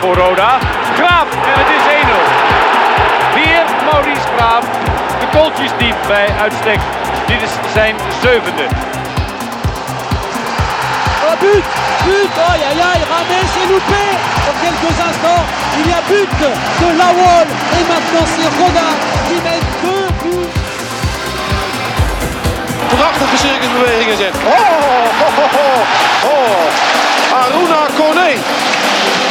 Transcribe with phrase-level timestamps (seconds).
[0.00, 0.58] Voor Roda.
[0.96, 2.18] Graaf en het is 1-0.
[3.34, 4.64] Weer Maurice Graaf.
[5.20, 6.80] De kooltjes diep bij uitstek.
[7.26, 8.64] Dit is zijn zevende.
[11.26, 11.64] Oh but
[12.06, 14.04] But Aïe aïe aïe Rames est loupé
[14.46, 15.44] Dans quelques instants,
[15.78, 16.30] il y a but
[16.80, 18.88] de Lawol Et maintenant c'est Roda
[19.26, 20.60] qui met deux buts
[22.96, 24.34] Prachtige circusbewegingen zet.
[24.34, 24.50] Oh,
[25.24, 27.40] oh, oh, oh, oh.
[27.42, 28.30] Aruna Kone.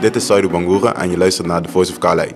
[0.00, 2.30] Dit is Saidu Bangura en je luistert naar The Voice of Calais.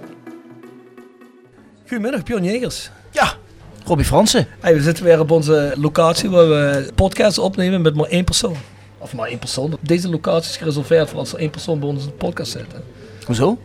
[1.88, 2.90] Goedemiddag, pionjegers.
[3.10, 3.32] Ja,
[3.84, 4.46] Robbie Fransen.
[4.60, 8.56] Hey, we zitten weer op onze locatie waar we podcasts opnemen met maar één persoon.
[8.98, 9.76] Of maar één persoon.
[9.80, 12.72] Deze locatie is gereserveerd voor als er één persoon bij ons in de podcast zit.
[12.72, 12.78] hè.
[13.26, 13.58] Hoezo?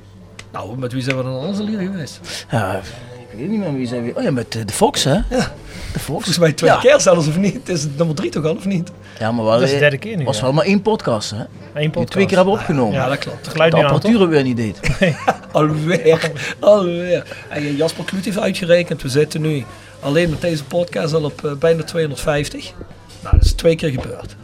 [0.51, 2.45] Nou, met wie zijn we dan anders al hier geweest?
[2.51, 2.81] Ja,
[3.31, 4.15] ik weet niet meer wie zijn we.
[4.15, 5.13] Oh ja, met eh, de Fox hè?
[5.13, 5.51] Ja.
[5.93, 6.03] De Fox.
[6.05, 6.79] Volgens mij twee ja.
[6.79, 7.53] keer zelfs of niet.
[7.53, 8.91] Het is nummer drie toch al of niet?
[9.19, 10.43] Ja, maar wel, Dat is de derde keer nu, was ja.
[10.43, 11.37] wel maar één podcast hè?
[11.37, 12.11] Eén Die we podcast.
[12.11, 12.93] twee keer hebben opgenomen.
[12.93, 13.47] Ja, dat klopt.
[13.47, 14.79] Geluid de apparatuur weer niet deed.
[15.51, 17.35] Alweer, alweer.
[17.49, 19.01] En eh, Jasper Kloet heeft uitgerekend.
[19.01, 19.63] We zitten nu
[19.99, 22.73] alleen met deze podcast al op eh, bijna 250.
[23.23, 24.35] Nou, dat is twee keer gebeurd.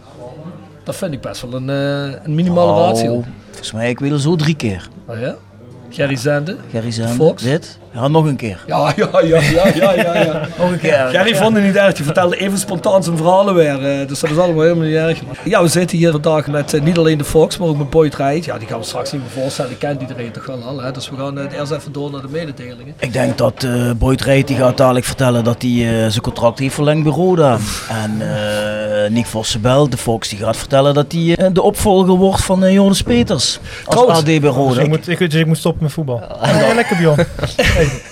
[0.84, 3.24] Dat vind ik best wel een, eh, een minimale Oh, ratio.
[3.47, 4.88] Volgens mij ik wil zo drie keer.
[5.07, 5.36] Oh ja?
[5.90, 6.57] Gerry Zende.
[6.72, 7.44] Gerry Zende, Fox.
[7.44, 7.80] dit.
[7.95, 8.63] Ja, nog een keer.
[8.67, 10.13] Ja, ja, ja, ja, ja, ja.
[10.23, 10.47] ja.
[10.59, 11.07] Nog een keer.
[11.11, 11.94] Gerry vond het niet erg.
[11.94, 13.85] Die vertelde even spontaan zijn verhalen weer.
[14.01, 15.19] eh, dus dat is allemaal helemaal niet erg.
[15.44, 18.16] Ja, we zitten hier vandaag met eh, niet alleen de Fox, maar ook met Boyd
[18.16, 18.45] Rijt.
[18.45, 19.69] Ja, die gaan we straks niet meer voorstellen.
[19.69, 20.81] Die kent iedereen toch wel al.
[20.81, 20.91] Hè?
[20.91, 22.94] Dus we gaan eh, eerst even door naar de mededelingen.
[23.00, 26.59] Ik denk dat eh Boyd Rijt die gaat dadelijk vertellen dat hij eh, zijn contract
[26.59, 27.57] heeft verlengd bij Roda.
[27.89, 32.72] En eh Nick Vossenbel, de Fox, die gaat vertellen dat hij de opvolger wordt van
[32.72, 33.59] Jonas Peters.
[33.85, 34.81] Als Trouwens, AD bij Dus Roda.
[34.81, 36.22] ik, moet, ik, dus ik moet stoppen met voetbal.
[36.44, 37.25] Ja, lekker Bjorn.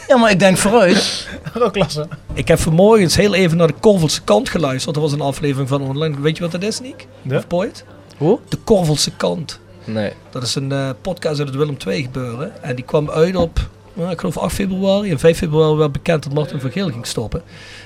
[0.08, 1.28] Ja, maar ik denk vooruit.
[1.60, 2.08] Ook klasse.
[2.34, 4.96] Ik heb vanmorgen heel even naar de Korvelse kant geluisterd.
[4.96, 6.22] Dat was een aflevering van online.
[6.22, 7.08] Weet je wat dat is, Nick?
[7.22, 7.38] De?
[7.38, 7.86] Of Boyd?
[8.18, 8.40] Hoe?
[8.50, 9.60] De Korvelse kant.
[9.86, 10.12] Nee.
[10.30, 12.64] Dat is een eh, podcast uit het Willem II gebeuren.
[12.64, 13.60] En die kwam uit op,
[13.94, 15.12] nou, ik geloof 8 februari.
[15.12, 17.44] En 5 februari werd bekend dat Martin van Geel ging stoppen.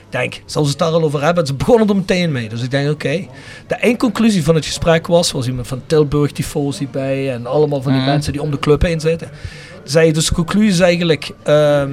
[0.09, 1.47] Ik denk, zal ze het daar al over hebben?
[1.47, 2.49] Ze begonnen er meteen mee.
[2.49, 3.27] Dus ik denk, oké.
[3.67, 7.33] De eindconclusie van het gesprek was, was iemand van Tilburg tifosi bij.
[7.33, 9.29] En allemaal van die mensen die om de club heen zitten.
[9.83, 11.91] Zei dus de conclusie is eigenlijk, ehm,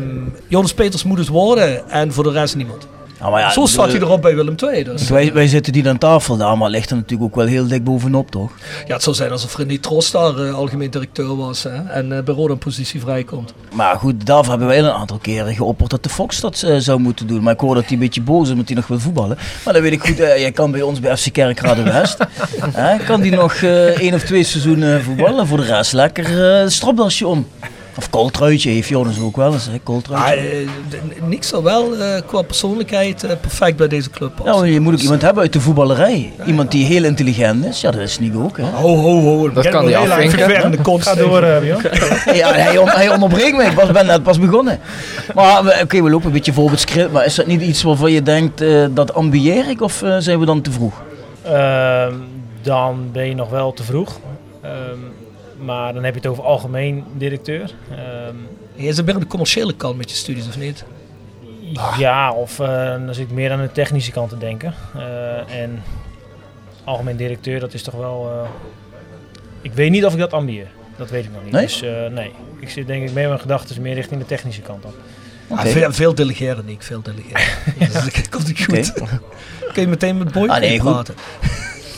[0.49, 1.89] Jonas Peters moet het worden.
[1.89, 2.87] En voor de rest niemand.
[3.31, 4.85] Maar ja, Zo staat hij erop bij Willem II.
[4.85, 5.09] Dus.
[5.09, 7.85] Wij, wij zitten die aan tafel daar, maar ligt er natuurlijk ook wel heel dik
[7.85, 8.51] bovenop, toch?
[8.87, 11.63] Ja, het zou zijn alsof René Tros daar eh, algemeen directeur was.
[11.63, 11.83] Hè?
[11.89, 13.55] En eh, bij Roda een positie vrijkomt.
[13.75, 17.01] Maar goed, daarvoor hebben wij een aantal keren geopperd dat de Fox dat eh, zou
[17.01, 17.43] moeten doen.
[17.43, 19.39] Maar ik hoor dat hij een beetje boos is omdat hij nog wil voetballen.
[19.65, 22.19] Maar dan weet ik goed, jij kan bij ons bij FC Kerkrade West.
[22.73, 25.47] Hè, kan die nog één of twee seizoenen voetballen.
[25.47, 27.47] Voor de rest lekker uh, stropdasje om.
[27.97, 30.41] Of kooltruitje heeft Jonas ook wel eens, hè, Ah, kooltruitje.
[30.41, 34.55] eh, Niks zal wel eh, qua persoonlijkheid eh, perfect bij deze club passen.
[34.59, 36.33] maar je moet ook iemand hebben uit de voetballerij.
[36.47, 37.81] Iemand die heel intelligent is.
[37.81, 38.65] Ja, dat is Nico ook, hè.
[38.65, 39.53] Ho, ho, ho.
[39.53, 40.83] Dat kan die afvinken.
[40.83, 41.03] Kont.
[41.03, 41.83] Ga door, Bjorn.
[42.37, 43.63] Ja, hij, on, hij onderbreekt me.
[43.65, 44.79] Ik was, ben net pas begonnen.
[45.35, 47.13] Maar we- oké, we lopen een beetje voor op het script.
[47.13, 49.81] Maar is dat niet iets waarvan je denkt, eh, dat ambieer ik?
[49.83, 51.03] Of zijn we dan te vroeg?
[51.43, 52.13] Ehm,
[52.63, 54.19] dan ben je nog wel te vroeg.
[54.63, 54.73] Ehm,
[55.65, 57.75] maar dan heb je het over algemeen directeur.
[57.91, 58.35] Ehm,
[58.75, 60.85] Je zit meer aan de commerciële kant met je studies, of niet?
[61.99, 64.75] Ja, of eh, dan zit ik meer aan de technische kant te denken.
[64.97, 65.83] Eh, en
[66.85, 68.31] algemeen directeur, dat is toch wel...
[68.31, 68.49] eh,
[69.63, 70.67] ik weet niet of ik dat ambieer.
[70.97, 71.53] Dat weet ik nog niet.
[71.53, 71.63] Nee?
[71.63, 74.85] Dus eh, nee, ik zit denk ik meer mijn gedachten meer richting de technische kant
[74.85, 74.95] op.
[75.49, 76.83] Ah, veel, veel delegeren, Nick.
[76.83, 77.41] Veel delegeren.
[77.79, 78.93] dus dat komt niet goed.
[79.73, 80.91] Kun je meteen met Boy Ah, nee, goed.
[80.93, 81.15] praten?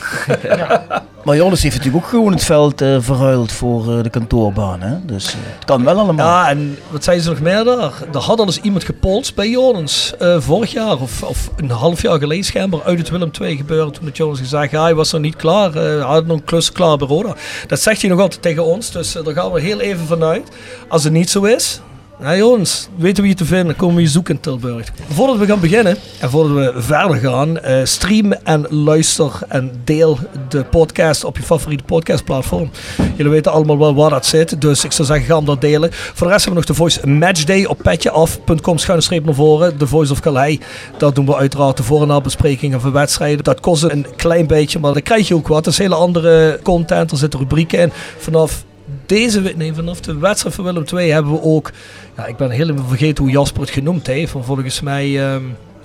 [1.26, 4.81] Maar Joris heeft natuurlijk ook gewoon het veld eh, verruild voor eh, de kantoorbaan.
[4.81, 5.05] Hè?
[5.05, 6.26] Dus eh, het kan wel allemaal.
[6.26, 7.93] Ja, en wat zei ze nog meer daar?
[8.12, 12.19] Er had al eens iemand gepolst bij eh, vorig jaar of, of een half jaar
[12.19, 13.93] geleden schijnbaar uit het Willem II gebeuren.
[13.93, 15.73] Toen het Jonens gezegd, hij was er niet klaar.
[15.73, 17.35] Hij had nog een klus klaar bij Roda.
[17.67, 18.91] Dat zegt hij nog altijd tegen ons.
[18.91, 20.49] Dus daar gaan we heel even vanuit.
[20.88, 21.81] Als het niet zo is,
[22.21, 24.89] ja, jongens, weten we je te vinden, komen we je zoeken in Tilburg.
[25.09, 30.19] Voordat we gaan beginnen en voordat we verder gaan, eh, stream en luister en deel
[30.49, 32.71] de podcast op je favoriete podcastplatform.
[33.17, 35.91] Jullie weten allemaal wel waar dat zit, dus ik zou zeggen, ga hem dat delen.
[35.93, 39.79] Voor de rest hebben we nog de Voice Matchday op petjeaf.com schuine naar voren.
[39.79, 40.59] De Voice of Calais,
[40.99, 43.45] dat doen we uiteraard de voor- en nabesprekingen van wedstrijden.
[43.45, 45.65] Dat kost een klein beetje, maar dan krijg je ook wat.
[45.65, 47.93] Dat is hele andere content, er zitten rubrieken in.
[48.19, 48.65] Vanaf
[49.06, 51.73] deze, nee, vanaf de wedstrijd van Willem II hebben we ook,
[52.17, 55.75] ja, ik ben helemaal vergeten hoe Jasper het genoemd heeft, maar volgens mij, ehm, eh,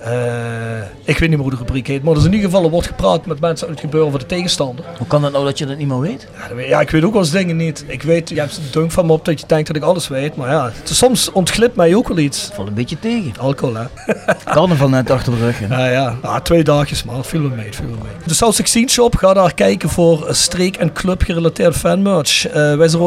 [1.04, 2.70] ik weet niet meer hoe de rubriek heet, maar er is in ieder geval, er
[2.70, 4.84] wordt gepraat met mensen uit het gebeuren van de tegenstander.
[4.98, 6.28] Hoe kan dat nou dat je dat niet meer weet?
[6.40, 7.84] Ja, dat weet- ja, ik weet ook wel eens dingen niet.
[7.86, 10.08] Ik weet, je hebt een dunk van me op dat je denkt dat ik alles
[10.08, 12.50] weet, maar ja, het soms ontglipt mij ook wel iets.
[12.54, 13.32] Valt een beetje tegen.
[13.38, 13.84] Alcohol, hè?
[14.54, 15.58] Carnaval net achter de rug.
[15.58, 15.66] hè?
[15.76, 16.16] Ja, ja.
[16.22, 18.12] ja twee dagjes, maar viel me mee, het viel me mee.
[18.26, 22.46] De South 16 Shop, ga daar kijken voor streek- en club gerelateerde fanmerch.
[22.46, 23.02] Eh wij zijn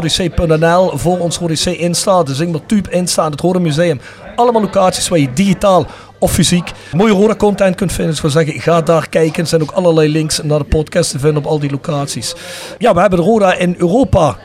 [0.96, 4.00] voor ons Rodec instaat, de Zingmer Tube instaat, het Rode Museum.
[4.36, 5.86] Allemaal locaties waar je digitaal
[6.20, 8.16] of fysiek mooie Roda content kunt vinden.
[8.16, 9.42] Dus ik zou zeggen, ga daar kijken.
[9.44, 12.36] Er zijn ook allerlei links naar de podcast te vinden op al die locaties.
[12.78, 14.38] Ja, we hebben de Roda in Europa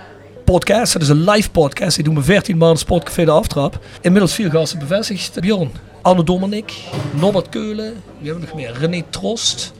[0.44, 0.92] podcast.
[0.92, 1.94] Dat is een live podcast.
[1.94, 3.78] Die doen we 14 maanden Sportcafé de Aftrap.
[4.00, 5.40] Inmiddels vier gasten bevestigd.
[5.40, 5.70] Bjorn,
[6.02, 6.72] Arno Dominic,
[7.10, 7.94] Norbert Keulen.
[8.18, 8.76] Wie hebben we nog meer?
[8.78, 9.72] René Trost.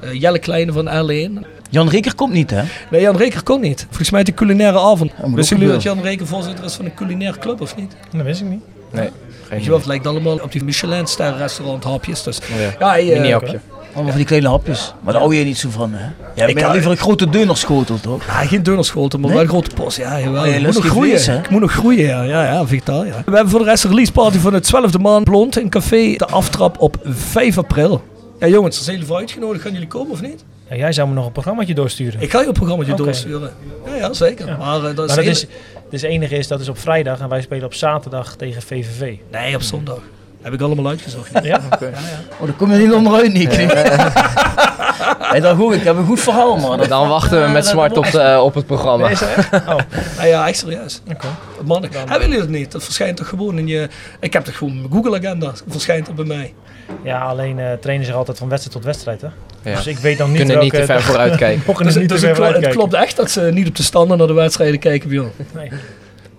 [0.00, 1.46] eh, Jelle Kleine van R1.
[1.70, 2.62] Jan Reker komt niet, hè?
[2.90, 3.84] Nee, Jan Reker kon niet.
[3.86, 5.12] Volgens mij de culinaire avond.
[5.24, 5.82] moet Wisten jullie dat.
[5.82, 7.96] Jan Reker voorzitter is van een culinaire club of niet?
[8.12, 8.62] Dat wist ik niet.
[8.96, 9.10] Nee,
[9.50, 12.22] Weet je wel, het lijkt allemaal op die Michelin-ster restaurant hapjes.
[12.22, 12.96] Dus, Oh ja.
[12.96, 13.60] ja, eh, Mini-hapje.
[13.86, 14.94] Allemaal van die kleine hapjes.
[15.02, 16.06] Maar daar hou je niet zo van, hè?
[16.34, 18.26] Jij bent kan- liever een grote deunerschotel, toch?
[18.26, 19.38] Ja, geen dunnerschoten, maar Nee?
[19.38, 19.96] wel een grote post.
[19.96, 20.42] Ja, jawel.
[20.42, 21.10] Nee, ik moet nog groeien.
[21.10, 21.38] vlees, hè?
[21.38, 22.22] ik moet nog groeien, ja.
[22.22, 23.10] Ja, ja, vitaal, ja.
[23.26, 26.12] We hebben voor de rest een release party van het 12e maand Blond in café
[26.16, 28.02] De Aftrap op 5 april.
[28.38, 29.62] Ja jongens, er zijn jullie voor uitgenodigd.
[29.62, 30.44] Gaan jullie komen of niet?
[30.68, 32.20] Ja, jij zou me nog een programmaatje doorsturen.
[32.20, 33.52] Ik ga je een programmaatje doorsturen.
[33.86, 34.46] Ja, ja zeker.
[34.46, 34.56] Ja.
[34.56, 35.46] Maar, eh, dat is, maar dat is,
[35.90, 39.16] dus het enige is, dat is op vrijdag en wij spelen op zaterdag tegen VVV.
[39.30, 39.98] Nee, op zondag.
[40.42, 41.30] Heb ik allemaal uitgezocht.
[41.42, 41.60] Ja?
[42.40, 43.52] Oh, daar kom je niet onderuit, Nick.
[45.32, 46.88] Hey, dan goed, ik heb een goed verhaal, man.
[46.88, 49.08] Dan wachten we met smart op, de, op het programma.
[49.08, 49.52] Is dat echt?
[49.52, 49.74] Oh,
[50.18, 51.00] Ah, ja, echt serieus.
[51.10, 51.26] oké.
[51.64, 52.72] Mannen, hebben jullie dat niet?
[52.72, 53.88] Dat verschijnt toch gewoon in je...
[54.20, 55.52] Ik heb toch gewoon mijn Google-agenda.
[55.68, 56.54] Verschijnt er bij mij.
[57.02, 59.20] Ja, alleen eh trainen zich altijd van wedstrijd tot wedstrijd.
[59.20, 59.28] Hè?
[59.70, 59.76] Ja.
[59.76, 60.86] Dus ik weet dan niet Kunnen niet welke...
[60.86, 61.84] te ver vooruit kijken.
[61.84, 63.76] Dus, niet dus te het, ver klo- het vooruit klopt echt dat ze niet op
[63.76, 65.30] de standen naar de wedstrijden kijken, Bjorn.
[65.36, 65.58] kijken.
[65.70, 65.80] Nee.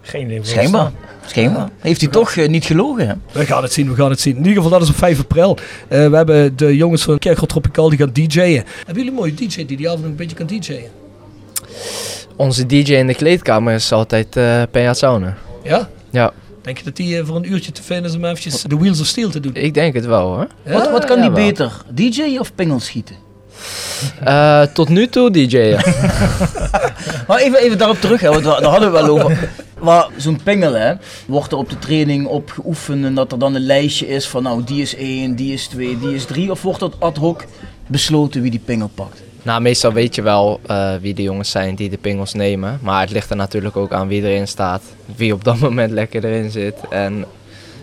[0.07, 0.39] Geen idee.
[0.41, 0.91] Schijnbaar.
[1.25, 1.69] Schijnbaar.
[1.79, 3.13] Heeft hij toch eh, niet gelogen, hè?
[3.31, 4.31] We gaan het zien, we gaan het zien.
[4.35, 5.57] In ieder geval, dat is op 5 april.
[5.87, 8.63] Eh, we hebben de jongens van Kerkel Tropical die gaan DJ'en.
[8.77, 10.89] Hebben jullie een mooie DJ die die avond nog een beetje kan DJ'en?
[12.35, 15.37] Onze DJ in de kleedkamer is altijd eh Peja Sauner.
[15.63, 15.89] Ja?
[16.09, 18.99] Ja, Denk je dat die voor een uurtje te vinden is om eventjes de Wheels
[18.99, 19.55] of Steel te doen?
[19.55, 20.47] ik denk het wel hoor.
[20.65, 20.71] Ja?
[20.73, 21.45] Wat, wat kan ja, die wel.
[21.45, 21.71] beter?
[21.93, 23.15] DJ of pingel schieten?
[24.23, 25.57] Eh, tot nu toe DJ.
[27.27, 29.49] Maar even, even daarop terug, hè, want daar daar hadden we wel over.
[29.81, 30.93] Maar zo'n pingel, hè,
[31.25, 34.43] wordt er op de training op geoefend en dat er dan een lijstje is van
[34.43, 36.51] nou die is 1, die is 2, die is 3?
[36.51, 37.45] Of wordt dat ad hoc
[37.87, 39.21] besloten wie die pingel pakt?
[39.47, 42.79] Nou, meestal weet je wel eh, wie de jongens zijn die de pingels nemen.
[42.81, 44.81] Maar het ligt er natuurlijk ook aan wie erin staat.
[45.15, 46.75] Wie op dat moment lekker erin zit.
[46.89, 47.25] En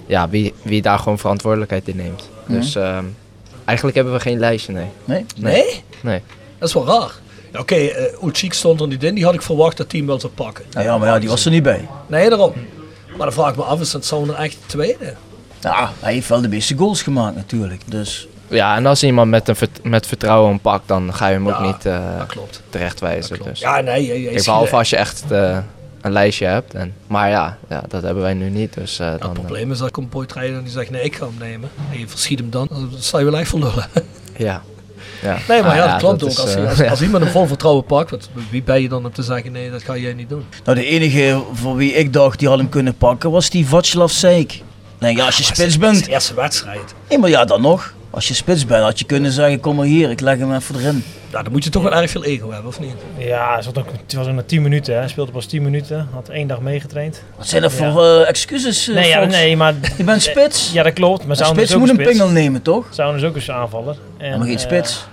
[0.07, 2.29] ja, wie, wie daar gewoon verantwoordelijkheid in neemt.
[2.47, 2.59] Mhm.
[2.59, 3.05] Dus ehm,
[3.65, 4.87] eigenlijk hebben we geen lijstje, nee.
[5.05, 5.27] Nee?
[5.37, 5.83] Nee?
[6.01, 6.23] Nee.
[6.59, 7.13] Dat is wel raar.
[7.53, 9.15] Ja, Oké, okay, Uchik stond er niet in.
[9.15, 10.65] Die had ik verwacht dat team wel zou pakken.
[10.73, 11.89] Nou ja, maar ja, die was er niet bij.
[12.07, 12.53] Nee, daarom.
[13.09, 15.15] Maar dan vraag ik me af, is dat Sauner echt de tweede?
[15.61, 17.81] Ja, hij heeft wel de meeste goals gemaakt natuurlijk.
[17.87, 21.35] Dus Ja, en als iemand met, een vert- met vertrouwen hem pakt, dan ga je
[21.35, 22.63] hem ook niet eh klopt.
[22.71, 23.43] terechtwijzen.
[23.43, 23.61] Dus.
[23.61, 24.07] Ja, nee.
[24.07, 25.59] je- je Kijk, ziet behalve als je echt eh,
[26.05, 26.75] een lijstje hebt.
[26.75, 28.75] En, maar ja, ja, dat hebben wij nu niet.
[28.75, 31.17] Dus, eh, Ja, dan, het eh, probleem is dat komt en die zegt nee, ik
[31.17, 31.71] ga hem nemen.
[31.93, 33.87] En je verschiet hem dan, dan sta je wel echt voor lullen.
[34.37, 34.63] ja.
[35.23, 35.37] ja.
[35.49, 36.47] Nee, maar Ah, ja, dat klopt dat ook.
[36.47, 39.13] is, Als, eh, als, iemand een vol vertrouwen pakt, wat, wie ben je dan om
[39.13, 40.45] te zeggen nee, dat ga jij niet doen?
[40.65, 44.11] nou, de enige voor wie ik dacht die had hem kunnen pakken was die Václav
[44.13, 44.63] Seik.
[44.99, 46.05] Nee, ja, als je spits Dat is bent.
[46.05, 46.95] de eerste wedstrijd.
[47.09, 47.95] Nee, maar ja, dan nog.
[48.15, 50.75] Als je spits bent, had je kunnen zeggen: kom maar hier, ik leg hem even
[50.79, 51.05] erin.
[51.33, 52.95] Ja, dan moet je toch wel erg veel ego hebben, of niet?
[53.19, 54.93] Ja, het was ook, het was ook maar 10 minuten.
[54.95, 54.99] Hè.
[54.99, 56.09] Hij speelde pas 10 minuten.
[56.13, 57.23] Had één dag meegetraind.
[57.37, 57.93] Wat zijn dat Ja.
[57.93, 58.89] voor eh, excuses?
[58.89, 59.75] eh, Nee, ja, nee, maar...
[59.97, 60.73] Je bent spits.
[60.73, 61.27] Ja, dat klopt.
[61.27, 62.11] Maar is spits ook moet een spits.
[62.11, 62.87] pingel nemen, toch?
[62.91, 63.97] Sauner is ook een aanvaller.
[64.19, 65.07] En, maar geen eh, spits.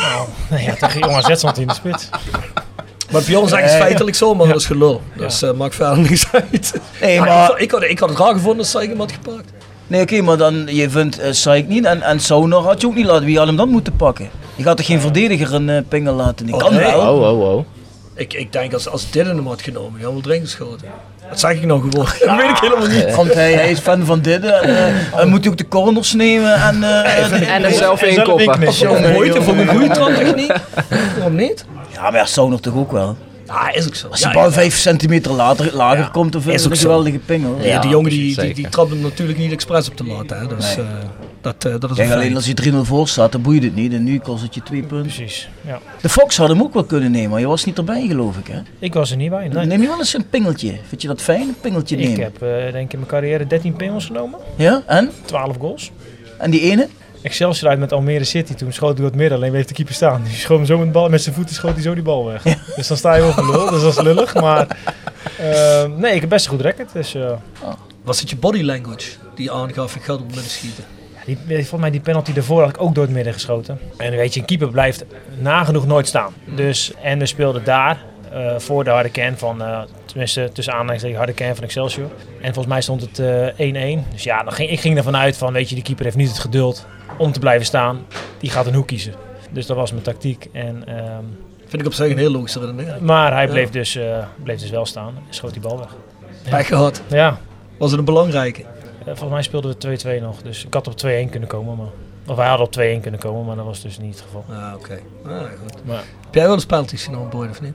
[0.00, 2.08] nou, nee, ja, tegen Jong AZ stond hij in de spits.
[3.10, 5.02] Maar Bjorn zegt het Eh, feitelijk zo, maar dat is gelul.
[5.16, 6.80] Dus maakt verder niks uit.
[7.00, 9.50] Nee, Ja, maar- ik, ik, had, ik had het raar gevonden als had gepakt.
[9.88, 12.94] Nee, oké, maar dan, je vindt uh, Saik niet en, en Sauner had je ook
[12.94, 13.24] niet laten.
[13.24, 14.28] Wie had hem dan moeten pakken?
[14.54, 16.46] Je gaat toch geen verdediger een uh, pingel laten?
[16.46, 16.84] Die Oh, kan nee.
[16.84, 17.14] wel.
[17.14, 17.64] Oh, oh, oh.
[18.14, 20.88] Ik, ik denk als, als dit hem had genomen, wel erin geschoten.
[21.28, 22.06] Dat zeg ik nou gewoon.
[22.26, 23.14] Dat weet ik helemaal niet.
[23.14, 24.68] Want hij, hij is fan van dit en
[25.16, 26.76] uh, moet hij ook de corners nemen en...
[26.76, 28.66] Uh, en zelf inkoppen.
[28.66, 29.88] Als je een moeite voor een goede
[31.16, 31.64] waarom niet?
[31.92, 33.16] Ja, maar ja, Sauner toch ook wel?
[33.48, 34.08] Ja, is ook zo.
[34.08, 34.50] Als de ja, bal ja.
[34.52, 36.88] 5 centimeter later, lager Ja, komt, vind is je ook een zo.
[36.88, 37.56] geweldige pingel.
[37.62, 40.38] Ja, die jongen die, die, trapt hem natuurlijk niet expres op te laten.
[40.38, 40.46] Hè.
[40.56, 40.84] Dus Nee.
[40.86, 40.92] eh,
[41.40, 43.92] dat, eh, dat is Kijk, alleen als je 3-0 voor staat, dan boeit het niet.
[43.92, 45.12] En nu kost het je twee punten.
[45.12, 45.78] Precies, ja.
[46.00, 48.46] De Fox had hem ook wel kunnen nemen, maar je was niet erbij geloof ik
[48.46, 48.58] hè?
[48.78, 49.48] Ik was er niet bij.
[49.48, 49.66] Nee.
[49.66, 50.74] Neem je wel eens een pingeltje?
[50.88, 52.22] Vind je dat fijn, een pingeltje Ik nemen?
[52.22, 54.38] heb eh, denk ik in mijn carrière 13 pingels genomen.
[54.56, 55.10] Ja, en?
[55.24, 55.90] 12 goals.
[56.38, 56.88] En die ene?
[57.22, 58.54] Excelsior uit met Almere City.
[58.54, 60.22] Toen schoot hij door het midden, alleen bleef de keeper staan.
[60.22, 62.24] Die schoot hem zo met, de bal, met zijn voeten schoot hij zo die bal
[62.24, 62.42] weg.
[62.76, 64.34] Dus dan sta je wel voor lul, dus dat is lullig.
[64.34, 64.66] Maar
[65.38, 66.92] eh, nee, ik heb best een goed record.
[66.92, 67.32] Dus, eh,
[68.02, 70.84] Was het je body language die aangaf, ik ga er midden schieten?
[71.36, 73.78] die, volgens mij die penalty daarvoor had ik ook door het midden geschoten.
[73.96, 75.04] En weet je, een keeper blijft
[75.38, 76.32] nagenoeg nooit staan.
[76.44, 79.80] Dus, en we speelden daar eh, voor de harde kern van, eh,
[80.18, 82.08] tenminste tussen aanhalingstekens harde kern van Excelsior.
[82.40, 83.18] En volgens mij stond het
[83.58, 84.04] eh, 1-1.
[84.12, 86.28] dus ja, dan ging, ik ging ervan uit van, weet je, die keeper heeft niet
[86.28, 86.86] het geduld
[87.18, 88.06] om te blijven staan.
[88.38, 89.14] Die gaat een hoek kiezen.
[89.50, 90.48] Dus dat was mijn tactiek.
[90.52, 91.24] En, ehm,
[91.66, 93.00] Vind ik op zich een heel logische redenering.
[93.00, 93.50] maar hij Ja.
[93.50, 95.88] bleef, dus, eh, bleef dus wel staan en schoot die bal weg.
[96.50, 97.02] Pech gehad.
[97.08, 97.38] Ja,
[97.78, 98.62] Was het een belangrijke?
[98.62, 100.42] eh, volgens mij speelden we 2-2 nog.
[100.42, 101.76] Dus ik had op 2-1 kunnen komen.
[101.76, 101.86] Maar,
[102.26, 104.44] of wij hadden op 2-1 kunnen komen, maar dat was dus niet het geval.
[104.50, 104.98] Ah, oké.
[105.26, 105.32] Ah,
[105.62, 105.84] goed.
[105.84, 107.74] Maar, Heb jij wel eens penalties genomen, Boyd, of niet?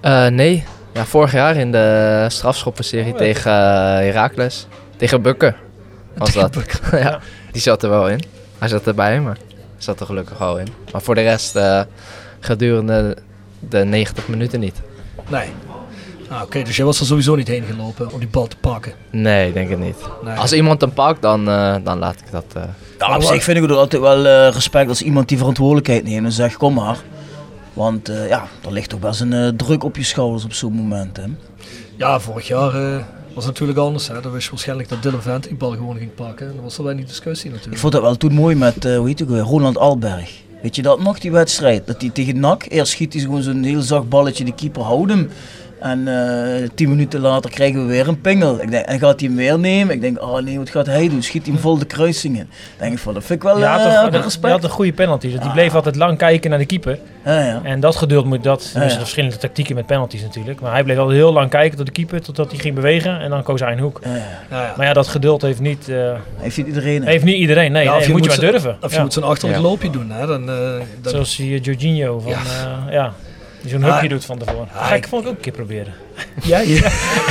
[0.00, 0.64] Eh, nee.
[0.96, 3.24] Ja, vorig jaar in de strafschoppenserie Oh, ja.
[3.24, 3.58] tegen uh,
[4.12, 4.66] Heracles.
[4.96, 5.56] Tegen Bukker
[6.16, 6.56] was dat.
[6.92, 7.20] ja,
[7.52, 8.20] die zat er wel in.
[8.58, 9.36] Hij zat erbij, maar
[9.78, 10.66] zat er gelukkig wel in.
[10.92, 11.80] Maar voor de rest eh,
[12.40, 13.16] gedurende
[13.58, 14.80] de 90 minuten niet.
[15.28, 15.48] Nee.
[16.28, 18.92] Ah, oké, dus jij was er sowieso niet heen gelopen om die bal te pakken.
[19.10, 19.96] Nee, ik denk het niet.
[20.24, 20.34] Nee.
[20.36, 22.44] Als iemand hem pakt, dan, eh, dan laat ik dat...
[22.54, 22.62] eh,
[22.98, 26.24] Ja, op zich vind ik het altijd wel eh, respect als iemand die verantwoordelijkheid neemt
[26.24, 26.96] en zegt kom maar.
[27.76, 30.72] Want eh, ja, er ligt toch best een eh, druk op je schouders op zo'n
[30.72, 31.16] moment.
[31.16, 31.22] Hè?
[31.96, 33.02] Ja, vorig jaar eh,
[33.34, 34.08] was het natuurlijk anders.
[34.08, 34.20] Hè.
[34.20, 36.46] Dan wist je waarschijnlijk dat Dylan Vent die bal gewoon ging pakken.
[36.46, 37.80] En dan was er weinig discussie Ik natuurlijk.
[37.80, 40.30] vond dat wel toen mooi met, hoe heet het Roland Alberg.
[40.62, 41.86] Weet je dat nog, die wedstrijd?
[41.86, 45.10] Dat hij tegen NAC, eerst schiet hij gewoon zo'n heel zacht balletje, de keeper houdt
[45.10, 45.30] hem.
[45.90, 48.62] En eh, tien minuten later krijgen we weer een pingel.
[48.62, 49.94] Ik denk, en gaat hij hem weer nemen?
[49.94, 51.22] Ik denk, oh nee, wat gaat hij doen?
[51.22, 52.48] Schiet hij hem vol de kruising in?
[52.78, 54.52] denk ik van, dat vind ik wel je had, eh, toch- je respect.
[54.52, 55.30] had een goede penalty.
[55.30, 56.98] Dus die bleef altijd lang kijken naar de keeper.
[57.24, 57.60] Ja, ja.
[57.62, 58.60] En dat geduld moet dat.
[58.60, 58.96] Er Ja, zijn ja.
[58.98, 60.60] verschillende tactieken met penalties natuurlijk.
[60.60, 63.20] Maar hij bleef altijd heel lang kijken tot de keeper, totdat hij ging bewegen.
[63.20, 64.00] En dan koos hij een hoek.
[64.04, 64.22] Ja, ja.
[64.50, 64.72] Ja, ja.
[64.76, 67.02] Maar ja, dat geduld heeft niet, eh, Heeft niet iedereen.
[67.04, 67.10] hè?
[67.10, 67.72] heeft niet iedereen.
[67.72, 68.76] Nee, Ja, nee, of moet je maar durven.
[68.80, 69.02] Of je Ja.
[69.02, 69.66] moet zo'n achterlijk Ja.
[69.68, 70.10] loopje doen.
[70.10, 70.26] Hè.
[70.26, 70.56] Dan, eh,
[71.00, 72.32] dan, Zoals die Jorginho van,
[72.90, 73.12] Ja.
[73.66, 74.68] Die zo'n Ah, hupje doet van tevoren.
[74.74, 75.94] ah, Ga ik vond ik ook een keer proberen.
[76.42, 76.90] ja, ja.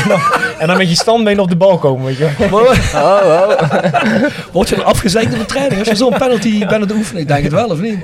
[0.60, 2.30] En dan met je standbeen op de bal komen, weet je.
[2.52, 3.52] Oh, oh.
[4.54, 7.22] Word je dan afgezeikt in de training als je zo'n penalty bent aan het oefenen?
[7.22, 8.00] Ik denk het wel, of niet?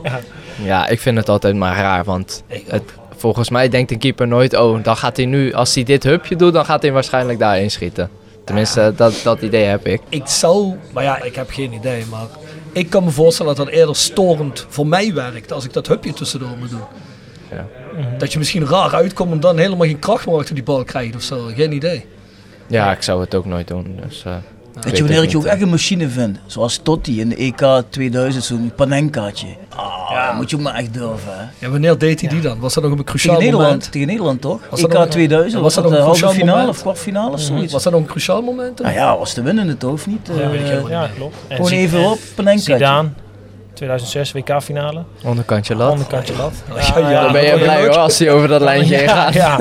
[0.64, 2.84] Ja, ik vind het altijd maar raar, want het,
[3.18, 6.36] volgens mij denkt een keeper nooit, oh, dan gaat hij nu, als hij dit hupje
[6.36, 8.10] doet, dan gaat hij waarschijnlijk daarin schieten.
[8.46, 10.02] Tenminste, dat, dat idee heb ik.
[10.10, 12.26] Ik zou, maar ja, ik heb geen idee, maar
[12.72, 16.14] ik kan me voorstellen dat dat eerder storend voor mij werkt als ik dat hupje
[16.14, 16.82] tussendoor moet doen.
[17.52, 17.66] Ja.
[18.18, 21.16] Dat je misschien raar uitkomt en dan helemaal geen kracht meer achter die bal krijgt
[21.16, 21.50] of zo.
[21.56, 22.06] Geen idee.
[22.68, 24.00] Ja, ik zou het ook nooit doen.
[24.08, 24.32] Dus, eh,
[24.74, 25.52] Weet weet je wanneer ik je ook niet.
[25.52, 26.38] echt een machine vind?
[26.46, 29.48] Zoals Totti in de EK 2000, zo'n panenkaatje.
[29.76, 31.32] Ah, moet je ook maar echt durven.
[31.38, 31.44] Hè?
[31.66, 32.60] Ja, wanneer deed hij die dan?
[32.60, 33.92] Was dat nog op een Tegen cruciaal Nederland, moment?
[33.92, 34.60] tegen Nederland toch?
[34.70, 36.70] Was EK nog- 2000, was was dat de een halve finale moment?
[36.70, 37.74] of kwartfinale of zoiets?
[37.74, 38.80] Was dat nog een cruciaal moment?
[38.82, 40.30] Nou ja, was de winnende toch of niet?
[40.38, 41.16] Ja, weet ik Eh, helemaal Ja, niet.
[41.16, 41.36] klopt.
[41.50, 42.74] Gewoon even en op, panenkaatje.
[42.74, 43.10] Zidane,
[43.82, 45.04] 2006 WK-finale.
[45.24, 45.92] Onderkantje lat.
[45.92, 46.54] Onderkantje lat.
[46.96, 49.34] Ja, ja, dan ben je blij hoor, als hij over dat lijntje heen Ja, gaat.
[49.34, 49.60] ja.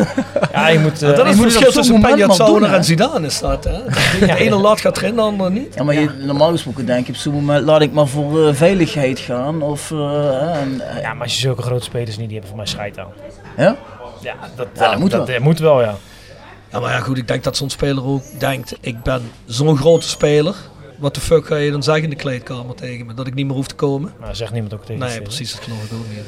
[0.52, 1.02] ja, je moet...
[1.02, 3.64] eh, dat is je het verschil op zo'n tussen moment Peña en Zidane is dat.
[3.64, 3.78] Hè?
[4.26, 5.74] De ene lat gaat erin, de andere niet.
[5.74, 8.54] Ja, maar je, normaal gesproken denk je op zo'n moment, laat ik maar voor eh,
[8.54, 9.62] veiligheid gaan.
[9.62, 12.56] Of, eh, en, eh, ja, maar als je zulke grote spelers niet, die hebben voor
[12.56, 13.08] mij scheid aan.
[13.56, 13.76] ja?
[14.20, 15.24] Ja, dat, Ja, dat moet wel.
[15.24, 15.94] dat moet wel, ja.
[16.72, 20.08] Ja, maar ja, goed, ik denk dat zo'n speler ook denkt, ik ben zo'n grote
[20.08, 20.54] speler.
[21.00, 23.14] Wat de fuck ga je dan zeggen in de kleedkamer tegen me?
[23.14, 24.12] Dat ik niet meer hoef te komen?
[24.20, 25.22] Maar zegt niemand ook tegen Nee, je.
[25.22, 26.18] precies, dat geloof ik ook niet.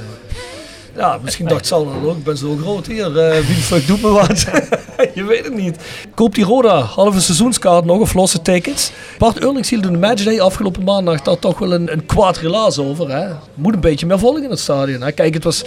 [0.97, 4.03] Ja, misschien dacht dan ook, ik ben zo groot hier, eh, wie de fuck doet
[4.03, 4.47] me wat?
[5.15, 5.77] je weet het niet.
[6.15, 8.91] Koop die Roda, halve seizoenskaart nog of losse tickets.
[9.19, 12.79] Bart Eurlings hield in de matchday afgelopen maandag daar toch wel een, een kwaad relaas
[12.79, 13.11] over.
[13.11, 13.29] Hè?
[13.55, 15.01] Moet een beetje meer volgen in het stadion.
[15.03, 15.13] Hè?
[15.13, 15.65] Kijk, het was...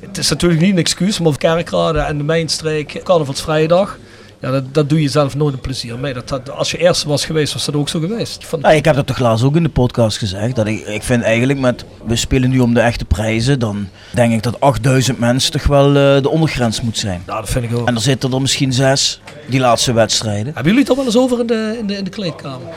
[0.00, 3.98] Het is natuurlijk niet een excuus, maar Kerkrade en de Mijnstreek, carnavalsvrijdag.
[4.46, 6.14] Ja, dat, dat doe je zelf nooit een plezier mee.
[6.14, 8.44] Dat, dat, als je eerste was geweest, was dat ook zo geweest.
[8.44, 10.56] Van, Ja, ik heb dat toch laatst ook in de podcast gezegd.
[10.56, 13.58] Dat ik, ik vind eigenlijk met, we spelen nu om de echte prijzen.
[13.58, 17.22] Dan denk ik dat 8000 mensen toch wel eh, de ondergrens moet zijn.
[17.26, 17.88] nou, dat vind ik ook.
[17.88, 20.44] En er zitten er misschien zes, die laatste wedstrijden.
[20.54, 22.68] Hebben jullie het er wel eens over in de, in de, in de kleedkamer?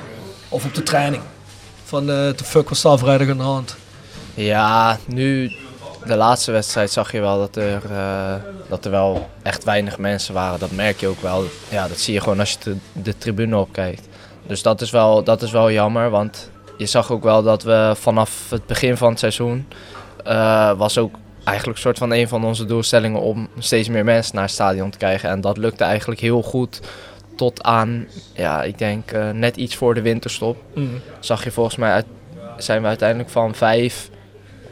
[0.50, 1.22] Of op de training?
[1.84, 3.76] Van eh de fuck was daar vrijdag aan de hand?
[4.34, 5.52] Ja, nu
[6.06, 8.34] de laatste wedstrijd zag je wel dat er, eh,
[8.70, 10.60] dat er wel echt weinig mensen waren.
[10.60, 11.44] Dat merk je ook wel.
[11.70, 14.08] Ja, dat zie je gewoon als je de, de tribune opkijkt.
[14.48, 17.94] Dus dat is, wel, dat is wel jammer, want je zag ook wel dat we
[17.96, 19.68] vanaf het begin van het seizoen...
[20.24, 24.36] eh, was ook eigenlijk een soort van een van onze doelstellingen om steeds meer mensen
[24.36, 25.30] naar het stadion te krijgen.
[25.30, 26.80] En dat lukte eigenlijk heel goed
[27.36, 30.58] tot aan, ja, ik denk eh, net iets voor de winterstop.
[30.76, 31.02] Mm.
[31.20, 32.06] Zag je volgens mij, uit,
[32.58, 34.10] zijn we uiteindelijk van vijf,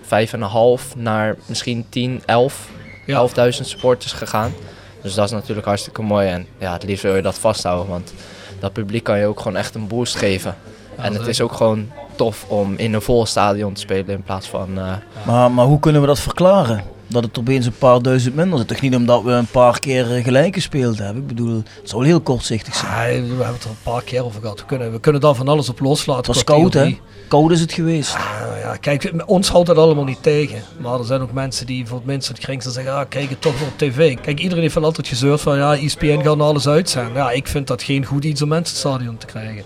[0.08, 2.70] vijf en een half naar misschien 10, 11,
[3.06, 3.28] Ja.
[3.46, 4.54] 11.000 supporters gegaan.
[5.02, 6.28] Dus dat is natuurlijk hartstikke mooi.
[6.28, 8.14] En ja, het liefst wil je dat vasthouden, want
[8.60, 10.56] dat publiek kan je ook gewoon echt een boost geven.
[10.96, 14.48] en het is ook gewoon tof om in een vol stadion te spelen in plaats
[14.48, 14.70] van...
[14.78, 14.94] eh,
[15.26, 16.84] Maar, maar hoe kunnen we dat verklaren?
[17.08, 18.68] Dat het opeens een paar duizend minder zit.
[18.68, 21.22] Toch niet omdat we een paar keer eh, gelijk gespeeld hebben?
[21.22, 22.92] Ik bedoel, het zal heel kortzichtig zijn.
[22.92, 24.60] Ah, we hebben het er een paar keer over gehad.
[24.60, 26.16] We kunnen, we kunnen daar van alles op loslaten.
[26.16, 26.98] Het was koud, hè?
[27.28, 28.16] Koud is het geweest.
[28.16, 28.22] Ah,
[28.62, 30.62] ja, kijk, ons houdt dat allemaal niet tegen.
[30.80, 33.42] Maar er zijn ook mensen die voor het minst het kring zeggen, ah, kijk het
[33.42, 34.18] toch op tv.
[34.22, 37.14] Kijk, iedereen heeft wel altijd gezeurd van, ja, ESPN gaat naar alles uitzenden.
[37.14, 39.64] Ja, ik vind dat geen goed iets om mensen het stadion te krijgen.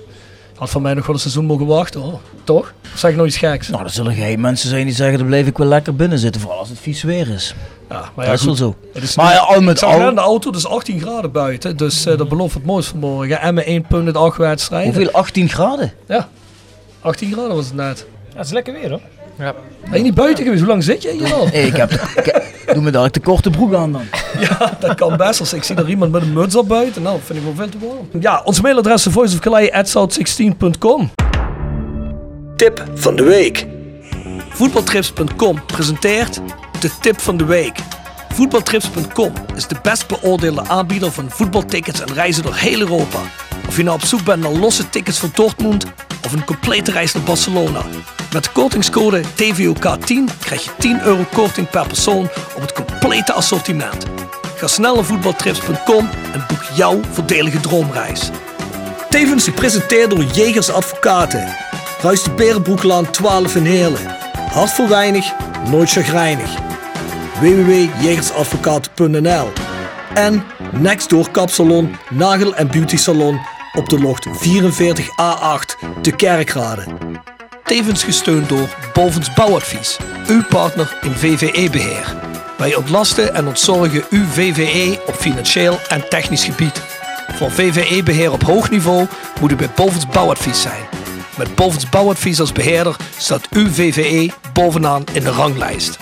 [0.62, 2.20] Had van mij nog wel een seizoen mogen wachten, hoor.
[2.44, 2.74] Toch?
[2.94, 3.68] Of zeg ik nog iets geks?
[3.70, 6.41] Nou, er zullen geen mensen zijn die zeggen, dan blijf ik wel lekker binnen zitten.
[6.41, 7.56] Vooral als het vies weer is.
[7.89, 8.75] Ja, dat is wel zo.
[8.94, 11.77] Het is Maar nu- ja, al met al- de auto, is 18 graden buiten.
[11.77, 13.41] Dus eh, dat belooft het moois vanmorgen.
[13.41, 14.94] Emmen 1 punt in 8 wedstrijden.
[14.94, 15.12] Hoeveel?
[15.12, 15.94] 18 graden?
[16.08, 16.30] Ja,
[17.01, 18.06] 18 graden was het net.
[18.32, 19.01] Ja, het is lekker weer hoor.
[19.41, 19.55] Ja.
[19.89, 20.62] Ben je niet buiten geweest?
[20.62, 21.48] Hoe lang zit je hier al?
[21.48, 22.43] Hey, ik heb, ik,
[22.74, 24.03] doe me dadelijk de korte broek aan dan.
[24.39, 25.39] Ja, dat kan best.
[25.39, 27.69] Als ik zie er iemand met een muts op buiten, nou, vind ik wel veel
[27.69, 28.07] te warm.
[28.19, 31.12] Ja, onze mailadres is voiceofcalais.south16.com
[32.55, 33.65] Tip van de week.
[34.50, 36.41] Voetbaltrips.com presenteert
[36.79, 37.79] de tip van de week.
[38.33, 43.19] Voetbaltrips.com is de best beoordeelde aanbieder van voetbaltickets en reizen door heel Europa.
[43.67, 45.86] Of je nou op zoek bent naar losse tickets voor Dortmund
[46.25, 47.82] of een complete reis naar Barcelona.
[48.34, 54.06] Met de kortingscode TVOK10 krijg je 10 euro korting per persoon op het complete assortiment.
[54.56, 58.30] Ga snel naar voetbaltrips.com en boek jouw voordelige droomreis.
[59.10, 61.56] Tevens gepresenteerd door Jegers Advocaten.
[62.02, 64.15] Ruist de Berenbroeklaan 12 in Heerlen.
[64.52, 65.32] Hart voor weinig,
[65.69, 66.52] nooit chagrijnig.
[67.39, 69.52] www.jegersadvocaten.nl
[70.13, 73.39] En Nextdoor Kapsalon, Nagel en Beauty Salon
[73.73, 76.84] op de locht 44A8 te Kerkrade.
[77.63, 82.15] Tevens gesteund door Bovens Bouwadvies, uw partner in VVE-beheer.
[82.57, 86.81] Wij ontlasten en ontzorgen uw VVE op financieel en technisch gebied.
[87.31, 89.07] Voor VVE-beheer op hoog niveau
[89.39, 90.84] moet u bij Bovens Bouwadvies zijn.
[91.38, 95.97] Met Bovens Bouwadvies als beheerder staat uw VVE bovenaan in de ranglijst.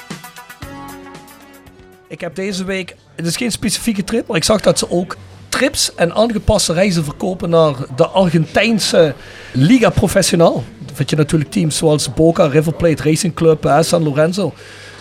[2.08, 5.16] Ik heb deze week, het is geen specifieke trip, maar ik zag dat ze ook
[5.50, 9.14] trips en aangepaste reizen verkopen naar de Argentijnse
[9.52, 10.64] Liga Professional.
[10.86, 14.54] Dan vind je natuurlijk teams zoals Boca, River Plate Racing Club, eh, San Lorenzo.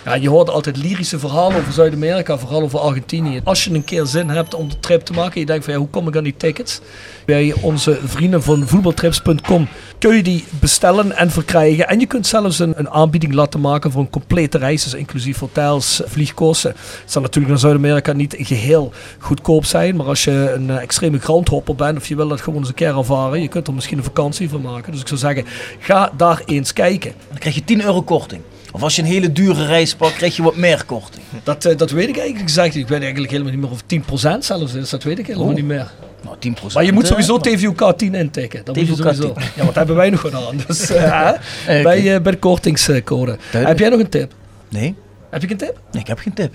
[0.09, 3.41] Ja, je hoort altijd lyrische verhalen over Zuid-Amerika, vooral over Argentinië.
[3.45, 5.79] Als je een keer zin hebt om de trip te maken, je denkt van ja,
[5.79, 6.81] hoe kom ik aan die tickets?
[7.25, 9.69] Bij onze vrienden van voetbaltrips.com
[9.99, 11.89] kun je die bestellen en verkrijgen.
[11.89, 15.39] En je kunt zelfs een, een aanbieding laten maken voor een complete reis, dus inclusief
[15.39, 16.71] hotels, vliegkosten.
[16.71, 21.19] Het zal natuurlijk naar Zuid-Amerika niet geheel goedkoop zijn, maar als je een eh, extreme
[21.19, 23.99] groundhopper bent of je wil dat gewoon eens een keer ervaren, je kunt er misschien
[23.99, 24.93] een vakantie van maken.
[24.93, 25.45] Dus ik zou zeggen,
[25.79, 27.13] ga daar eens kijken.
[27.29, 28.43] Dan krijg je 10 euro korting.
[28.73, 31.23] Of als je een hele dure reis pakt, krijg je wat meer korting.
[31.43, 32.75] Dat, eh, dat weet ik eigenlijk gezegd.
[32.75, 34.91] Ik weet eigenlijk helemaal niet meer of 10% zelfs is.
[34.91, 35.55] Dat weet ik helemaal Oh.
[35.55, 35.91] niet meer.
[36.25, 36.75] Nou, 10%.
[36.75, 38.65] Maar je moet sowieso TVOK 10 intikken.
[38.65, 39.33] Dat moet je sowieso.
[39.33, 39.45] 10.
[39.57, 40.57] Ja, wat hebben wij nog gedaan.
[40.67, 41.31] Dus, eh,
[41.67, 43.39] bij, bij de kortingscode.
[43.51, 44.33] Heb jij nog een tip?
[44.69, 44.95] Nee,
[45.31, 45.81] Heb je een tip?
[45.93, 46.55] nee, ik heb geen tip.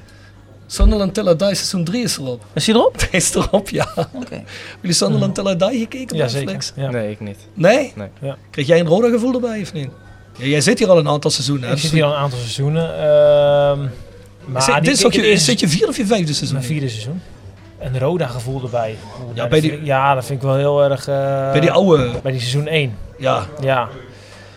[0.67, 2.45] Sunderland Till I Die seizoen 3 is erop.
[2.53, 2.95] Is hij erop?
[2.99, 3.87] Hij is erop, ja.
[3.95, 4.43] Hebben Oké.
[4.81, 6.53] jullie Sunderland Till I Die gekeken op Ja, zeker.
[6.53, 6.73] Netflix?
[6.75, 6.89] Ja.
[6.91, 7.37] Nee, ik niet.
[7.53, 7.91] Nee?
[7.95, 8.07] Nee.
[8.21, 8.37] Ja.
[8.49, 9.89] Kreeg jij een rode gevoel erbij of niet?
[10.37, 11.67] Ja, jij zit hier al een aantal seizoenen.
[11.69, 11.75] hè?
[11.75, 12.95] Ik zit hier al een aantal seizoenen.
[12.97, 13.79] ehm
[14.45, 16.57] maar Zit- dit is ook je, zit je vierde of je vijfde seizoen?
[16.57, 17.21] mijn vierde seizoen.
[17.79, 18.89] Een Roda gevoel erbij.
[19.33, 21.07] Ja, dat bij vind die- ik- ja, dat vind ik wel heel erg...
[21.07, 22.11] eh, Bij die oude...
[22.23, 22.97] Bij die seizoen 1.
[23.17, 23.45] Ja.
[23.61, 23.89] Ja.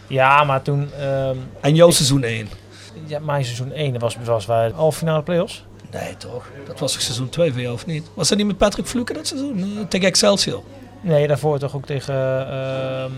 [0.06, 0.88] Ja, maar toen...
[1.00, 2.48] ehm, En jouw seizoen 1?
[3.06, 5.64] ja, mijn seizoen 1 dat was, was wij halve finale play-offs.
[5.92, 6.44] Nee, toch?
[6.66, 8.06] Dat was toch seizoen 2 voor jou, of niet?
[8.14, 9.58] Was dat niet met Patrick Fluke dat seizoen?
[9.60, 10.62] Eh, tegen Excelsior?
[11.00, 12.14] Nee, daarvoor toch ook tegen...
[12.50, 13.10] ehm,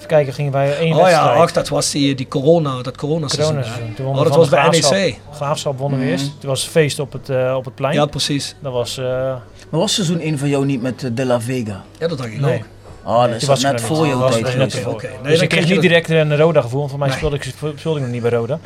[0.00, 1.36] even kijken, gingen wij één Oh ja, wedstrijd.
[1.38, 3.58] ach, dat was die, die corona, dat corona seizoen.
[4.06, 5.18] Oh, dat was bij NEC.
[5.34, 5.78] Graafschap.
[5.78, 6.14] Wonnen we Mhm.
[6.14, 6.40] eerst.
[6.40, 7.94] Toen was het feest op het, eh, op het plein.
[7.94, 8.54] Ja, precies.
[8.60, 8.98] Dat was...
[8.98, 9.04] eh,
[9.70, 11.84] Maar was seizoen 1 van jou niet met eh, De La Vega?
[11.98, 12.58] Ja, dat dacht ik Nee.
[12.58, 12.64] ook.
[13.02, 15.80] Ah, dat is was net voor jouw was tijd nee, dus dan ik kreeg niet
[15.80, 16.78] direct een Roda gevoel.
[16.78, 17.16] want Voor mij Nee.
[17.16, 17.42] speelde ik,
[17.78, 18.58] speelde ik nog niet bij Roda.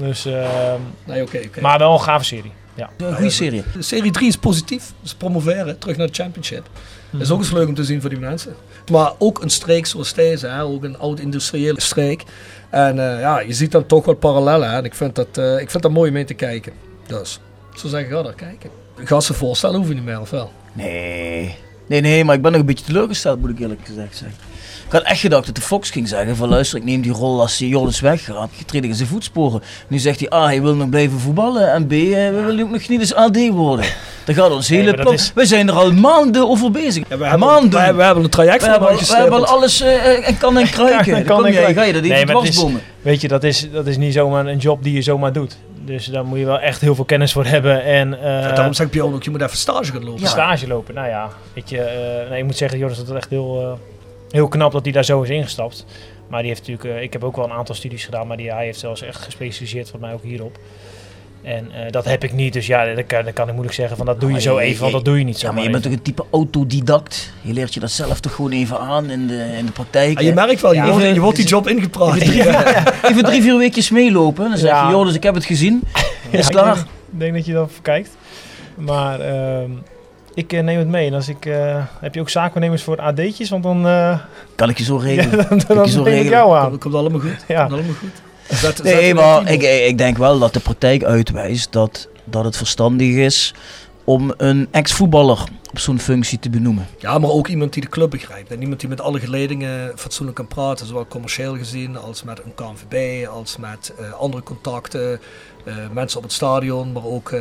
[0.00, 1.60] Dus, ehm, Nee, oké, oké.
[1.60, 2.52] Maar wel een gave serie.
[2.78, 2.90] Ja.
[2.96, 3.62] Een goede serie.
[3.78, 4.92] Serie 3 is positief.
[5.02, 6.66] Dus promoveren, terug naar de championship.
[7.10, 8.54] Dat is ook eens leuk om te zien voor die mensen.
[8.90, 12.22] Maar ook een streek zoals deze, hè, ook een oud-industriële streek.
[12.70, 14.70] En eh, ja, je ziet dan toch wat parallellen.
[14.70, 16.72] Hè, en ik vind, dat, eh, ik vind dat mooi om mee te kijken.
[17.06, 17.40] Dus,
[17.72, 18.70] ik zou zeggen, ga daar kijken.
[19.04, 20.52] Gasten voorstellen hoef je niet meer, of wel?
[20.72, 21.56] Nee.
[21.86, 24.38] Nee, nee, maar ik ben nog een beetje teleurgesteld, moet ik eerlijk gezegd zeggen.
[24.88, 27.40] Ik had echt gedacht dat de Fox ging zeggen van luister, ik neem die rol
[27.40, 28.48] als Jordan is weggegaan.
[28.58, 29.62] Je treedt in zijn voetsporen.
[29.88, 31.72] Nu zegt hij, A, hij wil nog blijven voetballen.
[31.72, 33.84] En B, eh, we willen ook nog niet eens AD worden.
[34.24, 35.12] Dat gaat ons hele plan.
[35.12, 37.04] is- We zijn er al maanden over bezig.
[37.08, 37.86] Ja, we, hebben, maanden.
[37.86, 40.02] we, we hebben een traject We voor hebben, we hebben al uitgestippeld.
[40.06, 41.12] alles eh, en kan en kruiken.
[41.14, 42.64] Kan Dan kom en jij, ga je dat Nee, even maar het is-.
[43.02, 45.56] Weet je, dat is, dat is niet zomaar een job die je zomaar doet.
[45.84, 47.84] Dus daar moet je wel echt heel veel kennis voor hebben.
[47.84, 50.26] En, eh, Ja, daarom zeg ik Bjorn ook, je moet even stage gaan lopen.
[50.26, 50.94] stage lopen.
[50.94, 53.78] Nou ja, weet je, nee, ik moet zeggen, Joris, dat is echt heel,
[54.30, 55.84] heel knap dat hij daar zo is ingestapt.
[56.28, 58.52] Maar die heeft natuurlijk, eh, ik heb ook wel een aantal studies gedaan, maar die,
[58.52, 60.58] hij heeft zelfs echt gespecialiseerd voor mij ook hierop.
[61.42, 64.06] En eh, dat heb ik niet, dus ja, dan kan, kan ik moeilijk zeggen van
[64.06, 65.46] dat doe je zo je- even, want dat doe je niet zo.
[65.46, 67.32] Ja, maar je bent toch een type autodidact.
[67.40, 70.18] Je leert je dat zelf toch gewoon even aan in de, in de praktijk.
[70.18, 72.14] En je merkt wel, je, Ja, wordt, even- je wordt die job ingepraat.
[72.16, 72.42] Even drie,
[73.10, 74.48] even drie, vier weekjes meelopen.
[74.48, 74.86] Dan zeg Ja.
[74.86, 75.82] je, joh, dus ik heb het gezien.
[76.30, 76.74] Ja, Is ik klaar.
[76.74, 78.10] denk, ik denk dat je dat kijkt.
[78.74, 79.70] Maar ehm,
[80.38, 81.06] ik eh, neem het mee.
[81.06, 83.48] En als ik, eh, heb je ook zaakwaarnemers voor AD'tjes?
[83.50, 84.18] Want dan, eh
[84.54, 85.36] Kan ik je zo ja, regelen.
[85.36, 86.68] dan, Kan ik dan je zo neem ik jou aan.
[86.68, 87.44] Komt, komt allemaal goed.
[87.48, 87.60] Ja.
[87.60, 88.22] Komt allemaal goed.
[88.48, 92.56] Zet- zet Nee, maar ik, ik denk wel dat de praktijk uitwijst dat, dat het
[92.56, 93.54] verstandig is
[94.04, 96.86] om een ex-voetballer op zo'n functie te benoemen.
[96.98, 98.50] Ja, maar ook iemand die de club begrijpt.
[98.50, 100.86] En iemand die met alle geledingen fatsoenlijk kan praten.
[100.86, 105.20] Zowel commercieel gezien als met een KNVB, als met eh, andere contacten.
[105.64, 107.40] eh, mensen op het stadion, maar ook eh,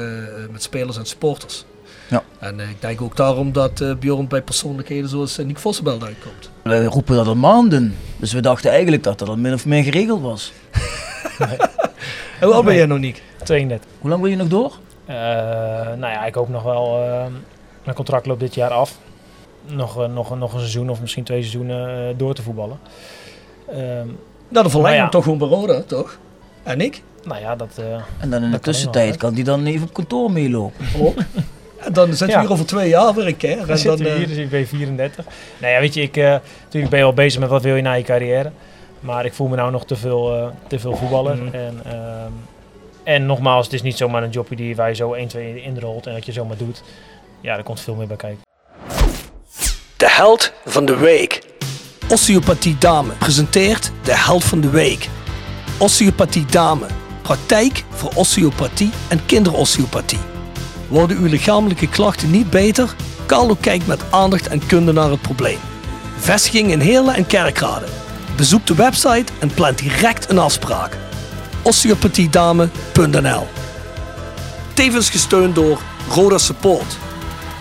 [0.52, 1.66] met spelers en supporters.
[2.10, 2.24] Ja.
[2.40, 6.04] En eh, ik denk ook daarom dat eh, Bjorn bij persoonlijkheden zoals uh, Nick Vossenbelt
[6.04, 6.50] uitkomt.
[6.64, 7.96] We roepen dat al maanden.
[8.18, 10.54] Dus we dachten eigenlijk dat dat al min of meer geregeld was.
[12.42, 13.22] Hoe oud ben jij nog, Nick?
[13.44, 13.90] 32.
[14.00, 14.74] Hoe lang wil je nog door?
[15.06, 15.16] Eh,
[15.86, 17.04] nou ja, ik hoop nog wel.
[17.04, 17.26] eh,
[17.84, 18.98] mijn contract loopt dit jaar af.
[19.66, 22.80] Nog, eh, nog, nog een seizoen of misschien twee seizoenen eh, door te voetballen.
[23.70, 23.78] Ehm,
[24.50, 25.02] Nou, dan verleng je Nou ja.
[25.02, 26.18] hem toch gewoon bij Roda, toch?
[26.64, 27.02] En ik?
[27.24, 27.70] nou ja, dat.
[27.78, 30.86] eh, En dan in de tussentijd kan die dan even op kantoor meelopen.
[31.00, 31.16] Ook.
[31.80, 32.42] En dan zitten we Ja.
[32.42, 33.52] hier over twee jaar weer een keer.
[33.52, 35.26] dan En dan, zitten we eh, hier, dus ik ben 34.
[35.58, 36.24] Nou ja, weet je, ik, eh,
[36.64, 38.52] natuurlijk ben je wel bezig met wat wil je na je carrière.
[39.00, 41.36] Maar ik voel me nou nog te veel, eh, te veel voetballer.
[41.36, 41.56] Mhm.
[41.56, 42.32] En, ehm,
[43.04, 46.08] en nogmaals, het is niet zomaar een jobje die waar je zo 1, 2 inrolt
[46.08, 46.84] en dat je zomaar doet.
[47.42, 48.42] Ja, er komt veel meer bij kijken.
[49.98, 51.42] De held van de week.
[52.10, 55.10] Osteopathie Dame presenteert de held van de week.
[55.80, 56.86] Osteopathie Dame.
[57.22, 60.37] Praktijk voor osteopathie en kinderosteopathie.
[60.88, 62.96] Worden uw lichamelijke klachten niet beter?
[63.26, 65.58] Carlo kijkt met aandacht en kunde naar het probleem.
[66.18, 67.86] Vestiging in Heerlen en Kerkrade.
[68.36, 70.98] Bezoek de website en plan direct een afspraak.
[71.62, 73.48] osteopathiedame.nl
[74.74, 76.98] Tevens gesteund door Roda Support.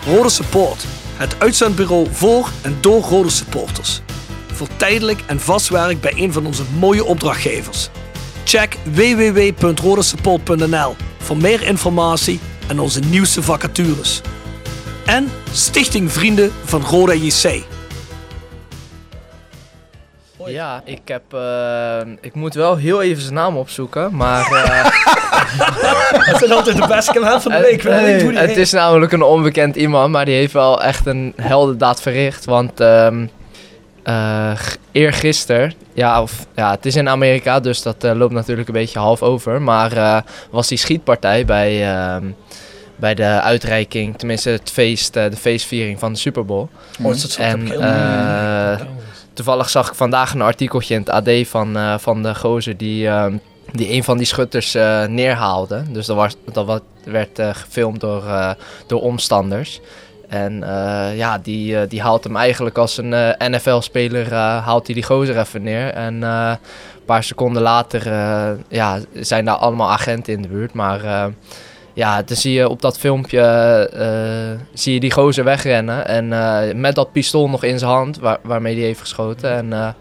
[0.05, 0.85] Rode Support,
[1.15, 4.01] het uitzendbureau voor en door Rode supporters.
[4.53, 7.89] Voor tijdelijk en vast werk bij een van onze mooie opdrachtgevers.
[8.43, 14.21] Check www.rodesupport.nl voor meer informatie en onze nieuwste vacatures.
[15.05, 17.63] En Stichting Vrienden van Roda JC.
[20.45, 21.21] Ja, ik heb.
[21.33, 24.51] eh, ik moet wel heel even zijn naam opzoeken, maar.
[24.51, 24.85] eh,
[26.31, 27.81] Dat zijn altijd de beste van de week.
[28.21, 32.01] Hoe die het is namelijk een onbekend iemand, maar die heeft wel echt een heldendaad
[32.01, 32.45] verricht.
[32.45, 33.25] Want ehm
[34.55, 38.73] g- eergisteren, ja, of, ja, het is in Amerika, dus dat eh, loopt natuurlijk een
[38.73, 39.61] beetje half over.
[39.61, 40.17] Maar eh,
[40.51, 42.23] was die schietpartij bij, ehm,
[42.95, 46.67] bij de uitreiking, tenminste het feest, de feestviering van de Super Bowl.
[47.01, 47.41] Oh, is dat zo?
[47.41, 48.79] En eh,
[49.33, 53.37] toevallig zag ik vandaag een artikeltje in het AD van, van de gozer die, ehm,
[53.71, 54.73] die een van die schutters
[55.07, 55.83] neerhaalde.
[55.89, 58.23] Dus dat, was, dat werd gefilmd door,
[58.87, 59.79] door omstanders.
[60.27, 64.95] En eh, ja, die, eh, die haalt hem eigenlijk als een eh, NFL-speler, haalt hij
[64.95, 65.93] die gozer even neer.
[65.93, 66.57] En een
[67.05, 68.11] paar seconden later
[68.69, 70.73] ja, zijn daar allemaal agenten in de buurt.
[70.73, 71.31] Maar
[71.93, 76.07] ja, dan zie je op dat filmpje zie je die gozer wegrennen.
[76.07, 79.51] En met dat pistool nog in zijn hand, waar, waarmee hij heeft geschoten.
[79.51, 79.95] En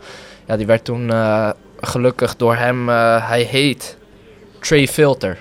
[0.46, 1.12] ja, die werd toen
[1.80, 3.96] gelukkig door hem, hij heet
[4.60, 5.38] Trey Filter.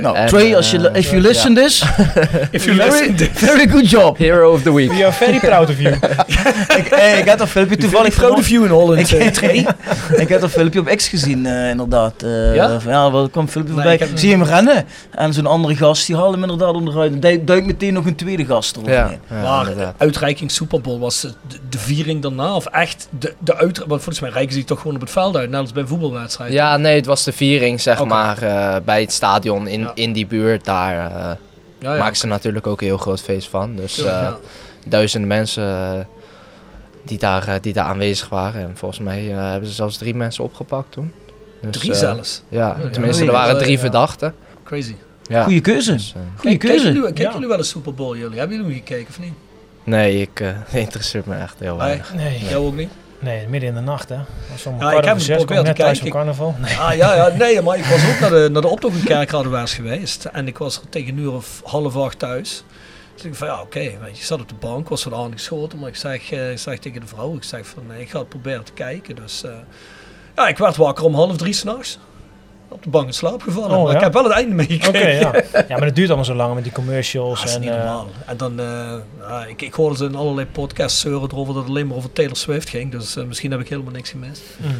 [0.00, 1.82] Nou, En, Trey, als je, eh, if you listen this,
[2.50, 4.16] If you very, listen very good job.
[4.18, 4.92] Hero of the Week.
[4.92, 5.94] We are very proud of you.
[6.78, 9.66] ik, hey, ik heb dat filmpje toevallig Proud of you in Holland, Ik- eh, Trey.
[10.16, 12.22] ik heb dat filmpje op X gezien, eh, inderdaad.
[12.22, 12.80] Eh, Ja?
[12.80, 14.00] van, ja, er kwam een filmpje voorbij.
[14.14, 14.84] Zie je hem rennen?
[15.10, 17.12] En zo'n andere gast, die haalde hem inderdaad onderuit.
[17.24, 19.18] En duikt meteen nog een tweede gast eroverheen.
[19.28, 19.94] Ja, ja Maar inderdaad.
[19.98, 21.30] uitreiking Super Bowl was de,
[21.68, 23.78] de viering daarna of echt de, de uit...
[23.78, 25.82] Want volgens mij reiken ze die toch gewoon op het veld uit, net als bij
[25.82, 26.52] een voetbalwedstrijd.
[26.52, 30.02] Ja, nee, het was de viering, zeg maar, eh, bij het stadion in, Ja.
[30.02, 31.36] in die buurt daar eh,
[31.78, 31.98] Ja, ja.
[31.98, 33.76] maken ze natuurlijk ook een heel groot feest van.
[33.76, 34.36] Dus eh, ja.
[34.86, 36.04] duizenden mensen eh,
[37.04, 38.60] die, daar, die daar aanwezig waren.
[38.62, 41.12] En volgens mij hebben ze zelfs drie mensen opgepakt toen.
[41.62, 42.42] Dus, Drie zelfs?
[42.48, 43.28] Ja, Ja, tenminste ja.
[43.28, 43.78] er waren drie ja.
[43.78, 44.34] verdachten.
[44.64, 44.94] Crazy.
[45.22, 45.42] Ja.
[45.42, 45.92] Goeie keuze.
[45.92, 46.84] Dus, Goeie kijken keuze.
[46.86, 47.32] jullie, kijken Ja.
[47.32, 48.38] jullie wel een Super Bowl, jullie?
[48.38, 49.32] Hebben jullie hem gekeken of niet?
[49.84, 51.86] nee, ik eh interesseert me echt heel Nee.
[51.86, 52.14] weinig.
[52.14, 52.38] Nee.
[52.48, 52.90] Jou ook niet?
[53.20, 54.14] Nee, midden in de nacht, hè.
[54.78, 56.10] Ja, ik heb zes, geprobeerd net te thuis van kijken.
[56.10, 56.54] carnaval.
[56.58, 56.76] Nee.
[56.76, 59.74] Ah, ja, ja, nee, maar ik was ook naar de, naar de optocht in Kerkradewaars
[59.74, 60.24] geweest.
[60.24, 62.64] En ik was er tegen een uur of half acht thuis.
[63.14, 65.78] Dus ik van ja, oké, je, ik zat op de bank, was wat aangeschoten.
[65.78, 68.18] Maar ik zeg, eh, ik zeg tegen de vrouw, ik zeg van nee, ik ga
[68.18, 69.16] het proberen te kijken.
[69.16, 69.50] Dus eh,
[70.36, 71.98] ja, ik werd wakker om half drie s'nachts.
[72.68, 73.76] Op de bank in slaap gevallen.
[73.76, 73.98] Oh, maar ja?
[73.98, 75.32] ik heb wel het einde Oké, meegekregen.
[75.52, 75.62] ja.
[75.68, 77.40] Ja, maar dat duurt allemaal zo lang met die commercials.
[77.40, 78.06] Dat is en, niet eh, normaal.
[78.26, 81.72] En dan, eh, ja, ik, ik hoorde ze in allerlei podcasts zeuren erover dat het
[81.72, 82.90] alleen maar over Taylor Swift ging.
[82.90, 84.42] Dus eh, misschien heb ik helemaal niks gemist.
[84.56, 84.70] Mm.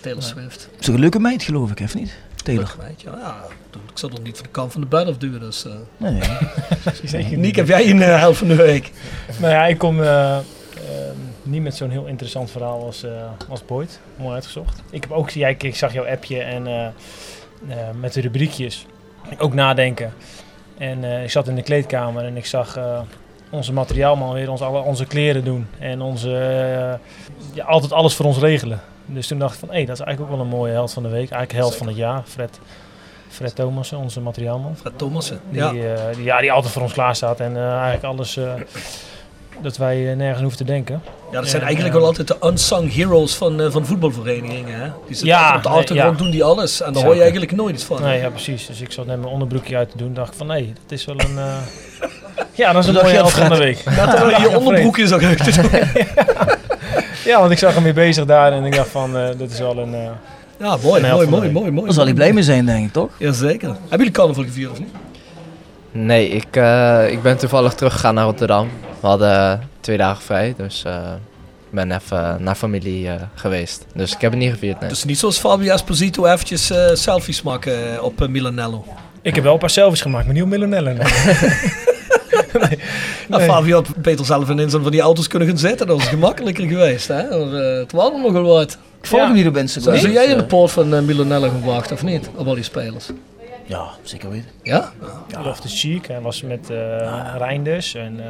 [0.00, 0.22] Taylor.
[0.22, 0.68] Swift.
[0.78, 2.14] Is toch een leuke meid, geloof ik, of niet?
[2.42, 2.74] Taylor.
[2.78, 3.18] Meid, ja.
[3.20, 3.36] ja,
[3.72, 5.40] ik zal er niet van de kant van de bed afduwen.
[5.40, 6.20] Dus, eh Nee,
[7.12, 7.36] nee.
[7.44, 8.90] Nick, heb jij een helft van de week?
[9.38, 10.42] Nou ja, ik kom eh, eh,
[11.42, 13.10] niet met zo'n heel interessant verhaal als, eh
[13.48, 14.00] als Boyd.
[14.16, 14.82] Mooi uitgezocht.
[14.90, 16.92] Ik heb ook, ja, ik, zag jouw appje en eh, eh,
[18.00, 18.86] met de rubriekjes.
[19.38, 20.12] Ook nadenken.
[20.78, 22.78] En ik zat in de kleedkamer en ik zag
[23.50, 25.66] onze materiaalman weer ons, alle, onze kleren doen.
[25.78, 26.30] En onze,
[27.54, 28.80] ja, altijd alles voor ons regelen.
[29.06, 31.02] Dus toen dacht ik van, hé, dat is eigenlijk ook wel een mooie held van
[31.02, 31.30] de week.
[31.30, 32.58] Eigenlijk held van het jaar, Fred.
[33.28, 34.76] Fred Thomassen, onze materiaalman.
[34.76, 35.70] Fred Thomassen, Die, ja.
[35.70, 37.40] die, ja, die altijd voor ons klaar staat.
[37.40, 38.38] En eigenlijk alles
[39.60, 41.02] dat wij nergens hoeven te denken.
[41.32, 44.80] Ja, dat zijn En, eigenlijk wel altijd de unsung heroes van, eh, van voetbalverenigingen.
[44.80, 44.86] Hè?
[44.86, 46.22] Die zitten Ja, op de achtergrond, ja.
[46.24, 46.82] doen die alles.
[46.82, 48.02] En daar hoor je eigenlijk nooit iets van.
[48.02, 48.66] Nee, ja, precies.
[48.66, 50.14] Dus ik zat net mijn onderbroekje uit te doen.
[50.14, 51.38] dacht ik van, nee, dat is wel een...
[51.38, 51.54] eh,
[52.62, 53.76] ja, dat is een mooie held van de week.
[53.78, 55.70] Terwijl je je onderbroekje zag uit te doen.
[57.24, 59.58] Ja, want ik zag hem weer bezig daar en ik dacht van, eh dit is
[59.58, 59.94] wel een...
[59.94, 60.10] eh,
[60.58, 61.84] Ja, mooi, Een helft mooi, mooi, mooi, mooi.
[61.84, 63.08] Daar zal hij blij mee zijn, denk ik, toch?
[63.16, 63.68] Jazeker.
[63.68, 64.88] Hebben jullie carnaval gevierd of niet?
[65.92, 68.68] Nee, ik, eh, ik ben toevallig teruggegaan naar Rotterdam.
[69.00, 70.92] We hadden twee dagen vrij, dus eh,
[71.68, 73.86] ik ben even naar familie eh, geweest.
[73.94, 74.88] Dus ik heb het niet gevierd, nee.
[74.88, 78.84] Dus niet zoals Fabio Esposito eventjes eh, selfies maken op Milanello.
[79.22, 80.96] Ik heb wel een paar selfies gemaakt, maar niet op Millenellen.
[83.28, 85.86] Nou, Fabio had beter zelf in een van die auto's kunnen gaan zitten.
[85.86, 87.08] Dat was gemakkelijker geweest.
[87.08, 87.22] Hè?
[87.28, 88.72] Maar, eh, het was er nogal wat.
[89.00, 89.26] Ik volg Ja.
[89.26, 89.96] hem niet op Instagram.
[89.96, 92.30] Zou jij in de poort van uh, Milanello gewacht of niet?
[92.36, 93.06] Op al die spelers.
[93.66, 94.48] Ja, zeker weten.
[94.62, 94.92] Ja?
[95.44, 98.20] Love the Chic, hij was met eh Reinders en...
[98.20, 98.26] eh,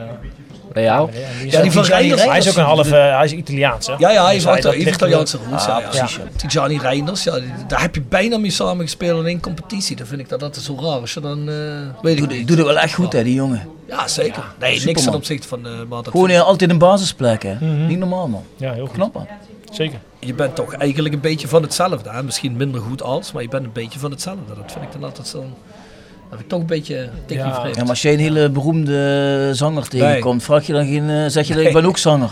[0.75, 1.07] Leao?
[1.07, 2.25] en die is Ja, ook- die van Reinders.
[2.25, 3.95] Hij is ook een halve, hij is Italiaans hè?
[3.99, 5.67] Ja, ja, hij Dus is dat heeft ligt Italiaanse roots.
[5.67, 5.89] Ah, ja, ja.
[5.89, 6.49] precies, ja.
[6.49, 9.97] Tijani Reinders, ja, daar heb je bijna mee samen gespeeld in één competitie.
[9.97, 11.49] Dan vind ik dat dat is zo raar als je dan...
[11.49, 11.55] eh
[12.03, 13.69] weet ik Doe, het wel echt goed, hè, die jongen.
[13.93, 14.45] Ja, zeker.
[14.59, 15.67] nee, niks ten opzichte van...
[15.67, 17.55] eh dat Gewoon eh, altijd een basisplek, hè.
[17.55, 17.87] Mhm.
[17.87, 18.43] Niet normaal, man.
[18.57, 18.95] Ja, heel goed.
[18.95, 19.27] Knap, man.
[19.73, 19.99] Zeker.
[20.19, 22.11] je bent toch eigenlijk een beetje van hetzelfde.
[22.11, 22.23] Hè?
[22.23, 24.55] Misschien minder goed als, maar je bent een beetje van hetzelfde.
[24.57, 25.39] Dat vind ik dan altijd zo...
[25.39, 27.61] Dat vind ik toch een beetje tikkie Ja.
[27.61, 27.75] vreemd.
[27.75, 31.47] Ja, maar als jij een hele beroemde zanger tegenkomt, vraag je dan geen, eh, zeg
[31.47, 31.81] je dan, ik Nee.
[31.83, 32.31] ben ook zanger.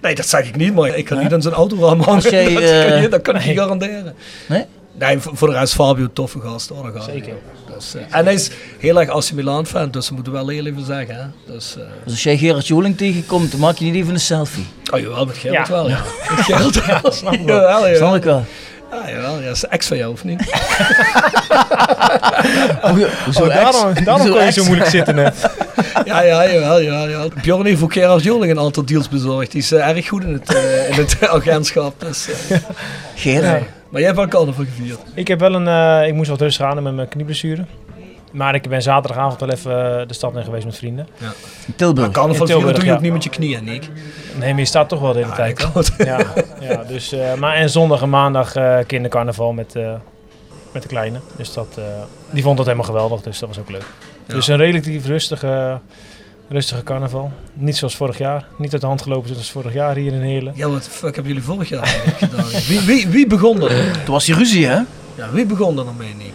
[0.00, 2.14] Nee, dat zeg ik niet, maar ik kan niet aan zijn autoraam hangen.
[2.14, 3.50] Als jij, dat, kan eh, je, dat kan ik nee.
[3.50, 4.14] niet garanderen.
[4.48, 4.64] Nee?
[4.98, 7.34] Nee, voor de rest Fabio, toffe gast gaat Zeker.
[7.74, 10.66] Dus, eh, en hij is heel erg AC Milan fan, dus we moeten wel heel
[10.66, 11.14] even zeggen.
[11.14, 11.52] Hè?
[11.52, 14.66] Dus, eh Dus als jij Gerard Joling tegenkomt, dan maak je niet even een selfie.
[14.92, 15.72] oh jawel, met Gerrit Ja.
[15.72, 15.88] wel.
[15.88, 15.98] Ja.
[16.36, 17.12] Met Gerrit wel.
[17.12, 17.56] snap ik wel.
[17.56, 17.96] Jawel, jawel.
[17.96, 18.44] Snap ik wel.
[18.92, 20.42] Ja, jawel, ja, dat is ex van jou, of niet?
[22.82, 23.72] Hoe- Hoezo Oh, ex?
[23.72, 25.50] daarom daarom kon je zo moeilijk zitten net.
[26.04, 27.30] ja, ja, jawel, jawel, jawel.
[27.42, 29.50] Bjorn heeft voor Gerard Joling een aantal deals bezorgd.
[29.52, 31.94] Die is eh, erg goed in het, eh, in het agentschap.
[32.00, 32.58] Dus, eh.
[33.14, 33.62] Gerard.
[33.90, 34.98] Maar jij hebt wel carnaval gevierd.
[35.14, 37.64] Ik heb wel een, eh, ik moest wat rustig aan met mijn knieblessure.
[38.32, 41.06] Maar ik ben zaterdagavond wel even eh, de stad in geweest met vrienden.
[41.76, 42.06] Tilburg.
[42.06, 42.96] Maar carnaval In vieren Tilburg, doe je ja.
[42.96, 43.88] ook niet met je knieën, Nick.
[44.38, 45.92] Nee, maar je staat toch wel de hele Ja, tijd.
[45.98, 46.18] Ja,
[46.60, 49.92] ja, dus, eh, maar en zondag en maandag eh, kindercarnaval met, eh,
[50.72, 51.20] met de kleine.
[51.36, 51.84] Dus dat, eh,
[52.30, 53.84] die vond dat helemaal geweldig, dus dat was ook leuk.
[54.26, 54.34] Ja.
[54.34, 55.78] Dus een relatief rustige,
[56.50, 57.32] rustige carnaval.
[57.52, 58.46] Niet zoals vorig jaar.
[58.56, 60.52] Niet uit de hand gelopen zoals vorig jaar hier in Heerlen.
[60.56, 62.44] Ja, wat fuck hebben jullie vorig jaar eigenlijk gedaan?
[62.68, 63.92] Wie, wie, wie begon er?
[64.04, 64.80] Toen was die ruzie, hè?
[65.14, 66.32] Ja, wie begon er dan mee, Nick?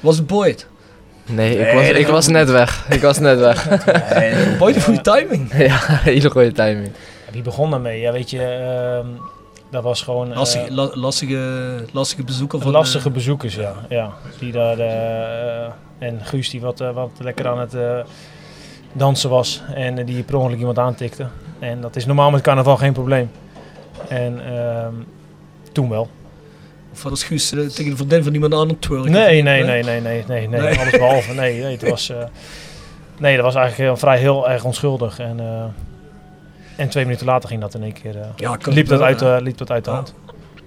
[0.00, 0.66] Was het Boyd?
[1.26, 2.86] Nee, ik Nee, was, ik was net weg.
[2.90, 3.68] Ik was net weg.
[4.18, 5.52] Nee, Boyd een goede timing.
[5.68, 6.90] ja, hele goede timing.
[7.32, 8.00] Wie begon daarmee?
[8.00, 9.06] Ja, weet je, ehm,
[9.70, 10.30] dat was gewoon...
[10.30, 12.70] eh, Lastige, la- lastige, lastige bezoeker van...
[12.70, 13.72] lastige eh, bezoekers, ja.
[13.88, 14.12] ja.
[14.38, 17.98] Die daar, eh, en Guus die wat, eh, wat lekker aan het eh,
[18.92, 21.26] dansen was en eh, die per ongeluk iemand aantikte.
[21.58, 23.30] En dat is normaal met carnaval geen probleem.
[24.08, 24.94] En ehm,
[25.72, 26.10] toen wel.
[26.92, 29.10] of was Guus eh, tegen de vriendin van iemand aan het twirlen?
[29.10, 30.78] Nee, nee, nee, nee, nee, nee, nee, Nee.
[30.78, 31.34] alles behalve.
[31.34, 32.24] Nee, nee, het was, eh,
[33.18, 35.18] nee, dat was eigenlijk vrij heel erg onschuldig.
[35.18, 35.40] En,
[36.76, 39.70] en twee minuten later ging dat in één keer, Ja, liep, dat uit, liep dat
[39.70, 40.14] uit de hand.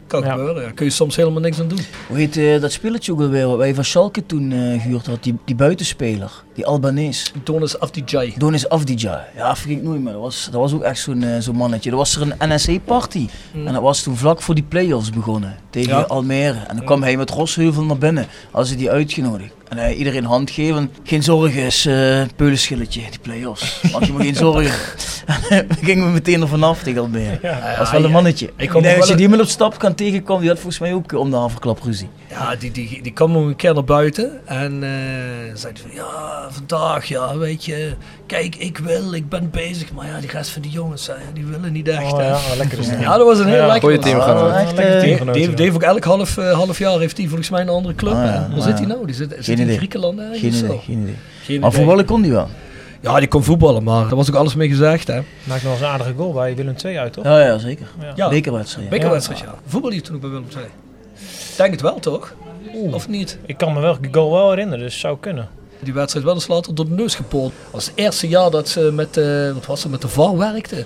[0.08, 0.32] Kan Ja.
[0.32, 0.72] gebeuren, ja.
[0.72, 1.80] Kun je soms helemaal niks aan doen.
[2.08, 5.20] Hoe heet eh, dat spelletje ook alweer wat wij van Schalke toen eh gehuurd hadden?
[5.22, 7.32] Die, die buitenspeler, die Albanees.
[7.44, 8.34] Donis Afdijay.
[8.38, 9.26] Donis Afdija.
[9.36, 10.14] Ja, vergeet ik nooit meer.
[10.14, 11.90] Dat was, dat was ook echt zo'n zo'n mannetje.
[11.92, 13.28] Er was er een NSC-party.
[13.66, 15.56] En dat was toen vlak voor die play-offs begonnen.
[15.70, 16.02] Tegen Ja.
[16.02, 16.60] Almere.
[16.68, 18.26] En dan kwam hij met Rosheuvel naar binnen.
[18.52, 19.54] Als ze die uitgenodigd.
[19.70, 20.92] En hij iedereen hand geven.
[21.04, 23.82] Geen zorgen is eh peulenschilletje, die play-offs.
[23.92, 24.74] Maak je maar geen zorgen.
[25.50, 27.40] En we gingen we meteen er vanaf tegen Almere.
[27.42, 28.50] dat was wel een mannetje.
[28.58, 31.20] Ik, denk je die met op stap kan tegenkomen, die had volgens mij ook eh,
[31.20, 32.10] om de haverklap ruzie.
[32.30, 34.90] Ja, die, die, die kwam nog een keer naar buiten en eh
[35.54, 37.96] zei van ja, vandaag, ja, weet je,
[38.26, 39.92] kijk, ik wil, ik ben bezig.
[39.94, 42.12] Maar ja, die rest van die jongens, die willen niet echt.
[42.12, 42.28] Oh, hè.
[42.28, 42.90] ja, lekker is.
[42.90, 43.92] Ja, dat was een heel Ja, lekker.
[43.92, 47.70] eh, heeft, die heeft ook elk half, eh, half jaar heeft hij volgens mij een
[47.70, 48.14] andere club.
[48.14, 48.88] Ah, ja, Waar ah, zit hij ja.
[48.88, 49.06] nou?
[49.06, 49.78] Die zit, zit Geen hij in idee.
[49.78, 51.16] Griekenland ergens Geen idee, geen idee.
[51.44, 52.48] Geen Maar voetballen kon die wel.
[53.02, 55.08] Ja, die kon voetballen, maar daar was ook alles mee gezegd.
[55.08, 55.22] Hè.
[55.44, 57.24] Maakt nog eens een aardige goal bij Willem II uit, toch?
[57.24, 57.88] Ja, ja zeker.
[58.16, 58.90] Ja, Bekerwedstrijd.
[58.90, 59.56] bekerwedstrijd, ja.
[59.66, 60.66] Voetbal die toen ook bij Willem II.
[61.58, 62.34] Denk het wel, toch?
[62.92, 63.38] Of niet?
[63.46, 65.50] Ik kan me wel die goal wel herinneren, dus zou kunnen.
[65.86, 67.54] Die wedstrijd wel eens later door de neus gepoeld.
[67.64, 70.38] Dat was het eerste jaar dat ze met, eh wat was het, met de VAR
[70.38, 70.86] werkte.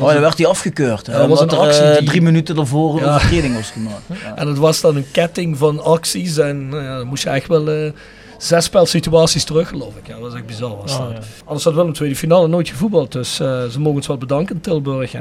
[0.00, 1.06] Oh, dan werd hij afgekeurd.
[1.06, 3.14] Ja, dat was een er, actie eh, die- drie minuten ervoor een Ja.
[3.14, 4.02] overtreding was gemaakt.
[4.24, 4.36] Ja.
[4.36, 6.36] En het was dan een ketting van acties.
[6.38, 7.92] En nou ja, dan moest je echt wel eh
[8.38, 10.06] zes spelsituaties terug, geloof ik.
[10.06, 10.76] Ja, dat was echt bizar.
[10.76, 11.10] Was Oh, dat.
[11.12, 11.18] ja.
[11.44, 13.12] Anders had Willem II de finale nooit gevoetbald.
[13.12, 15.12] Dus eh, ze mogen ons wel bedanken Tilburg.
[15.12, 15.20] Hè.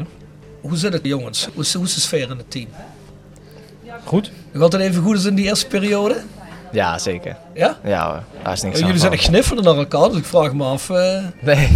[0.62, 1.48] Hoe zit het, jongens?
[1.54, 2.68] Hoe is, hoe is de sfeer in het team?
[4.04, 4.32] Goed.
[4.52, 6.16] Nog altijd even goed als in die eerste periode?
[6.72, 7.36] Ja, zeker.
[7.54, 7.78] Ja?
[7.84, 10.26] Ja hoor, daar is niks Ja, aan jullie zijn echt gniffelen naar elkaar, dus ik
[10.26, 10.90] vraag me af.
[10.90, 11.70] eh, Nee.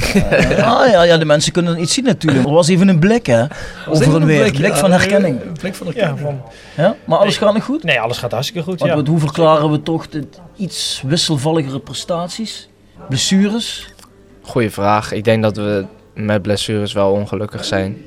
[0.57, 2.45] Ja, ja, ja, de mensen kunnen iets zien natuurlijk.
[2.45, 3.45] Er was even een blik, hè?
[3.87, 4.41] was Over een weer.
[4.41, 5.41] blik, Blik ja, van een- herkenning.
[5.41, 6.37] Een blik van Ja, herkenning.
[6.75, 6.95] van, Ja?
[7.05, 7.83] Maar alles gaat nog goed?
[7.83, 8.79] nee, alles gaat hartstikke goed.
[8.79, 9.11] Want Ja.
[9.11, 12.69] hoe verklaren we toch de iets wisselvalligere prestaties?
[13.09, 13.93] Blessures?
[14.41, 15.11] Goeie vraag.
[15.11, 17.97] Ik denk dat we met blessures wel ongelukkig zijn.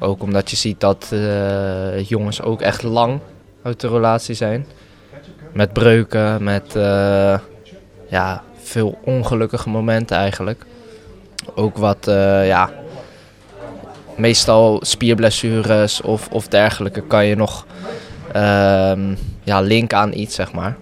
[0.00, 3.20] Ook omdat je ziet dat eh, jongens ook echt lang
[3.62, 4.66] uit de relatie zijn.
[5.56, 7.38] Met breuken, met eh,
[8.08, 10.64] ja, veel ongelukkige momenten eigenlijk.
[11.54, 12.70] Ook wat, eh, ja,
[14.16, 17.66] meestal spierblessures of, of dergelijke kan je nog
[18.32, 20.76] ehm, ja, linken aan iets, zeg maar.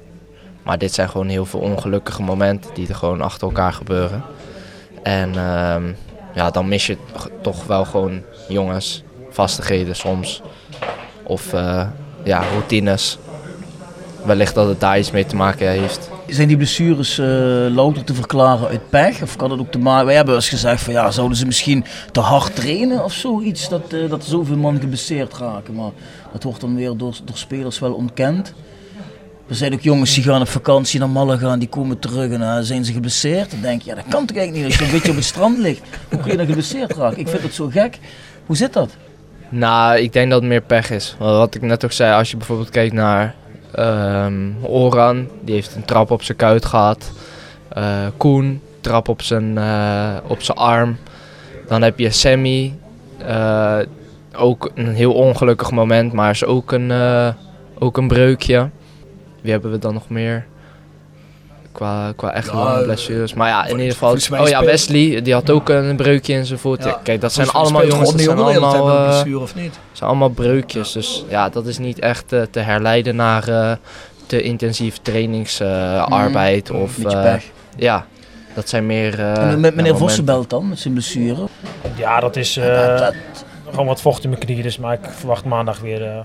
[0.62, 4.22] Maar dit zijn gewoon heel veel ongelukkige momenten die er gewoon achter elkaar gebeuren.
[5.02, 5.84] En ehm,
[6.34, 6.96] ja, dan mis je
[7.42, 10.42] toch wel gewoon jongens, vastigheden soms.
[11.22, 11.86] Of eh,
[12.24, 13.18] ja, routines.
[14.24, 16.10] Wellicht dat het daar iets mee te maken heeft.
[16.26, 17.26] Zijn die blessures eh,
[17.74, 19.22] louter te verklaren uit pech?
[19.22, 20.06] Of kan dat ook te maken...
[20.06, 23.68] Wij hebben eens gezegd van ja, zouden ze misschien te hard trainen of zoiets?
[23.68, 25.74] Dat, eh, dat zoveel man geblesseerd raken.
[25.74, 25.90] Maar
[26.32, 28.54] dat wordt dan weer door, door spelers wel ontkend.
[29.48, 32.64] Er zijn ook jongens die gaan op vakantie naar Malaga, die komen terug en dan
[32.64, 33.50] zijn ze geblesseerd.
[33.50, 35.24] Dan denk je, ja dat kan toch eigenlijk niet als je een beetje op het
[35.24, 35.82] strand ligt.
[36.10, 37.18] Hoe kun je dan geblesseerd raken?
[37.18, 37.98] Ik vind het zo gek.
[38.46, 38.90] Hoe zit dat?
[39.48, 41.16] Nou, ik denk dat het meer pech is.
[41.18, 43.34] Wat ik net ook zei, als je bijvoorbeeld kijkt naar
[43.74, 47.12] ehm, Oran, die heeft een trap op zijn kuit gehad.
[47.68, 50.96] Eh, Koen, trap op zijn, eh, op zijn arm.
[51.68, 52.74] Dan heb je Sammy,
[53.18, 53.78] eh,
[54.36, 56.92] ook een heel ongelukkig moment, maar is ook een,
[57.78, 58.70] ook een breukje.
[59.40, 60.46] Wie hebben we dan nog meer?
[61.74, 63.34] Qua, qua echt Ja, lange eh, blessures.
[63.34, 64.16] Maar ja, in ieder geval.
[64.40, 66.84] Oh ja, Wesley, die had ook een breukje in zijn voet.
[66.84, 67.00] Ja.
[67.02, 69.78] Kijk, dat zijn allemaal jongens, dat zijn allemaal, eh, blessure, of niet?
[69.92, 70.92] zijn allemaal breukjes.
[70.92, 73.72] Dus ja, dat is niet echt eh, te herleiden naar eh,
[74.26, 76.70] te intensief trainingsarbeid.
[76.72, 77.34] Mm, of eh,
[77.76, 78.06] ja,
[78.54, 79.20] dat zijn meer.
[79.20, 79.96] eh, en met ja, meneer.
[79.96, 81.46] Vossenbelt dan, met zijn blessure?
[81.96, 83.08] Ja, dat is eh,
[83.74, 84.62] gewoon wat vocht in mijn knieën.
[84.62, 86.18] Dus, maar ik verwacht maandag weer, eh,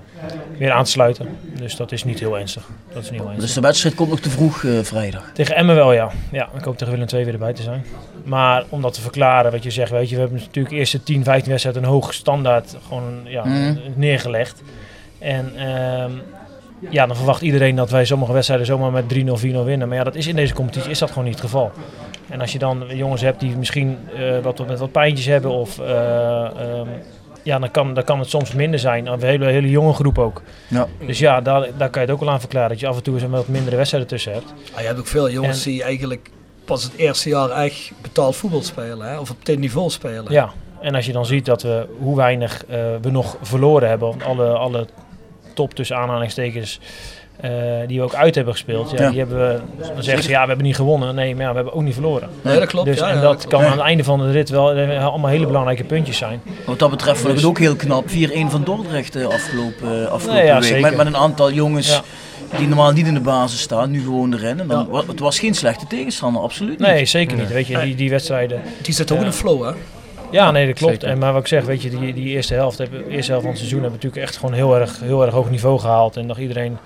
[0.58, 1.26] weer aan te sluiten.
[1.58, 2.68] Dus dat is niet heel ernstig.
[2.92, 3.44] Dat is niet heel ernstig.
[3.46, 5.30] Dus de wedstrijd komt nog te vroeg eh, vrijdag.
[5.34, 6.10] Tegen Emmen wel, ja.
[6.32, 7.84] Ja, ik hoop tegen Willem II weer erbij te zijn.
[8.24, 11.02] Maar om dat te verklaren, wat je zegt, weet je, we hebben natuurlijk de eerste
[11.02, 13.74] 10, 15 wedstrijden een hoog standaard gewoon ja, Mhm.
[13.94, 14.62] neergelegd.
[15.18, 16.10] En ehm,
[16.90, 19.88] ja, dan verwacht iedereen dat wij sommige wedstrijden zomaar met 3-0, 4-0 winnen.
[19.88, 21.72] Maar ja, dat is in deze competitie is dat gewoon niet het geval.
[22.28, 25.78] En als je dan jongens hebt die misschien eh, wat, met wat pijntjes hebben of...
[25.78, 26.86] eh, ehm,
[27.42, 29.06] ja, dan kan, dan kan het soms minder zijn.
[29.06, 30.42] Een hele, hele jonge groep ook.
[30.68, 30.86] Ja.
[31.06, 32.68] Dus ja, daar, daar kan je het ook wel aan verklaren.
[32.68, 34.54] Dat je af en toe eens een wat mindere wedstrijden tussen hebt.
[34.72, 36.30] Ah, je hebt ook veel jongens En- die eigenlijk
[36.64, 39.08] pas het eerste jaar echt betaald voetbal spelen.
[39.08, 39.18] Hè?
[39.18, 40.32] Of op dit niveau spelen.
[40.32, 44.08] Ja, en als je dan ziet dat we hoe weinig eh, we nog verloren hebben,
[44.08, 44.86] want alle, alle
[45.54, 46.80] top tussen aanhalingstekens
[47.42, 47.50] eh,
[47.86, 49.08] die we ook uit hebben gespeeld, ja, Ja.
[49.10, 49.60] die hebben we,
[49.94, 51.14] dan zeggen ze ja, we hebben niet gewonnen.
[51.14, 52.28] Nee, maar ja, we hebben ook niet verloren.
[52.42, 52.86] Nee, dat klopt.
[52.86, 53.46] Dus, ja, en dat klopt.
[53.46, 56.40] kan aan het einde van de rit wel eh, allemaal hele belangrijke puntjes zijn.
[56.66, 58.04] Wat dat betreft vond ik het ook heel knap.
[58.08, 60.80] 4-1 van Dordrecht eh, afgelopen, afgelopen Nee, week.
[60.82, 62.58] Met, met een aantal jongens Ja.
[62.58, 64.60] die normaal niet in de basis staan, nu gewoon erin.
[64.60, 64.86] En dan, Ja.
[64.90, 66.88] wa- Het was geen slechte tegenstander, absoluut niet.
[66.88, 67.48] Nee, zeker niet.
[67.52, 68.60] Weet je, die, die wedstrijden.
[68.82, 69.70] Die zit ook in een flow, hè?
[70.30, 70.92] Ja, nee, dat klopt.
[70.92, 71.08] Zeker.
[71.08, 73.50] En, maar wat ik zeg, weet je, die, die eerste helft, de eerste helft van
[73.50, 76.16] het seizoen hebben we natuurlijk echt gewoon heel erg, heel erg hoog niveau gehaald.
[76.16, 76.78] En nog iedereen,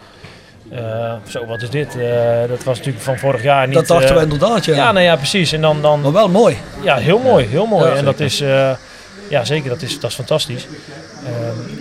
[0.75, 1.97] eh, zo wat is dit?
[1.99, 2.05] Eh,
[2.49, 3.75] dat was natuurlijk van vorig jaar niet.
[3.75, 4.75] dat dachten eh, we inderdaad, ja.
[4.75, 5.53] Ja, nou ja, precies.
[5.53, 6.57] En dan, dan Maar wel mooi.
[6.83, 7.89] ja, heel mooi, heel mooi.
[7.91, 8.39] Ja, en dat is,
[9.29, 10.67] ja zeker, dat is, dat is fantastisch.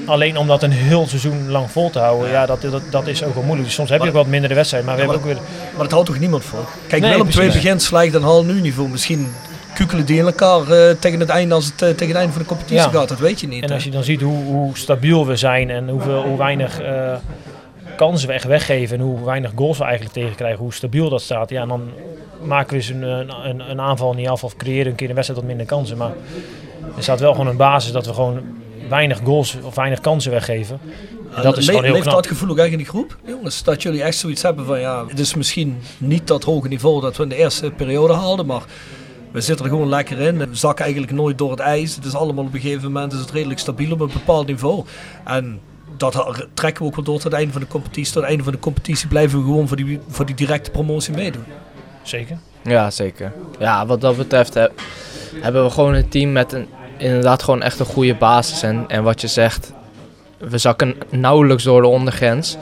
[0.05, 3.23] Alleen om dat een heel seizoen lang vol te houden, ja, dat, dat, dat is
[3.23, 3.67] ook wel moeilijk.
[3.67, 5.43] Dus soms heb je ook wat mindere wedstrijden, maar we Ja, hebben ook weer...
[5.71, 6.65] Maar dat houdt toch niemand voor?
[6.87, 7.53] Kijk, Nee, Willem II precies.
[7.53, 8.89] begint slecht en haal nu niveau.
[8.89, 9.33] Misschien
[9.73, 10.61] kukelen die in elkaar
[10.99, 12.89] tegen het einde als het tegen het einde van de competitie Ja.
[12.89, 13.09] gaat.
[13.09, 13.61] Dat weet je niet.
[13.63, 13.75] En hè.
[13.75, 16.79] als je dan ziet hoe, hoe stabiel we zijn en hoeveel, hoe weinig
[17.95, 21.49] kansen we echt weggeven en hoe weinig goals we eigenlijk tegenkrijgen, hoe stabiel dat staat,
[21.49, 21.89] ja, dan
[22.43, 25.15] maken we eens een, een, een, een aanval niet af of creëren een keer een
[25.15, 25.97] wedstrijd wat minder kansen.
[25.97, 26.11] Maar
[26.97, 28.41] er staat wel gewoon een basis dat we gewoon
[28.89, 30.79] weinig goals of weinig kansen weggeven.
[31.35, 32.15] En dat is Le- gewoon heel leeft knap.
[32.15, 33.17] dat gevoel ook echt in die groep?
[33.25, 37.01] Jongens, dat jullie echt zoiets hebben van ja, het is misschien niet dat hoge niveau
[37.01, 38.63] dat we in de eerste periode haalden, maar
[39.31, 40.37] we zitten er gewoon lekker in.
[40.37, 41.95] We zakken eigenlijk nooit door het ijs.
[41.95, 44.85] Het is allemaal op een gegeven moment is het redelijk stabiel op een bepaald niveau.
[45.25, 45.59] En
[45.97, 48.05] dat trekken we ook wel door tot het einde van de competitie.
[48.13, 51.13] Tot het einde van de competitie blijven we gewoon voor die, voor die directe promotie
[51.13, 51.43] meedoen.
[52.01, 52.37] Zeker.
[52.63, 53.31] Ja, zeker.
[53.59, 54.67] Ja, wat dat betreft he-
[55.35, 56.67] hebben we gewoon een team met een,
[56.97, 58.61] inderdaad gewoon echt een goede basis.
[58.63, 59.73] En, en wat je zegt,
[60.37, 62.57] we zakken nauwelijks door de ondergrens.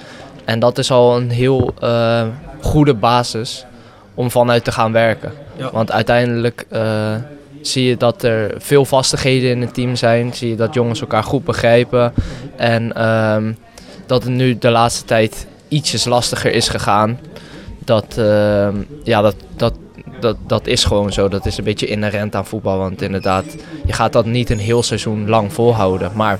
[0.46, 2.24] En dat is al een heel eh,
[2.62, 3.66] goede basis
[4.14, 5.32] om vanuit te gaan werken.
[5.56, 5.72] Ja.
[5.72, 7.16] Want uiteindelijk eh,
[7.62, 10.34] zie je dat er veel vastigheden in het team zijn.
[10.34, 12.14] Zie je dat jongens elkaar goed begrijpen.
[12.56, 13.54] En ehm,
[14.06, 17.20] dat het nu de laatste tijd ietsjes lastiger is gegaan.
[17.80, 19.74] Dat, ehm, ja, dat, dat,
[20.20, 21.28] dat, dat is gewoon zo.
[21.28, 22.78] Dat is een beetje inherent aan voetbal.
[22.78, 23.46] Want inderdaad,
[23.86, 26.12] je gaat dat niet een heel seizoen lang volhouden.
[26.16, 26.40] Maar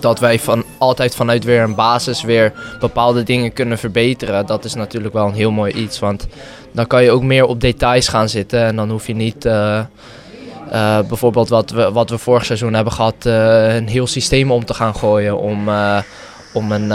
[0.00, 4.46] dat wij van, altijd vanuit weer een basis weer bepaalde dingen kunnen verbeteren.
[4.46, 5.98] Dat is natuurlijk wel een heel mooi iets.
[5.98, 6.26] Want
[6.76, 8.60] dan kan je ook meer op details gaan zitten.
[8.64, 9.44] En dan hoef je niet...
[9.44, 9.78] eh,
[10.70, 14.64] eh, bijvoorbeeld wat we, wat we vorig seizoen hebben gehad, eh, een heel systeem om
[14.64, 15.68] te gaan gooien om,
[16.52, 16.88] om een,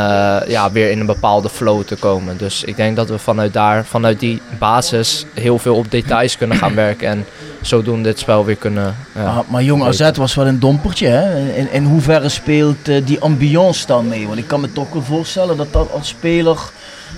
[0.47, 2.37] ja, weer in een bepaalde flow te komen.
[2.37, 6.57] Dus ik denk dat we vanuit daar, vanuit die basis, heel veel op details kunnen
[6.57, 7.25] gaan werken en
[7.61, 8.95] zodoende het spel weer kunnen.
[9.15, 11.07] ja, Ah, maar jong AZ was wel een dompertje.
[11.07, 11.53] Hè?
[11.53, 14.27] In, in hoeverre speelt die ambiance dan mee?
[14.27, 16.57] Want ik kan me toch wel voorstellen dat dat als speler...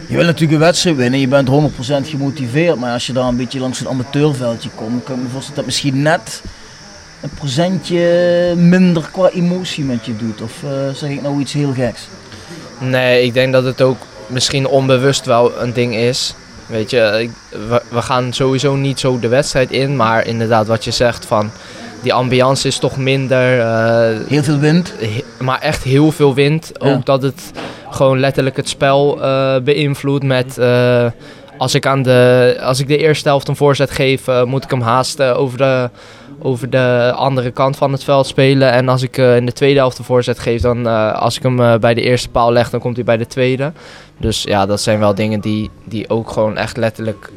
[0.08, 1.52] Je wil natuurlijk een wedstrijd winnen, je bent 100%
[2.10, 2.76] gemotiveerd.
[2.80, 5.66] Maar als je dan een beetje langs het amateurveldje komt, kan ik me voorstellen dat
[5.66, 6.42] misschien net
[7.22, 10.42] een procentje minder qua emotie met je doet.
[10.42, 12.08] Of eh, zeg ik nou iets heel geks?
[12.80, 16.34] Nee, ik denk dat het ook misschien onbewust wel een ding is.
[16.66, 17.30] Weet je,
[17.70, 21.52] we, we gaan sowieso niet zo de wedstrijd in, maar inderdaad wat je zegt van
[22.02, 23.60] die ambiance is toch minder.
[23.60, 24.94] eh, Heel veel wind.
[25.40, 26.72] maar echt heel veel wind.
[26.80, 26.94] Ja.
[26.94, 27.42] Ook dat het
[27.94, 30.58] gewoon letterlijk het spel eh, beïnvloedt met...
[30.58, 31.06] eh,
[31.58, 34.70] als, ik aan de, als ik de eerste helft een voorzet geef, eh, moet ik
[34.70, 35.90] hem haast eh, over, de,
[36.40, 38.72] over de andere kant van het veld spelen.
[38.72, 40.86] En als ik in de tweede helft een voorzet geef, dan
[41.16, 43.72] als ik hem bij de eerste paal leg, dan komt hij bij de tweede.
[44.18, 47.32] Dus ja, dat zijn wel dingen die, die ook gewoon echt letterlijk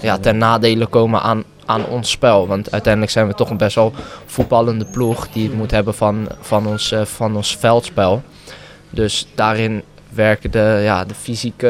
[0.00, 2.46] ja, ten nadele komen aan, aan ons spel.
[2.46, 3.92] Want uiteindelijk zijn we toch een best wel
[4.26, 8.22] voetballende ploeg die het moet hebben van, van, ons, van ons veldspel.
[8.90, 11.66] Dus daarin werken de, ja, de, fysieke,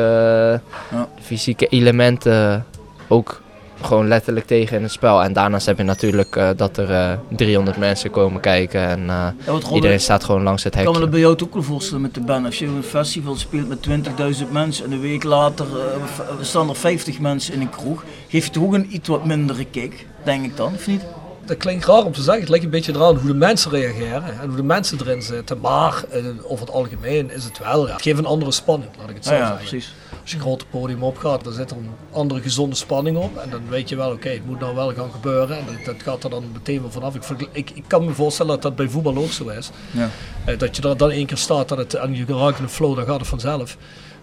[0.90, 1.08] Ja.
[1.16, 2.66] de fysieke elementen
[3.08, 3.40] ook
[3.82, 5.22] gewoon letterlijk tegen in het spel.
[5.22, 9.26] En daarnaast heb je natuurlijk eh, dat er eh 300 mensen komen kijken en eh,
[9.46, 12.14] Ja, iedereen staat gewoon langs het Ik kan me bij jou ook wel voorstellen met
[12.14, 12.46] de band.
[12.46, 16.76] Als je een festival speelt met 20.000 mensen en een week later eh, staan er
[16.76, 20.44] 50 mensen in een kroeg, geeft je toch ook een iets wat mindere kick, denk
[20.44, 21.02] ik dan, of niet?
[21.50, 22.42] Dat klinkt raar om te zeggen.
[22.42, 25.60] Het ligt een beetje eraan hoe de mensen reageren en hoe de mensen erin zitten.
[25.60, 27.86] Maar eh, over het algemeen is het wel.
[27.86, 27.92] Ja.
[27.92, 29.68] Het geeft een andere spanning, laat ik het zo Ah ja, zeggen.
[29.68, 29.94] precies.
[30.22, 33.36] Als je een grote podium opgaat, dan zit er een andere gezonde spanning op.
[33.36, 35.58] En dan weet je wel, oké, het moet nou wel gaan gebeuren.
[35.58, 37.14] En dat, dat gaat er dan meteen wel vanaf.
[37.52, 39.70] Ik, ik kan me voorstellen dat dat bij voetbal ook zo is.
[39.90, 40.08] Ja.
[40.44, 42.70] Eh, dat je er dan één keer staat dat het, en je raakt in een
[42.70, 43.76] flow, dan gaat het vanzelf.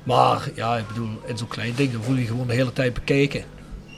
[0.04, 2.74] Maar ja, ik bedoel, in zo'n klein ding, dan voel je je gewoon de hele
[2.74, 3.44] tijd bekeken.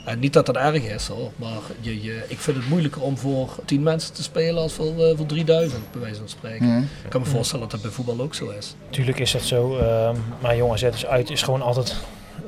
[0.10, 3.18] En niet dat dat erg is hoor, maar je, je, ik vind het moeilijker om
[3.18, 6.66] voor 10 mensen te spelen als voor, eh, voor 3000, bij wijze van spreken.
[6.68, 6.78] Mhm.
[7.04, 8.76] Ik kan me voorstellen dat dat bij voetbal ook zo is.
[8.86, 9.78] Natuurlijk is dat zo.
[9.78, 11.96] ehm, maar Jong AZ is uit is gewoon altijd,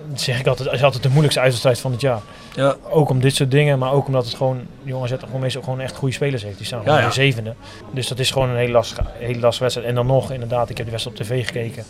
[0.09, 2.21] dat zeg ik altijd, is altijd de moeilijkste uitwedstrijd van het jaar.
[2.55, 5.61] Ja, Ook om dit soort dingen, maar ook omdat het gewoon, Jong AZ gewoon meestal
[5.61, 6.57] gewoon echt goede spelers heeft.
[6.57, 7.07] Die staan gewoon Ja, ja.
[7.07, 7.53] in de zevende.
[7.93, 9.89] Dus dat is gewoon een hele lastige, hele lastige wedstrijd.
[9.89, 11.83] En dan nog, inderdaad, ik heb die wedstrijd op tv gekeken.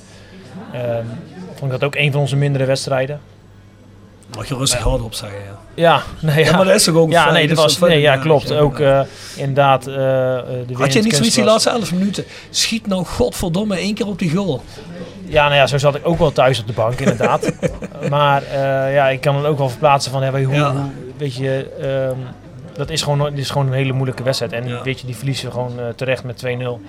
[0.74, 1.06] Ehm,
[1.48, 3.22] vond ik dat ook een van onze mindere wedstrijden.
[4.36, 5.40] Mag je rustig hard op zeggen.
[5.46, 5.60] Ja.
[5.76, 8.20] Ja, nee, Ja, maar dat is toch ook Ja, nee, dat was, nee, ja, ja,
[8.22, 8.50] klopt.
[8.50, 8.58] ja.
[8.58, 9.02] Ook eh,
[9.36, 9.94] inderdaad, eh,
[10.38, 12.24] eh, de Had je niet zoiets die laatste 11 minuten?
[12.50, 14.62] Schiet nou godverdomme één keer op die goal.
[15.26, 17.52] Ja, nou ja, zo zat ik ook wel thuis op de bank, inderdaad.
[18.10, 18.44] maar
[18.92, 20.72] ja, ik kan het ook wel verplaatsen van, ja, weet je, hoe, Ja.
[20.72, 22.18] hoe- weet je, ehm,
[22.74, 24.52] dat is gewoon, is gewoon een hele moeilijke wedstrijd.
[24.54, 26.80] En weet je, die verliezen we gewoon terecht met 2-0.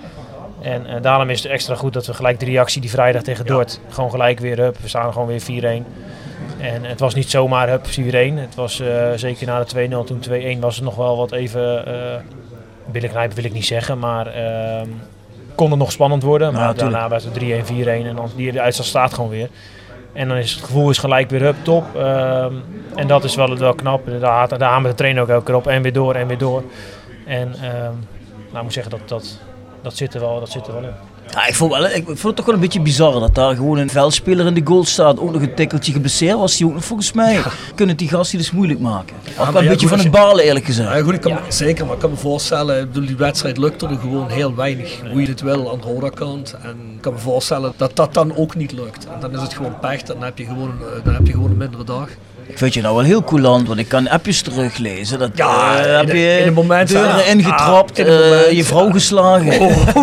[0.61, 3.45] En eh, daarom is het extra goed dat we gelijk de reactie die vrijdag tegen
[3.45, 5.85] Dordt gewoon gelijk weer, hup, we staan gewoon weer 4-1.
[6.59, 7.89] En het was niet zomaar hup 4-1.
[8.39, 10.23] Het was eh, zeker na de 2-0, toen
[10.57, 12.21] 2-1 was het nog wel wat even, eh
[12.85, 14.87] billen knijpen wil ik niet zeggen, maar ehm,
[15.55, 16.53] kon het nog spannend worden.
[16.53, 19.49] Maar daarna werd het 3-1, 4-1 en dan die de uitslag staat gewoon weer.
[20.13, 21.95] En dan is het gevoel is gelijk weer hup, top.
[21.95, 22.53] Ehm,
[22.95, 24.19] en dat is wel, wel knap.
[24.19, 25.67] Daar, daar hamert de trainer ook elke keer op.
[25.67, 26.63] En weer door en weer door.
[27.25, 27.93] En ehm,
[28.51, 29.39] nou, ik moet zeggen, dat, dat,
[29.81, 31.12] dat, zit er wel, dat zit er wel in.
[31.31, 33.77] Ja, ik, vond wel, ik vond het toch wel een beetje bizar dat daar gewoon
[33.77, 35.19] een veldspeler in de goal staat.
[35.19, 37.41] Ook nog een tikkeltje geblesseerd was die ook nog volgens mij.
[37.75, 39.15] Kunnen die gasten dus moeilijk maken.
[39.37, 40.93] Maar een ja, beetje van het balen eerlijk gezegd.
[40.93, 43.57] Ja, goed, ik kan me- zeker, maar ik kan me voorstellen, ik bedoel, die wedstrijd
[43.57, 46.55] lukte er gewoon heel weinig, hoe je het wil, aan de Roda-kant.
[46.63, 49.05] En ik kan me voorstellen dat dat dan ook niet lukt.
[49.13, 51.51] En dan is het gewoon pech, dan heb je gewoon, eh, dan heb je gewoon
[51.51, 52.07] een mindere dag.
[52.47, 55.19] Ik vind je nou wel heel coulant, want ik kan appjes teruglezen.
[55.19, 58.55] Dat, Ja, eh, in heb je in de momenten- deuren Ah, ingetrapt, in de eh,
[58.57, 59.51] je vrouw geslagen.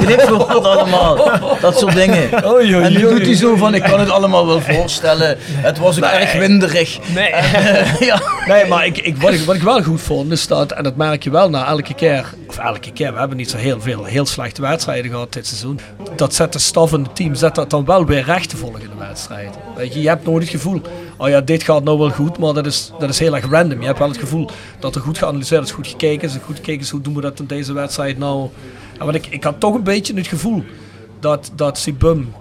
[0.09, 1.30] Ik veel wat allemaal.
[1.61, 2.47] Dat soort dingen.
[2.47, 5.36] Oei, en oei, doet hij zo van, ik kan het allemaal wel voorstellen.
[5.41, 6.99] Het was ook erg winderig.
[7.14, 7.30] Nee.
[8.09, 8.20] ja.
[8.47, 10.97] Nee, maar ik, ik, wat, ik, wat ik wel goed vond is dat, en dat
[10.97, 14.05] merk je wel na elke keer, of elke keer, we hebben niet zo heel veel
[14.05, 15.80] heel slechte wedstrijden gehad dit seizoen.
[16.16, 18.80] Dat zet de staf en het team zet dat dan wel weer recht te volgen
[18.80, 19.55] in de wedstrijd.
[19.76, 20.80] Weet je, je hebt nooit het gevoel,
[21.21, 23.81] oh ja, dit gaat nou wel goed, maar dat is, dat is heel erg random.
[23.81, 24.49] Je hebt wel het gevoel
[24.79, 27.39] dat er goed geanalyseerd is, goed gekeken is, goed gekeken is, hoe doen we dat
[27.39, 28.49] in deze wedstrijd nou.
[28.99, 30.64] En ik, ik had toch een beetje het gevoel
[31.21, 32.33] dat, dat Sibum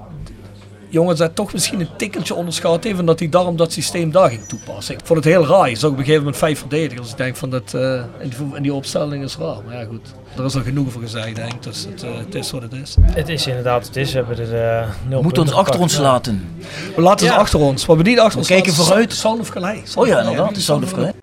[0.90, 4.30] jongens dat toch misschien een tikkeltje onderschat heeft en dat hij daarom dat systeem daar
[4.30, 4.94] ging toepassen.
[4.96, 5.70] Ik vond het heel raar.
[5.70, 7.12] Je zag op een gegeven moment vijf verdedigers.
[7.12, 9.58] Ik denk van dat eh, in, die, in die opstelling is raar.
[9.66, 11.64] Maar ja goed, er is al genoeg voor gezegd denk ik.
[11.64, 12.96] Dus het, eh, het is wat het is.
[13.02, 14.12] Het is inderdaad, het is.
[14.12, 16.48] We hebben er eh nul moeten ons achter ons laten.
[16.96, 17.32] We laten Ja.
[17.34, 17.86] ze achter ons.
[17.86, 19.14] Wat we niet achter We ons kijken laten, vooruit.
[19.14, 19.80] Sound of Calais.
[19.92, 20.56] Sound Oh ja, inderdaad.
[20.56, 21.14] De Sound of Calais.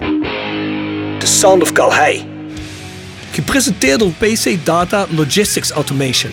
[1.19, 2.25] The Sound of Calais.
[3.31, 6.33] Gepresenteerd door PC Data Logistics Automation.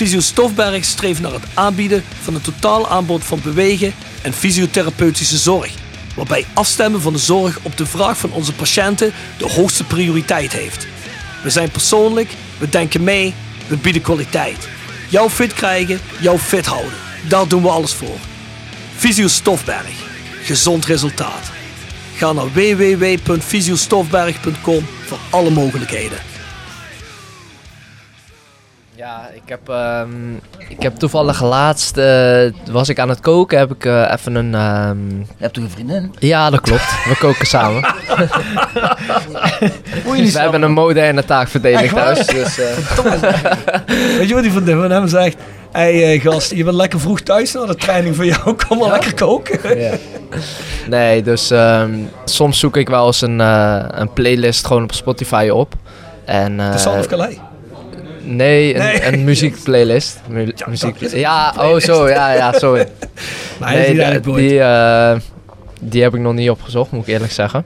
[0.00, 5.72] Visio Stofberg streeft naar het aanbieden van een totaal aanbod van bewegen en fysiotherapeutische zorg.
[6.16, 10.86] Waarbij afstemmen van de zorg op de vraag van onze patiënten de hoogste prioriteit heeft.
[11.42, 13.34] We zijn persoonlijk, we denken mee,
[13.66, 14.68] we bieden kwaliteit.
[15.08, 16.94] Jou fit krijgen, jou fit houden.
[17.28, 18.18] Daar doen we alles voor.
[18.96, 20.08] Visio Stofberg.
[20.42, 21.50] Gezond resultaat.
[22.16, 26.29] Ga naar www.visiostofberg.com voor alle mogelijkheden.
[29.00, 30.34] Ja, ik heb, ehm,
[30.68, 32.40] ik heb toevallig laatst, eh,
[32.70, 34.54] was ik aan het koken, heb ik eh, even een...
[34.54, 36.14] ehm, Je hebt toch een vriendin?
[36.18, 37.04] Ja, dat klopt.
[37.08, 37.80] We koken samen.
[40.16, 42.26] Je We hebben een moderne taakverdeling thuis.
[42.26, 42.66] Dus, eh,
[44.18, 45.36] Weet je wat die van van hem zegt?
[45.72, 48.54] Hé hey, eh, gast, je bent lekker vroeg thuis na de training van jou.
[48.68, 49.78] Kom maar lekker koken.
[49.80, 49.92] ja.
[50.88, 51.94] Nee, dus ehm,
[52.24, 55.74] soms zoek ik wel eens een, eh, een playlist gewoon op Spotify op.
[56.24, 57.36] En, eh, De Sound of Calais.
[58.36, 59.06] Nee, een, Nee.
[59.06, 60.20] een muziekplaylist.
[60.28, 62.86] Mu muziek ja, oh zo, ja, ja, sorry.
[63.60, 64.36] Maar eigenlijk boy.
[64.36, 65.16] die, eh,
[65.80, 67.64] die heb ik nog niet opgezocht, moet ik eerlijk zeggen.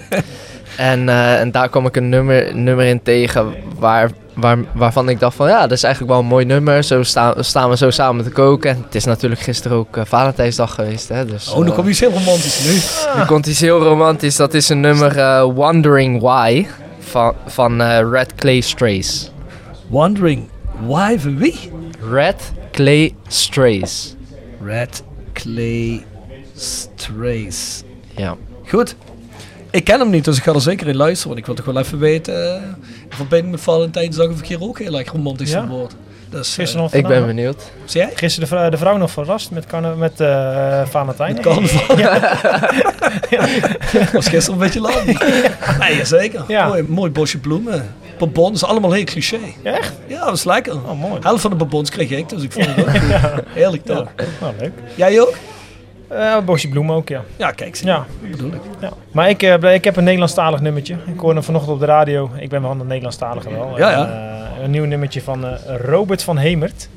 [0.76, 5.20] en, eh, en daar kwam ik een nummer, nummer in tegen waar, waar, waarvan ik
[5.20, 6.84] dacht van ja, dat is eigenlijk wel een mooi nummer.
[6.84, 8.70] Zo staan, staan we zo samen te koken.
[8.70, 11.08] En het is natuurlijk gisteren ook eh, Valentijnsdag geweest.
[11.08, 12.72] Hè, dus, Oh, dan kom je iets heel romantisch nu.
[13.20, 14.36] nu komt iets heel romantisch.
[14.36, 16.66] Dat is een nummer Wondering Why
[16.98, 19.30] van, van Red Clay Strays.
[19.90, 20.48] Wondering
[20.86, 21.70] why van wie?
[22.10, 24.14] Red Clay Strays.
[24.64, 26.04] Red Clay
[26.56, 27.82] Strays.
[28.16, 28.36] Ja.
[28.68, 28.94] Goed.
[29.70, 31.26] Ik ken hem niet, dus ik ga er zeker in luisteren.
[31.28, 32.54] Want ik wil toch wel even weten,
[33.10, 35.58] in verbinding met Valentijnsdag, of ik hier ook heel erg romantisch Ja?
[35.60, 35.94] van word.
[36.30, 37.62] Dus, Gisteren nog Ik ben benieuwd.
[37.84, 38.10] zie jij?
[38.14, 41.34] Gisteren de vrouw, de vrouw nog verrast met, carna- met eh Valentijn.
[41.34, 41.98] Met carnaval.
[41.98, 42.20] Ja.
[44.12, 44.94] was gisteren een beetje lang.
[45.80, 46.44] Nee, zeker.
[46.48, 46.66] Ja.
[46.68, 47.94] Mooi, mooi bosje bloemen.
[48.20, 49.38] Bonbons, allemaal heel cliché.
[49.62, 49.92] Ja, echt?
[50.06, 50.72] Ja, dat was lekker.
[50.74, 51.20] Oh, mooi.
[51.22, 52.90] Helft van de bonbons kreeg ik, dus ik vond het ook
[53.34, 53.42] goed.
[53.52, 54.06] Heerlijk toch?
[54.40, 54.72] Nou, leuk.
[54.94, 55.34] Jij ook?
[56.08, 57.22] Eh, een bosje bloemen ook, ja.
[57.36, 57.86] Ja, kijk, zie.
[57.86, 58.60] Ja, dat bedoel ik.
[58.80, 58.90] ja.
[59.12, 60.96] Maar ik, eh, ik heb een Nederlandstalig nummertje.
[61.14, 62.30] Ik hoorde vanochtend op de radio.
[62.38, 63.78] Ik ben wel een Nederlandstalige wel.
[63.78, 63.96] Ja, ja.
[64.06, 64.12] En,
[64.58, 65.52] eh, een nieuw nummertje van eh,
[65.84, 66.88] Robert van Hemert.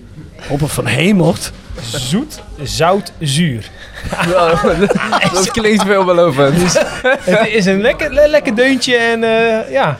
[0.49, 1.51] Robert van Hemert.
[1.82, 3.69] Zoet, zout, zuur.
[5.34, 6.57] dat klinkt veelbelovend.
[7.19, 9.97] Het is een lekker, le- lekker deuntje en eh, ja.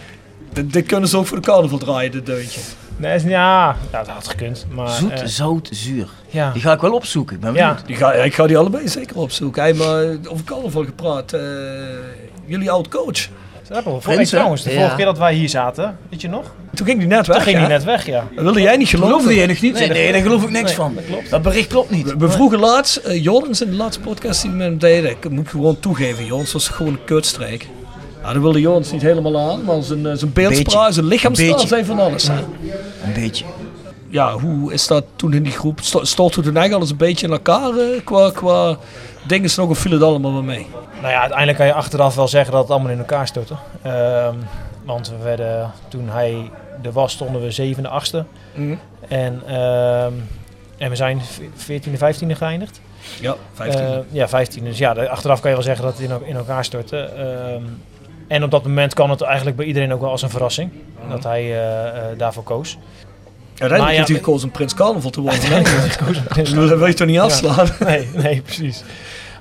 [0.54, 2.60] Dit, dit kunnen ze ook voor de carnaval draaien, dit deuntje.
[2.98, 4.66] Nee, is, ja, ja, dat had gekund.
[4.70, 6.08] Maar, Zoet, eh, zout, zuur.
[6.30, 6.52] ja.
[6.52, 7.36] Die ga ik wel opzoeken.
[7.36, 7.68] Ik ben Ja.
[7.68, 7.88] benieuwd.
[7.88, 9.62] Die ga, ik ga die allebei zeker opzoeken.
[9.62, 11.34] Hij maar over carnaval gepraat.
[11.34, 11.42] eh,
[12.46, 13.28] jullie oud-coach.
[13.68, 14.30] Dat hebben we Prins, hey, hè?
[14.30, 14.76] trouwens, de Ja.
[14.78, 16.54] vorige keer dat wij hier zaten, weet je nog?
[16.74, 17.62] Toen ging die net weg, Toen ging hè?
[17.64, 18.28] hij net weg, ja.
[18.36, 19.10] Dat wilde jij niet geloven.
[19.12, 19.74] Geloofde je nog niet?
[19.74, 20.96] Nee, nee, daar geloof ik niks Nee, van.
[20.96, 21.30] dat klopt.
[21.30, 22.06] Dat bericht klopt niet.
[22.12, 25.10] We, we vroegen laatst, eh Jordans in de laatste podcast die we met hem deden.
[25.10, 27.68] Ik moet gewoon toegeven, Jordans was gewoon een kutstreek.
[28.24, 31.86] Ja, dat wilde Jordans niet helemaal aan, maar zijn, eh, zijn beeldspraak, zijn lichaamstaal zijn
[31.86, 32.28] van alles.
[32.28, 32.34] hè.
[33.04, 33.46] Een beetje.
[34.10, 35.80] Ja, hoe is dat toen in die groep?
[35.82, 38.78] Sto- Stortte toen eigenlijk alles een beetje in elkaar eh, qua, qua
[39.28, 40.68] dingen nog of viel het allemaal wel mee?
[41.02, 43.54] Nou ja, uiteindelijk kan je achteraf wel zeggen dat het allemaal in elkaar stortte.
[43.82, 44.36] Ehm,
[44.86, 46.52] want we werden, toen hij
[46.82, 48.26] er was, stonden we zevende, achtste.
[48.56, 48.76] Mhm.
[49.08, 50.14] En, ehm,
[50.78, 51.22] en we zijn
[51.56, 52.82] veertiende, vijftiende geëindigd.
[53.22, 53.82] Ja, 15.
[53.82, 54.64] Eh, ja, 15.
[54.64, 56.98] Dus ja, achteraf kan je wel zeggen dat het in elkaar stortte.
[56.98, 57.64] Ehm,
[58.34, 60.72] en op dat moment kan het eigenlijk bij iedereen ook wel als een verrassing.
[61.10, 62.78] Dat hij eh, eh, daarvoor koos.
[63.58, 65.64] Uiteindelijk heeft hij gekozen Prins Carnaval te worden.
[66.68, 67.68] Dat wil je toch niet afslaan?
[67.86, 68.84] Nee, nee, precies.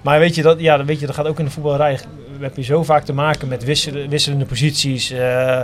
[0.03, 1.99] Maar weet je, dat, ja, dan weet je, dat gaat ook in de voetballerij.
[2.41, 5.61] Heb je zo vaak te maken met wisselen, wisselende posities, eh,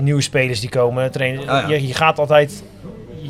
[0.00, 1.10] nieuwe spelers die komen.
[1.10, 1.48] Trainen.
[1.48, 1.74] Ah, ja.
[1.74, 2.62] je, je gaat altijd,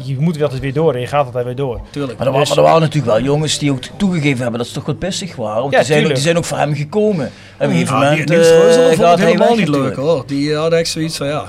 [0.04, 1.80] je moet wel altijd weer door en je gaat altijd weer door.
[1.90, 2.18] Tuurlijk.
[2.18, 4.74] Maar er, Dus- maar er waren natuurlijk wel jongens die ook toegegeven hebben dat ze
[4.74, 5.60] toch wat pissig waren.
[5.60, 6.14] Want Ja, die, zijn, ook- tuurlijk.
[6.14, 7.24] die zijn ook voor hem gekomen.
[7.26, 10.22] En op een gegeven Ja, moment die, eh, vond het helemaal weg niet leuk hoor.
[10.26, 11.44] Die had echt zoiets van ja.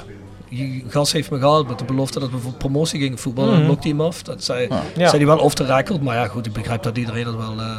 [0.49, 3.51] Die gast heeft me gehaald met de belofte dat we voor promotie gingen voetballen.
[3.59, 4.21] Dan lokt hij hem af.
[4.23, 5.07] Dat zei, Ja.
[5.07, 6.01] zei hij wel off the record.
[6.01, 7.53] Maar ja goed, ik begrijp dat iedereen dat wel...
[7.59, 7.77] eh,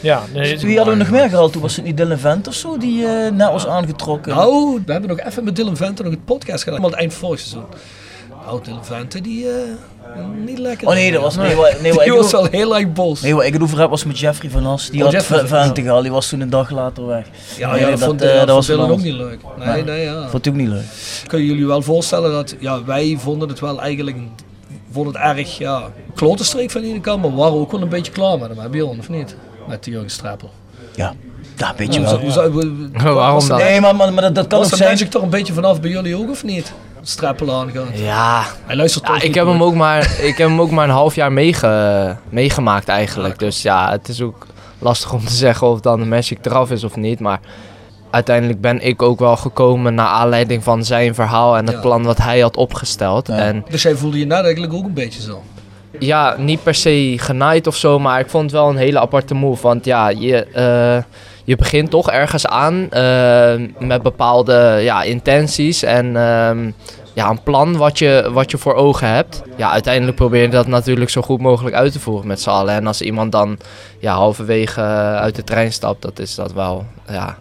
[0.00, 1.52] Ja, nee, Wie hadden we nog meer gehaald?
[1.52, 4.34] Toen was het niet Dylan Vent of zo die eh net was aangetrokken.
[4.34, 6.78] Nou, we hebben nog even met Dylan Vente nog een podcast gedaan.
[6.78, 7.64] Helemaal het eind vorig seizoen.
[8.46, 9.54] Nou, Dylan Vente, die eh,
[10.44, 10.88] niet lekker.
[10.88, 13.20] Oh nee, dat was nee, wat, nee, wat die ik was wel heel erg bos.
[13.20, 14.90] Nee, wat ik het over heb was met Jeffrey van As.
[14.90, 16.02] Die Oh, had Jeffrey Ve- van- Vente gehaald.
[16.02, 17.26] Die was toen een dag later weg.
[17.58, 19.38] ja, Nee, ja, dat, dat, vond, eh, dat, dat was vond ook niet leuk.
[19.58, 19.84] Nee, Nee.
[19.84, 20.28] nee, ja.
[20.28, 20.84] Vond ik ook niet leuk.
[21.26, 24.16] Kunnen jullie wel voorstellen dat ja, wij vonden het wel eigenlijk
[24.92, 25.82] vonden het erg ja,
[26.14, 28.58] klotenstreek van de ene kant, maar we waren ook wel een beetje klaar met hem,
[28.58, 29.36] hè, Bjorn, of niet?
[29.68, 30.50] Met die Jurgen Strapel.
[30.94, 31.14] Ja,
[31.56, 32.30] ja weet je Hoe wel.
[32.32, 33.60] zou- hoe zou- hoe- Waarom dan?
[33.60, 34.90] er- Nee, maar, maar, maar dat, dat kan Was ook de zijn.
[34.90, 36.72] magic toch een beetje vanaf bij jullie ook, of niet?
[37.02, 37.84] Strappel aangaat.
[37.98, 39.98] Ja, Hij luistert Ja, ik, heb hem ook maar,
[40.30, 43.38] ik heb hem ook maar een half jaar meege, meegemaakt eigenlijk.
[43.38, 44.46] Dus ja, het is ook
[44.78, 47.20] lastig om te zeggen of dan de Magic eraf is of niet.
[47.20, 47.40] Maar
[48.10, 51.80] uiteindelijk ben ik ook wel gekomen naar aanleiding van zijn verhaal en het Ja.
[51.80, 53.28] plan wat hij had opgesteld.
[53.28, 55.42] En Dus jij voelde je net eigenlijk ook een beetje zo.
[55.98, 59.34] ja, niet per se genaaid of zo, maar ik vond het wel een hele aparte
[59.34, 59.62] move.
[59.62, 61.02] Want ja, je, eh,
[61.44, 66.70] je begint toch ergens aan eh, met bepaalde ja, intenties en ehm,
[67.14, 69.42] ja, een plan wat je, wat je voor ogen hebt.
[69.56, 72.74] Ja, uiteindelijk probeer je dat natuurlijk zo goed mogelijk uit te voeren met z'n allen.
[72.74, 73.58] En als iemand dan
[73.98, 77.38] ja, halverwege eh, uit de trein stapt, dat is dat wel ja,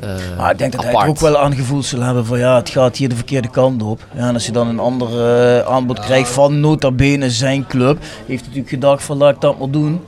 [0.00, 0.08] eh,
[0.38, 1.08] Maar ik denk dat hij apart.
[1.08, 4.06] ook wel aangevoeld zal hebben van ja, het gaat hier de verkeerde kant op.
[4.14, 8.26] Ja, en als je dan een ander aanbod krijgt van nota bene zijn club, heeft
[8.26, 10.00] hij natuurlijk gedacht van laat ik dat maar doen.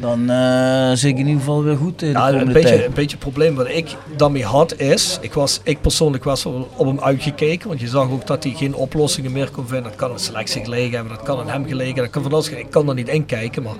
[0.00, 2.84] Dan eh zit ik in ieder geval weer goed eh, de Ja, een beetje, tijd.
[2.84, 6.68] een beetje het probleem wat ik daarmee had is, ik, was, ik persoonlijk was wel
[6.76, 9.84] op hem uitgekeken, want je zag ook dat hij geen oplossingen meer kon vinden.
[9.90, 12.48] Dat kan de selectie gelegen hebben, dat kan aan hem gelegen, dat kan van alles.
[12.48, 13.74] Ik kan daar niet in kijken, maar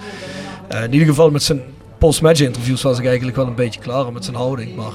[0.68, 1.60] eh, in ieder geval met zijn
[1.98, 4.76] post-match interviews was ik eigenlijk wel een beetje klaar met zijn houding.
[4.76, 4.92] Maar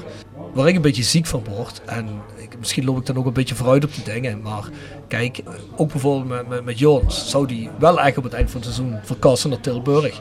[0.52, 3.32] waar ik een beetje ziek van word, en ik, misschien loop ik dan ook een
[3.32, 4.68] beetje vooruit op die dingen, maar
[5.08, 5.40] kijk,
[5.76, 8.72] ook bijvoorbeeld met, met, met Jones, zou die wel echt op het eind van het
[8.74, 10.20] seizoen verkassen naar Tilburg.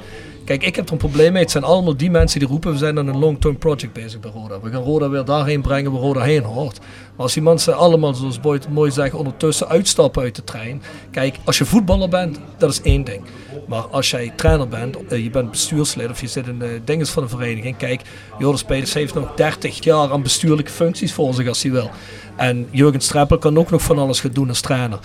[0.49, 1.41] Kijk, ik heb er een probleem mee.
[1.41, 4.31] Het zijn allemaal die mensen die roepen, we zijn aan een long-term project bezig bij
[4.31, 4.59] Roda.
[4.59, 6.79] We gaan Roda weer daarheen brengen waar Roda heen hoort.
[6.79, 10.81] Maar als die mensen allemaal, zoals Boyd mooi zegt, ondertussen uitstappen uit de trein.
[11.11, 13.21] Kijk, als je voetballer bent, dat is één ding.
[13.67, 17.09] Maar als jij trainer bent, eh, je bent bestuurslid of je zit in de dinges
[17.09, 17.77] van een vereniging.
[17.77, 18.01] Kijk,
[18.39, 21.89] Joris Peters heeft nog 30 jaar aan bestuurlijke functies voor zich als hij wil.
[22.35, 24.99] En Jurgen Streppel kan ook nog van alles gaan doen als trainer.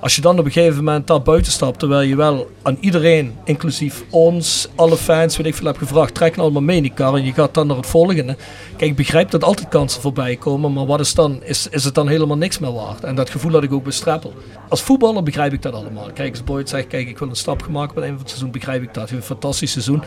[0.00, 3.34] Als je dan op een gegeven moment daar buiten stapt, terwijl je wel aan iedereen,
[3.44, 6.92] inclusief ons, alle fans, weet ik veel, hebt gevraagd, trek nou allemaal mee in die
[6.92, 8.36] kar en je gaat dan naar het volgende.
[8.76, 11.94] Kijk, ik begrijp dat altijd kansen voorbij komen, maar wat is dan, is, is het
[11.94, 13.04] dan helemaal niks meer waard?
[13.04, 14.32] En dat gevoel had ik ook bij Streppel.
[14.68, 16.10] Als voetballer begrijp ik dat allemaal.
[16.14, 18.28] Kijk, als Boyd zegt, kijk, ik wil een stap gemaakt bij het einde van het
[18.28, 19.08] seizoen, begrijp ik dat.
[19.08, 20.02] Je een fantastisch seizoen.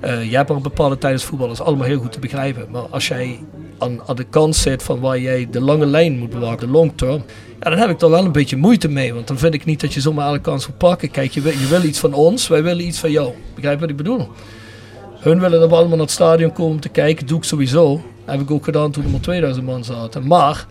[0.00, 2.66] Eh, je hebt maar een bepaalde tijd als dat is allemaal heel goed te begrijpen.
[2.70, 3.38] Maar als jij
[3.78, 6.92] aan, aan de kant zit van waar jij de lange lijn moet bewaken, de long
[6.94, 7.22] term,
[7.60, 9.14] ja, dan heb ik er wel een beetje moeite mee.
[9.14, 11.10] Want dan vind ik niet dat je zomaar alle kans moet pakken.
[11.10, 13.32] Kijk, je wil, iets van ons, wij willen iets van jou.
[13.54, 14.28] Begrijp wat ik bedoel?
[15.18, 18.02] Hun willen dat we allemaal naar het stadion komen om te kijken, doe ik sowieso.
[18.24, 20.26] heb ik ook gedaan toen er maar 2000 man zaten.
[20.26, 20.66] Maar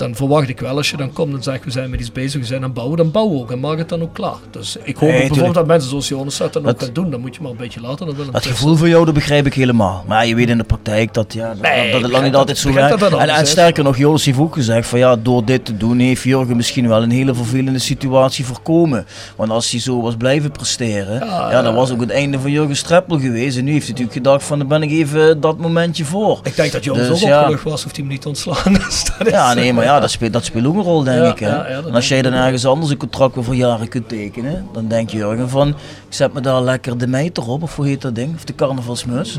[0.00, 2.40] dan verwacht ik wel als je dan komt en zegt we zijn met iets bezig,
[2.40, 4.34] we zijn aan het bouwen, dan bouwen we ook en maak het dan ook klaar.
[4.50, 7.10] Dus ik hoop Nee, bijvoorbeeld dat mensen zoals Jonas dat dan ook Dat- gaan doen.
[7.10, 8.06] Dan moet je maar een beetje laten.
[8.06, 10.04] Dan Dat gevoel voor jou, dat begrijp ik helemaal.
[10.06, 12.40] Maar je weet in de praktijk dat, ja, dat, Nee, dat het lang niet dat-
[12.40, 12.98] altijd zo werkt.
[13.00, 15.98] dat dat En, sterker nog, Joris heeft ook gezegd van ja, door dit te doen
[15.98, 19.06] heeft Jurgen misschien wel een hele vervelende situatie voorkomen.
[19.36, 22.50] Want als hij zo was blijven presteren, ja, Ja, dan was ook het einde van
[22.50, 23.56] Jurgen Streppel geweest.
[23.56, 26.40] En nu heeft hij natuurlijk gedacht van dan ben ik even dat momentje voor.
[26.42, 27.38] Ik denk dat Jonas Dus ook ja.
[27.40, 29.04] opgelucht was of hij hem niet ontslaan is.
[29.18, 31.30] Dat Ja, nee, eh, maar ja, dat speelt, dat speelt ook een rol, denk Ja,
[31.30, 31.38] ik.
[31.38, 31.48] Hè?
[31.48, 34.88] ja, ja, en als jij dan ergens anders een contract voor jaren kunt tekenen, dan
[34.88, 35.74] denk Jurgen van, ik
[36.08, 38.34] zet me daar lekker de meter op, of hoe heet dat ding?
[38.34, 39.38] Of de carnavalsmus.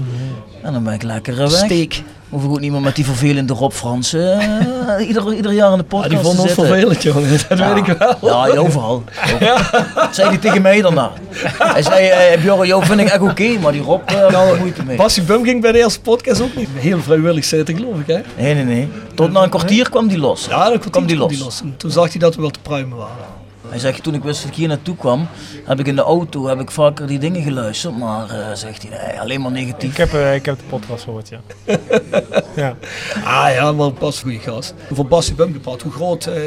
[0.63, 1.51] En dan ben ik lekker weg.
[1.51, 2.03] Steek.
[2.31, 5.77] Hoef ik ook niet meer met die vervelende Rob Fransen eh, ieder, ieder jaar in
[5.77, 7.29] de Ja, podcast die vond ons vervelend, jongen.
[7.49, 7.73] Dat Ja.
[7.73, 8.47] weet ik wel.
[8.47, 9.03] Ja, overal.
[9.95, 11.11] Dat zei hij tegen mij daarna.
[11.57, 14.57] Hij zei, eh, Bjorn, jou vind ik echt oké, maar die Rob, eh had er
[14.59, 14.97] moeite mee.
[14.97, 18.07] Bassie Bum ging bij de eerste podcast ook niet heel vrijwillig zitten, geloof ik.
[18.07, 18.19] Hè?
[18.37, 18.89] Nee, nee, nee.
[19.15, 20.45] Tot na een kwartier kwam die los.
[20.49, 21.61] Ja, dan kwam kwam die die los.
[21.61, 23.39] En toen zag hij dat we wel te pruimen waren.
[23.71, 25.27] Hij zegt, toen ik wist dat ik hier naartoe kwam,
[25.65, 27.97] heb ik in de auto heb ik vaker die dingen geluisterd.
[27.97, 29.91] Maar, eh, zegt hij, nee, alleen maar negatief.
[29.91, 31.41] Ik heb, eh, ik heb de podcast gehoord, ja.
[32.55, 32.75] ja.
[33.23, 34.73] Ah ja, maar Bas een goede gast.
[34.91, 36.41] Voor Bassie Bum gepraat, hoe groot eh,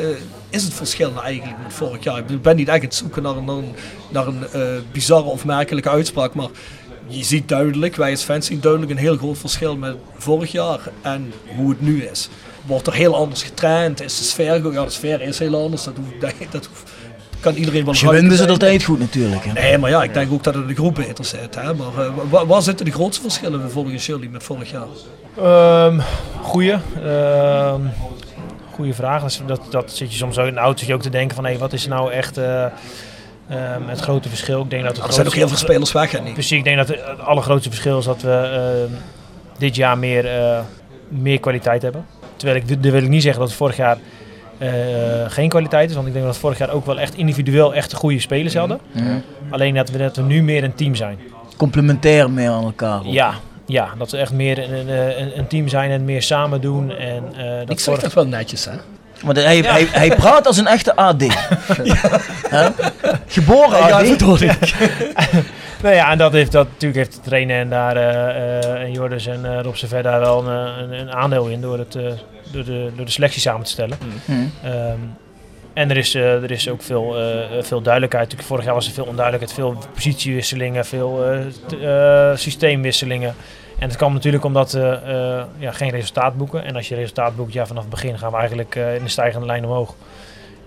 [0.49, 2.19] is het verschil nou eigenlijk met vorig jaar?
[2.19, 3.75] Ik ben niet echt aan het zoeken naar een, naar een,
[4.09, 6.49] naar een eh, bizarre of merkelijke uitspraak, maar
[7.07, 10.81] je ziet duidelijk, wij als fans zien duidelijk een heel groot verschil met vorig jaar
[11.03, 12.29] en hoe het nu is.
[12.67, 14.01] Wordt er heel anders getraind?
[14.01, 16.21] Is de sfeer, ja de sfeer is heel anders, dat, hoeft,
[16.53, 16.93] dat hoeft,
[17.45, 18.51] kan iedereen wel is het zijn.
[18.51, 19.45] altijd goed natuurlijk.
[19.45, 19.53] Hè.
[19.53, 21.55] Nee, maar ja, ik denk ook dat het de groep beter zit.
[21.55, 21.75] Hè?
[21.75, 24.87] Maar eh, waar, waar zitten de grootste verschillen volgens jullie met vorig jaar?
[25.37, 26.01] Ehm
[26.43, 26.77] goeie.
[27.05, 27.81] Ehm
[28.75, 29.23] goeie vraag.
[29.23, 31.37] Dat, dat, dat zit je soms ook in de auto zit je ook te denken
[31.37, 32.65] van hé, wat is nou echt eh,
[33.49, 34.63] ehm, het grote verschil?
[34.63, 36.21] Ik denk dat het Er zijn ook heel veel spelers weg, hè?
[36.21, 36.33] niet?
[36.33, 38.95] Precies, ik denk dat het allergrootste verschil is dat we ehm,
[39.59, 40.59] dit jaar meer, eh,
[41.09, 42.07] meer kwaliteit hebben.
[42.37, 43.99] Terwijl ik, dat wil ik niet zeggen dat het vorig jaar
[44.59, 44.71] eh,
[45.29, 45.95] geen kwaliteit is.
[45.95, 48.79] Want ik denk dat we vorig jaar ook wel echt individueel echt goede spelers hadden.
[48.93, 49.05] Mhm.
[49.51, 51.19] Alleen dat we, dat we nu meer een team zijn.
[51.57, 52.99] Complementair meer aan elkaar.
[52.99, 53.13] ook.
[53.13, 53.35] Ja,
[53.67, 56.91] ja, dat we echt meer een, een, een team zijn en meer samen doen.
[56.91, 58.73] En, eh, dat Ik zeg dat wel netjes, hè?
[59.23, 59.73] Want hij, Ja.
[59.73, 61.23] hij, hij praat als een echte AD.
[62.49, 62.69] Hè?
[63.27, 64.41] Geboren Ja, AD.
[64.41, 64.75] ik.
[65.85, 68.93] Nou ja, en dat heeft dat natuurlijk heeft de trainer en daar eh, eh, en
[68.93, 72.03] Jordis en eh Rob Servet daar wel een, een, een aandeel in door, het, eh,
[72.53, 73.99] door, de, door de selectie samen te stellen.
[74.25, 74.41] Mhm.
[74.65, 74.99] Ehm,
[75.73, 78.25] en er is, er is ook veel, eh, veel duidelijkheid.
[78.25, 83.35] Natuurlijk, vorig jaar was er veel onduidelijkheid, veel positiewisselingen, veel eh, t- eh, systeemwisselingen.
[83.79, 86.65] En dat kwam natuurlijk omdat we eh, ja, geen resultaat boeken.
[86.65, 89.11] En als je resultaat boekt, ja, vanaf het begin gaan we eigenlijk eh, in de
[89.11, 89.95] stijgende lijn omhoog.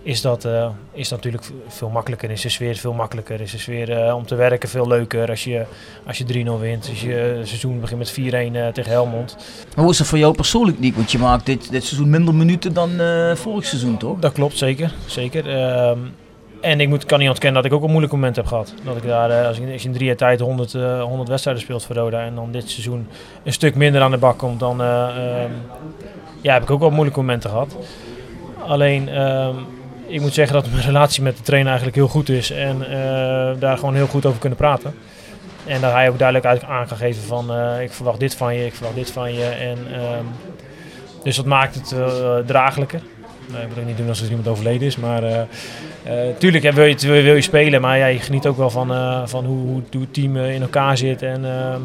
[0.08, 2.32] Is dat, eh, is dat natuurlijk veel makkelijker.
[2.32, 3.42] Is de sfeer veel makkelijker.
[3.42, 5.66] Is de sfeer eh, om te werken veel leuker als je,
[6.06, 6.88] als je 3-0 wint.
[6.90, 9.36] Als je seizoen begint met 4-1 eh, tegen Helmond.
[9.76, 10.96] Maar hoe is dat voor jou persoonlijk, Nick?
[10.96, 12.90] Want je maakt dit, dit seizoen minder minuten dan
[13.36, 14.20] vorig seizoen, toch?
[14.20, 14.94] Dat klopt, zeker.
[15.06, 15.50] zeker.
[15.50, 16.00] Ehm,
[16.62, 18.74] en ik moet, kan niet ontkennen dat ik ook een moeilijk moment heb gehad.
[18.84, 21.64] Dat ik daar, als, ik, als je in drie jaar tijd 100, eh, 100 wedstrijden
[21.64, 23.08] speelt voor Roda en dan dit seizoen
[23.44, 25.52] een stuk minder aan de bak komt, dan eh, ehm,
[26.42, 27.78] ja, heb ik ook wel moeilijke momenten gehad.
[28.68, 29.56] Alleen, ehm,
[30.08, 33.60] ik moet zeggen dat mijn relatie met de trainer eigenlijk heel goed is en eh,
[33.60, 34.96] daar gewoon heel goed over kunnen praten.
[35.66, 38.56] En daar hij ook duidelijk uit aan kan geven van eh, ik verwacht dit van
[38.56, 39.44] je, ik verwacht dit van je.
[39.46, 40.24] En, ehm,
[41.24, 43.02] dus dat maakt het eh draaglijker.
[43.52, 44.96] Nee, ik ook niet doen alsof er iemand overleden is.
[44.98, 45.42] Maar eh,
[46.38, 47.82] tuurlijk wil, je, wil, je- wil spelen.
[47.82, 48.92] Maar ja, je geniet ook wel van,
[49.30, 51.82] van hoe, hoe, het team in elkaar zit en ehm,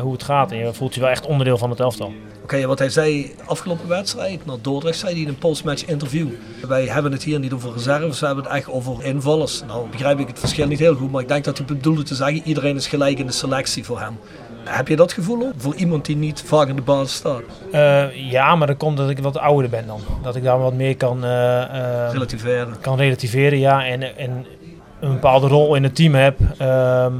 [0.00, 0.52] hoe het gaat.
[0.52, 2.12] En je voelt je wel echt onderdeel van het elftal.
[2.44, 6.28] Oké, wat hij zei afgelopen wedstrijd, naar Dordrecht, zei hij in een postmatch interview.
[6.68, 9.62] Wij hebben het hier niet over reserves, we hebben het echt over invallers.
[9.66, 12.14] Nou begrijp ik het verschil niet heel goed, maar ik denk dat hij bedoelde te
[12.14, 14.18] zeggen, iedereen is gelijk in de selectie voor hem.
[14.64, 15.52] Heb je dat gevoel ook?
[15.56, 17.42] Voor iemand die niet vaak in de basis staat?
[17.72, 20.00] Eh, ja, maar dat komt dat ik wat ouder ben dan.
[20.22, 22.80] Dat ik daar wat meer kan, eh, eh, Relativeren.
[22.80, 23.58] kan relativeren.
[23.58, 24.46] Ja, en, en
[25.00, 26.38] een bepaalde rol in het team heb.
[26.58, 27.12] ehm,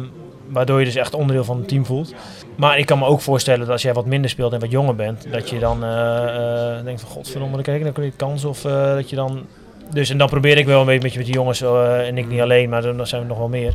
[0.49, 2.15] waardoor je dus echt onderdeel van het team voelt.
[2.57, 4.95] Maar ik kan me ook voorstellen dat als jij wat minder speelt en wat jonger
[4.95, 8.45] bent, dat je dan eh, denkt van godverdomme, dan krijg ik dan kans.
[8.45, 9.47] Of eh, dat je dan.
[9.93, 11.63] Dus en dan probeer ik wel een beetje met, je- met die jongens
[12.07, 13.75] en ik niet alleen, maar dan zijn we nog wel meer.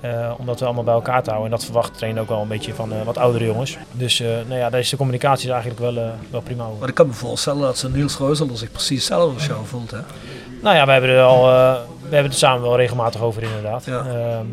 [0.00, 1.50] eh, om dat we allemaal bij elkaar te houden.
[1.52, 3.76] En dat verwacht de trainer ook wel een beetje van wat oudere jongens.
[3.92, 6.78] Dus eh, nou ja, daar is de communicatie is eigenlijk wel, wel prima over.
[6.78, 9.90] Maar ik kan me voorstellen dat zo'n Niels Reuzeler zich precies hetzelfde als jou voelt.
[9.90, 9.98] Hè?
[10.62, 11.50] Nou ja, we hebben, er al, we
[12.00, 13.84] hebben het er samen wel regelmatig over inderdaad.
[13.84, 13.98] Ja.
[14.06, 14.46] Ehm,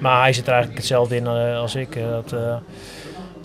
[0.00, 1.98] maar hij zit er eigenlijk hetzelfde in als ik.
[2.10, 2.34] dat,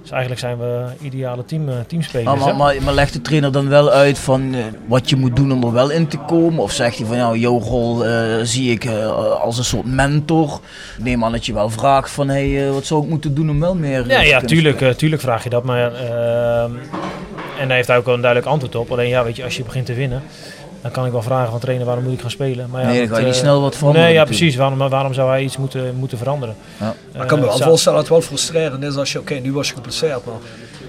[0.09, 2.25] dus eigenlijk zijn we ideale team, eh, teamspelers.
[2.25, 5.35] Maar, maar, maar, maar legt de trainer dan wel uit van eh, wat je moet
[5.35, 6.63] doen om er wel in te komen?
[6.63, 8.87] Of zegt hij van ja, jouw rol eh, zie ik
[9.41, 10.59] als een soort mentor?
[10.97, 13.59] Ik neem aan dat je wel vraagt van hey, wat zou ik moeten doen om
[13.59, 14.07] wel meer...
[14.07, 15.63] ja, ja tuurlijk, tuurlijk vraag je dat.
[15.63, 16.71] Maar, ehm,
[17.59, 18.91] en daar heeft hij ook wel een duidelijk antwoord op.
[18.91, 20.23] Alleen ja, weet je, als je begint te winnen,
[20.81, 22.69] Dan kan ik wel vragen van trainer waarom moet ik gaan spelen.
[22.69, 24.51] Maar ja, Nee, dan dat, ga je niet eh, snel wat veranderen Nee, ja natuurlijk.
[24.51, 24.59] precies.
[24.59, 26.55] Waarom, waarom zou hij iets moeten, moeten veranderen?
[26.79, 26.85] Ja.
[26.85, 29.19] Maar Eh, ik kan me wel het voorstellen dat het wel frustrerend is als je,
[29.19, 30.35] oké, nu was je geblesseerd, maar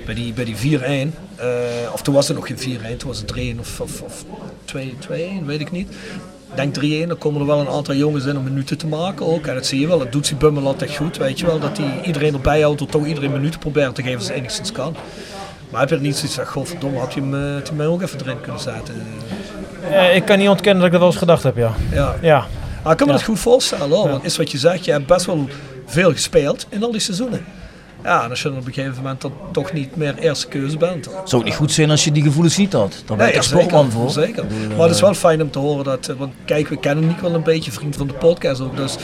[0.07, 1.47] bij die, bij die 4-1, eh,
[1.93, 4.25] of toen was het nog geen 4-1, toen was het 3-1 of, of, of
[4.65, 5.89] 2-1, weet ik niet.
[6.51, 9.27] Ik denk 3-1, dan komen er wel een aantal jongens in om minuten te maken
[9.27, 9.47] ook.
[9.47, 11.59] En dat zie je wel, dat doet die Bummel altijd goed, weet je wel.
[11.59, 14.73] Dat hij iedereen erbij houdt, tot toch iedereen minuten probeert te geven als het enigszins
[14.73, 14.97] kan.
[15.71, 17.87] Maar heb je er niet zoiets van, godverdomme, had je hem, eh, had je mij
[17.87, 18.95] ook even erin kunnen zetten.
[19.91, 21.73] Eh, ik kan niet ontkennen dat ik dat wel eens gedacht heb, ja.
[21.93, 22.15] Ja.
[22.21, 22.47] Ja,
[22.83, 23.19] Ah, ik kan me Ja.
[23.19, 24.11] dat goed voorstellen hoor, Ja.
[24.11, 25.49] want is wat je zegt, je hebt best wel
[25.87, 27.45] veel gespeeld in al die seizoenen.
[28.05, 30.77] Ja, en als je dan op een gegeven moment dan toch niet meer eerste keuze
[30.77, 31.05] bent.
[31.05, 33.03] dan- Zou ook niet goed zijn als je die gevoelens niet had.
[33.07, 34.11] Daar ben ik ja, echt sportman voor.
[34.11, 34.45] Zeker.
[34.77, 37.07] Maar het is eh, wel fijn om te horen dat, eh, want kijk, we kennen
[37.07, 38.97] Nick wel een beetje, vriend van de podcast ook, dus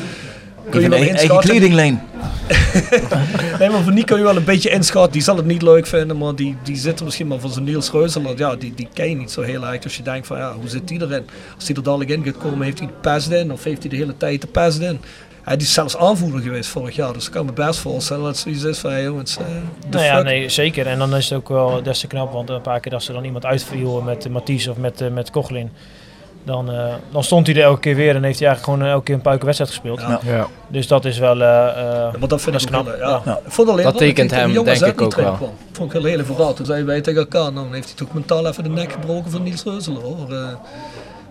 [0.70, 2.02] kun je een eigen, kledinglijn.
[3.58, 5.86] Nee, maar voor Nick kun je wel een beetje inschatten, die zal het niet leuk
[5.86, 8.88] vinden, maar die, die zit er misschien maar van zijn Niels Reuzeler, ja, die, die
[8.92, 9.78] ken je niet zo heel erg.
[9.78, 11.24] Dus je denkt van, ja, hoe zit die erin?
[11.54, 13.90] Als die er dadelijk in gaat komen, heeft hij de pest in, of heeft hij
[13.90, 15.00] de hele tijd de pest in?
[15.42, 18.32] Hij die is zelfs aanvoerder geweest vorig jaar, dus ik kan me best voorstellen dat
[18.32, 19.44] het zoiets is van, hey, jongens, eh
[19.90, 20.24] nou ja, fuck.
[20.24, 20.86] nee, zeker.
[20.86, 23.12] En dan is het ook wel des te knap, want een paar keer dat ze
[23.12, 25.70] dan iemand uitviel met uh, Mathies of met, uh, met Kochlin.
[26.46, 28.94] Dan, uh, dan stond hij er elke keer weer en heeft hij eigenlijk gewoon uh,
[28.94, 30.00] elke keer een puikenwedstrijd gespeeld.
[30.00, 30.20] Ja.
[30.24, 30.46] Ja.
[30.68, 31.34] Dus dat is wel.
[31.34, 32.96] Uh, Ja, maar dat vind dat ik wel, knap.
[32.98, 33.06] ja.
[33.08, 33.20] Ja.
[33.24, 33.36] Ja.
[33.44, 35.32] Ik vond alleen Dat tekent hem, tegen denk ik, ook wel.
[35.32, 35.50] kwam.
[35.72, 36.54] Vond ik heel hele verhaal.
[36.54, 39.30] Toen zei wij tegen elkaar, nou, dan heeft hij toch mentaal even de nek gebroken
[39.30, 40.26] van Niels Reuzeler hoor.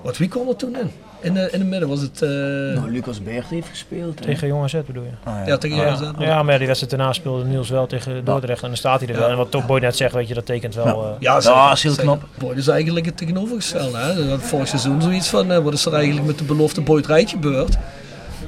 [0.06, 0.92] Wat wie kwam er toen in?
[1.20, 2.22] In de, in de midden was het...
[2.22, 4.22] Uh, nou, Lucas Beert heeft gespeeld.
[4.22, 5.10] Tegen Jong AZ bedoel je?
[5.24, 5.46] Ah, ja.
[5.46, 5.58] ja.
[5.58, 5.84] tegen ja.
[5.84, 6.26] Jong AZ.
[6.26, 9.20] Ja, maar die wedstrijd daarna speelde Niels wel tegen Dordrecht en dan staat hij er
[9.20, 9.30] wel.
[9.30, 11.04] En wat Top Boy net zegt, weet je, dat tekent wel...
[11.04, 12.24] Uh, ja, ja, is heel knap.
[12.38, 13.98] Boy is eigenlijk het tegenovergestelde.
[13.98, 14.40] Hè?
[14.40, 17.78] Vorig seizoen zoiets van, uh, wat is er eigenlijk met de belofte Boyd Rijtje gebeurd?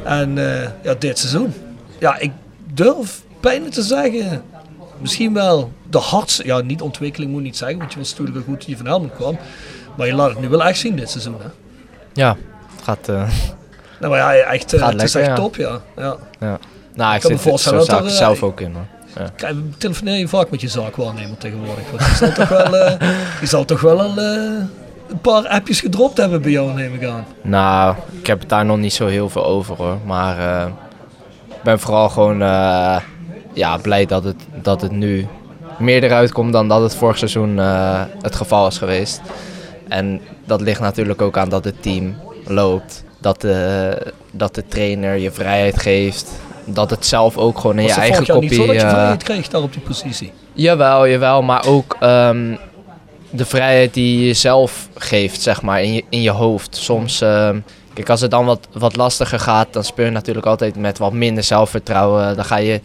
[0.04, 1.54] En uh, ja, dit seizoen.
[2.00, 2.32] Ja, ik
[2.74, 4.42] durf bijna te zeggen,
[5.00, 8.46] misschien wel de hardste, ja niet ontwikkeling moet ik niet zeggen, want je was natuurlijk
[8.46, 9.38] goed dat je van Helmond kwam.
[9.98, 11.48] Maar je laat het nu wel echt zien dit seizoen hè?
[12.14, 12.38] Ja,
[12.76, 13.10] het gaat...
[13.10, 13.16] Uh,
[14.00, 15.36] nou maar ja, echt, gaat het lekker, is echt ja.
[15.36, 15.80] top ja.
[15.96, 16.16] ja.
[16.40, 16.60] ja.
[16.94, 18.86] Nou, ik, kan ik zit zo zaak er, zelf ook in hoor.
[19.16, 19.32] Ja.
[19.36, 21.90] Kijk, telefoneer je vaak met je zaakwaarnemer tegenwoordig.
[21.92, 23.00] Want die zal toch wel, uh,
[23.40, 24.62] die zal toch wel al uh,
[25.08, 27.26] een paar appjes gedropt hebben bij jou, neem ik aan.
[27.42, 29.98] Nou, ik heb het daar nog niet zo heel veel over hoor.
[30.06, 30.68] Maar
[31.48, 32.38] ik ben vooral gewoon
[33.54, 35.28] ja, blij dat het, dat het nu
[35.80, 37.58] meer eruit komt dan dat het vorig seizoen
[38.22, 39.22] het geval is geweest.
[39.90, 42.16] En dat ligt natuurlijk ook aan dat het team
[42.46, 43.04] loopt.
[43.20, 46.32] Dat de, dat de trainer je vrijheid geeft.
[46.66, 48.50] Dat het zelf ook gewoon in Was je eigen kopie...
[48.50, 50.32] niet zo dat je vrijheid kreeg daar op die positie?
[50.54, 51.42] Jawel, jawel.
[51.42, 52.58] Maar ook um,
[53.30, 56.76] de vrijheid die je zelf geeft, zeg maar, in je, in je hoofd.
[56.76, 57.22] Soms...
[57.22, 57.64] Um,
[57.98, 61.14] Kijk, als het dan wat, wat lastiger gaat, dan speel je natuurlijk altijd met wat
[61.14, 62.36] minder zelfvertrouwen.
[62.36, 62.82] Dan ga je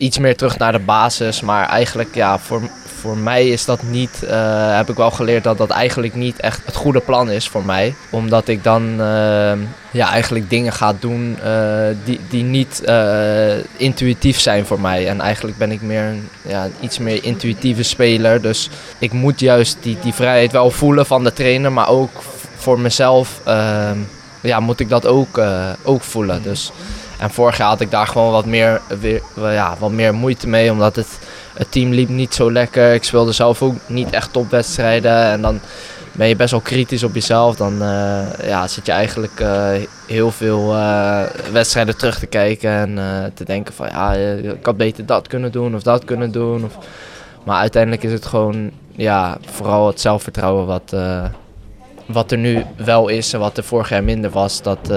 [0.00, 1.40] iets meer terug naar de basis.
[1.40, 2.62] Maar eigenlijk, ja, voor,
[3.00, 6.60] voor mij is dat niet, uh, heb ik wel geleerd dat dat eigenlijk niet echt
[6.64, 7.94] het goede plan is voor mij.
[8.10, 9.52] Omdat ik dan uh,
[9.90, 12.82] ja, eigenlijk dingen ga doen uh, die, die niet
[13.76, 15.08] intuïtief zijn voor mij.
[15.08, 18.42] En eigenlijk ben ik meer een ja, iets meer intuïtieve speler.
[18.42, 22.22] Dus ik moet juist die, die vrijheid wel voelen van de trainer, maar ook
[22.56, 23.40] voor mezelf
[24.42, 25.40] ja, moet ik dat ook,
[25.82, 26.42] ook voelen.
[26.42, 26.72] Dus,
[27.20, 28.80] en vorig jaar had ik daar gewoon wat meer,
[29.36, 31.18] ja, wat meer moeite mee, omdat het,
[31.54, 32.94] het team liep niet zo lekker.
[32.94, 35.60] Ik speelde zelf ook niet echt topwedstrijden en dan
[36.12, 37.56] ben je best wel kritisch op jezelf.
[37.56, 39.68] Dan uh, ja, zit je eigenlijk uh,
[40.06, 45.06] heel veel uh, wedstrijden terug te kijken en te denken van ja, ik had beter
[45.06, 46.64] dat kunnen doen of dat kunnen doen.
[46.64, 46.78] Of,
[47.44, 50.94] maar uiteindelijk is het gewoon ja, vooral het zelfvertrouwen wat,
[52.06, 54.92] wat er nu wel is en wat er vorig jaar minder was, dat,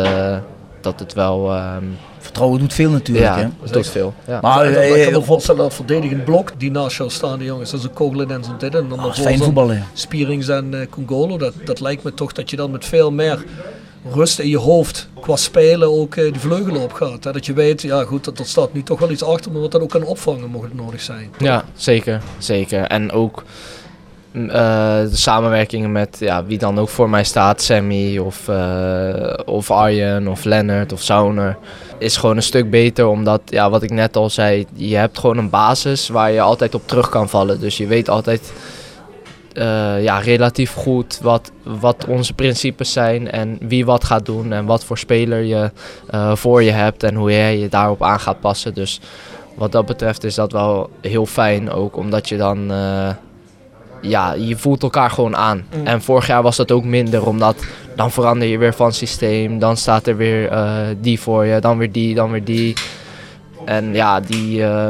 [0.81, 1.55] dat het wel...
[1.55, 1.97] Um,
[2.33, 3.25] Vertrouwen doet veel natuurlijk.
[3.25, 3.47] Ja, hè?
[3.61, 4.13] het doet veel.
[4.27, 4.39] Ja.
[4.41, 7.69] Maar uh, ik kan me voorstellen dat verdedigend blok die naast jou staan, die jongens,
[7.69, 8.75] zoals Koglen en zo'n dit.
[8.75, 9.75] En dan ah, fijn voetballen.
[9.75, 9.85] Ja.
[9.93, 13.43] Spierings en uh, Congolo, dat, dat lijkt me toch dat je dan met veel meer
[14.11, 17.23] rust in je hoofd qua spelen ook uh, die vleugelen op gaat.
[17.23, 17.31] Hè?
[17.31, 19.71] Dat je weet, ja goed, dat, dat staat nu toch wel iets achter, maar wat
[19.71, 21.29] dat ook kan opvangen mocht het nodig zijn.
[21.31, 21.47] Toch?
[21.47, 22.21] Ja, zeker.
[22.37, 22.83] Zeker.
[22.83, 23.43] En ook
[24.33, 30.27] de samenwerkingen met ja, wie dan ook voor mij staat, Sammy of, uh, of Arjen
[30.27, 31.57] of Lennart of Sauner,
[31.97, 33.07] is gewoon een stuk beter.
[33.07, 36.75] Omdat, ja, wat ik net al zei, je hebt gewoon een basis waar je altijd
[36.75, 37.59] op terug kan vallen.
[37.59, 38.53] Dus je weet altijd
[39.53, 44.65] uh, ja, relatief goed wat, wat onze principes zijn en wie wat gaat doen en
[44.65, 45.71] wat voor speler je
[46.33, 48.73] voor je hebt en hoe jij je daarop aan gaat passen.
[48.73, 48.99] Dus
[49.55, 52.71] wat dat betreft is dat wel heel fijn ook, omdat je dan
[54.03, 55.65] ja, je voelt elkaar gewoon aan.
[55.75, 55.87] Mm.
[55.87, 59.59] En vorig jaar was dat ook minder, omdat dan verander je weer van systeem.
[59.59, 62.73] Dan staat er weer uh, die voor je, dan weer die, dan weer die.
[63.65, 64.89] En ja, die, uh,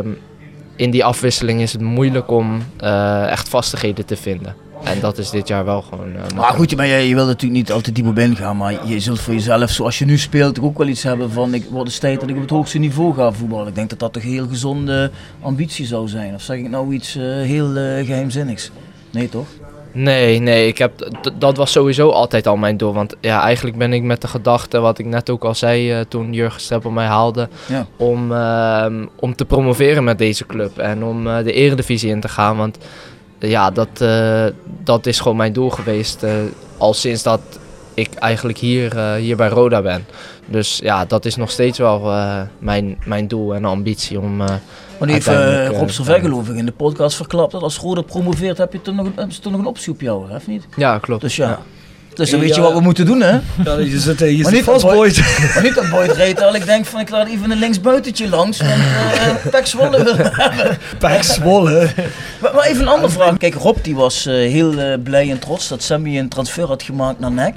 [0.76, 4.56] in die afwisseling is het moeilijk om uh, echt vastigheden te vinden.
[4.84, 7.62] En dat is dit jaar wel gewoon uh, Maar goed, maar je, je wil natuurlijk
[7.62, 8.58] niet altijd diep op ingaan.
[8.58, 11.54] Maar je zult voor jezelf, zoals je nu speelt, ook wel iets hebben van...
[11.54, 13.68] Ik word eens tijd dat ik op het hoogste niveau ga voetballen.
[13.68, 15.12] Ik denk dat dat toch een heel gezonde
[15.42, 16.34] ambitie zou zijn.
[16.34, 18.72] Of zeg ik nou iets uh, heel uh, geheimzinnigs?
[19.14, 19.48] Nee, toch?
[19.92, 22.94] Nee, nee, ik heb, dat was sowieso altijd al mijn doel.
[22.94, 26.06] Want ja, eigenlijk ben ik met de gedachte, wat ik net ook al zei uh,
[26.08, 27.86] toen Jurgen Streppel mij haalde, ja.
[27.98, 28.86] om, uh,
[29.16, 32.58] om te promoveren met deze club en om uh, de eredivisie in te gaan.
[32.58, 32.78] Want
[33.40, 34.04] ja, dat,
[34.84, 36.26] dat is gewoon mijn doel geweest
[36.78, 37.42] al sinds dat
[37.94, 40.06] ik eigenlijk hier, hier bij Roda ben.
[40.46, 42.12] Dus ja, dat is nog steeds wel
[42.60, 44.42] mijn, mijn doel en ambitie om...
[45.04, 48.02] Maar nu heeft uh, Rob Servet geloof ik in de podcast verklapt dat als Roda
[48.02, 50.68] promoveert heb je toch nog, een, toch nog een optie op jou, hè, of niet?
[50.76, 51.22] Ja, klopt.
[51.22, 51.50] Dus ja.
[51.50, 51.60] ja.
[52.14, 53.32] Dus dan weet je wat we moeten doen, hè?
[53.64, 55.18] Ja, je zit, je maar niet vast, Boyd.
[55.54, 58.62] Maar niet dat Boyd reed, terwijl ik denk van ik laat even een linksbuitentje langs,
[58.62, 60.04] want uh, Pek Zwolle.
[61.00, 62.06] Pek.
[62.42, 63.38] Maar, maar, even een andere vraag.
[63.38, 66.84] Kijk, Rob die was uh, heel uh, blij en trots dat Sammy een transfer had
[66.84, 67.56] gemaakt naar NEC.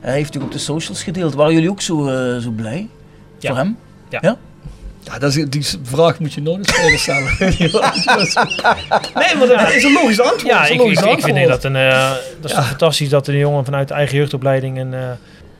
[0.00, 1.34] Hij heeft ook op de socials gedeeld.
[1.34, 2.04] Waren jullie ook zo,
[2.40, 2.88] zo blij?
[3.38, 3.48] Ja.
[3.48, 3.76] Voor hem?
[4.08, 4.18] Ja.
[4.22, 4.36] ja?
[5.06, 7.36] Ja, dat is, die vraag moet je nooit eens stellen.
[9.14, 10.42] nee, maar dat is een logisch antwoord.
[10.42, 11.28] Ja, ik, logisch ik, antwoord.
[11.28, 12.62] ik vind dat, een, uh, dat is ja.
[12.62, 15.00] fantastisch dat een jongen vanuit de eigen jeugdopleiding een, uh,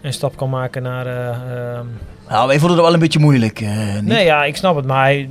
[0.00, 1.06] een stap kan maken naar...
[1.06, 1.80] Uh.
[2.28, 3.60] Ja, wij vonden het wel een beetje moeilijk.
[4.02, 4.86] nee, ja, ik snap het.
[4.86, 5.28] Maar hij,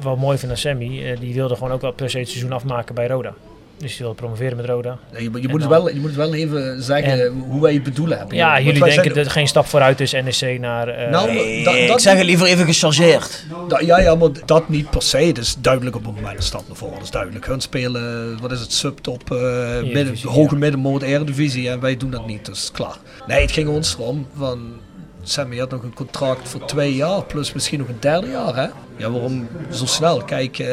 [0.00, 2.94] wat mooi vind aan Sammy, die wilde gewoon ook wel per se het seizoen afmaken
[2.94, 3.34] bij Roda.
[3.78, 4.98] Dus je wil promoveren met Roda.
[5.12, 7.74] Nee, je, je moet het wel, je moet het wel even zeggen en, hoe wij
[7.74, 8.36] het bedoelen hebben.
[8.36, 10.88] Ja, jullie denken zijn, dat er geen stap vooruit is NEC naar...
[10.88, 13.44] Uh, nou, nee, da, ik zeg het liever even gechargeerd.
[13.68, 15.18] Da, ja, ja, maar dat niet per se.
[15.18, 16.94] Het is duidelijk op het moment een stap naar voren.
[16.94, 17.46] Dat is duidelijk.
[17.46, 20.60] Hun spelen, wat is het, subtop, uh, midden, hoge ja.
[20.60, 21.70] middenmoot, eredivisie.
[21.70, 22.96] En wij doen dat niet, dus klaar.
[23.26, 24.84] Nee, het ging ons erom van...
[25.28, 28.56] Sammy had nog een contract voor twee jaar, plus misschien nog een derde jaar.
[28.56, 28.66] Hè?
[28.96, 30.24] Ja, waarom zo snel?
[30.24, 30.68] Kijk, uh,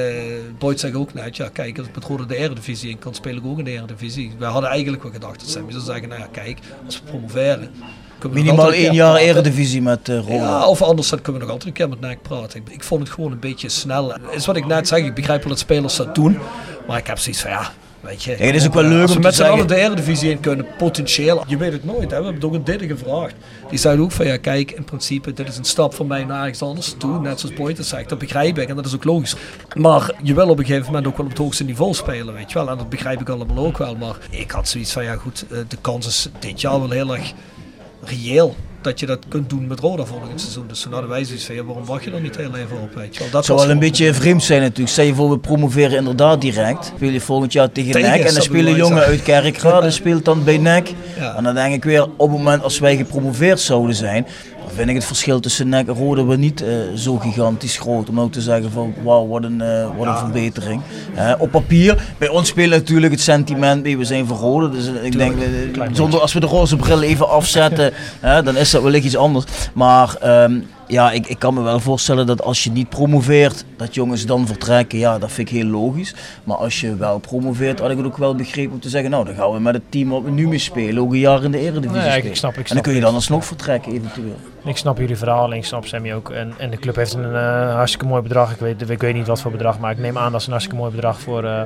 [0.59, 3.45] Boyd zegt ook net, ja, kijk, als met Rode de Eredivisie in kan, speel ik
[3.45, 4.31] ook in de Eredivisie.
[4.37, 7.69] Wij hadden eigenlijk wel gedacht dat Sammy zou zeggen, nou ja, kijk, als we promoveren...
[8.31, 9.27] Minimaal één jaar praten.
[9.27, 10.33] Eredivisie met uh, Rode.
[10.33, 12.59] Ja, of anders dan kunnen we nog altijd een keer met NAC praten.
[12.59, 14.13] Ik, ik vond het gewoon een beetje snel.
[14.31, 16.39] Is wat ik net zeg, ik begrijp wel dat spelers dat doen.
[16.87, 17.71] Maar ik heb zoiets van, ja,
[18.03, 20.65] Weet je, het is ook wel leuk om met z'n allen de Eredivisie in kunnen,
[20.77, 21.43] potentieel.
[21.47, 22.11] Je weet het nooit.
[22.11, 22.17] Hè?
[22.17, 23.35] We hebben ook een Didde gevraagd.
[23.69, 26.41] Die zei ook van ja, kijk, in principe, dit is een stap van mij naar
[26.41, 27.19] ergens anders toe.
[27.19, 29.35] Net zoals het zegt, dat begrijp ik en dat is ook logisch.
[29.75, 32.51] Maar je wil op een gegeven moment ook wel op het hoogste niveau spelen, weet
[32.51, 32.69] je wel.
[32.69, 33.95] En dat begrijp ik allemaal ook wel.
[33.95, 37.33] Maar ik had zoiets van ja, goed, de kans is dit jaar wel heel erg
[38.01, 40.67] reëel dat je dat kunt doen met Roda volgend seizoen.
[40.67, 42.95] Dus toen hadden wij zoiets van, ja, waarom wacht je dan niet heel even op,
[42.95, 43.29] weet je wel.
[43.29, 44.89] Dat zou wel een beetje vreemd zijn natuurlijk.
[44.89, 46.85] Stel je voor, we promoveren inderdaad direct.
[46.95, 50.43] Speel je volgend jaar tegen, Tegen NEC en dan spelen jongen uit Kerkrade speelt dan
[50.43, 50.93] bij NEC.
[51.19, 51.35] Ja.
[51.35, 54.27] En dan denk ik weer, op het moment als wij gepromoveerd zouden zijn,
[54.65, 58.09] dan vind ik het verschil tussen NEC en Rode wel niet eh, zo gigantisch groot.
[58.09, 60.81] Om nou te zeggen van, wauw, wat een, eh, wat een verbetering.
[61.39, 64.69] Op papier, bij ons speelt natuurlijk het sentiment mee, we zijn voor Rode.
[64.69, 65.35] Dus eh, ik denk,
[65.91, 67.93] zonder, als we de roze bril even afzetten,
[68.45, 69.45] dan is dat wellicht iets anders.
[69.73, 70.59] Maar ehm,
[70.93, 74.47] ja, ik, ik kan me wel voorstellen dat als je niet promoveert, dat jongens dan
[74.47, 74.99] vertrekken.
[74.99, 76.15] Ja, dat vind ik heel logisch.
[76.43, 79.25] Maar als je wel promoveert, had ik het ook wel begrepen om te zeggen, nou
[79.25, 81.51] dan gaan we met het team wat we nu mee spelen, ook een jaar in
[81.51, 84.35] de eredivisie Nee, ik- snap- ik en dan snap kun je dan alsnog vertrekken eventueel.
[84.65, 86.29] Ik snap jullie verhaal en ik snap Sammy ook.
[86.29, 88.51] En, en de club heeft een eh, hartstikke mooi bedrag.
[88.51, 90.51] Ik weet, ik weet niet wat voor bedrag, maar ik neem aan dat ze een
[90.53, 91.61] hartstikke mooi bedrag voor, eh,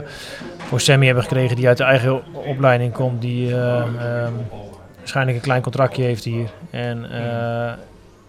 [0.58, 1.56] voor Sammy hebben gekregen.
[1.56, 3.22] Die uit de eigen opleiding komt.
[3.22, 4.32] Die eh, ehm,
[5.00, 6.50] waarschijnlijk een klein contractje heeft hier.
[6.70, 7.06] En,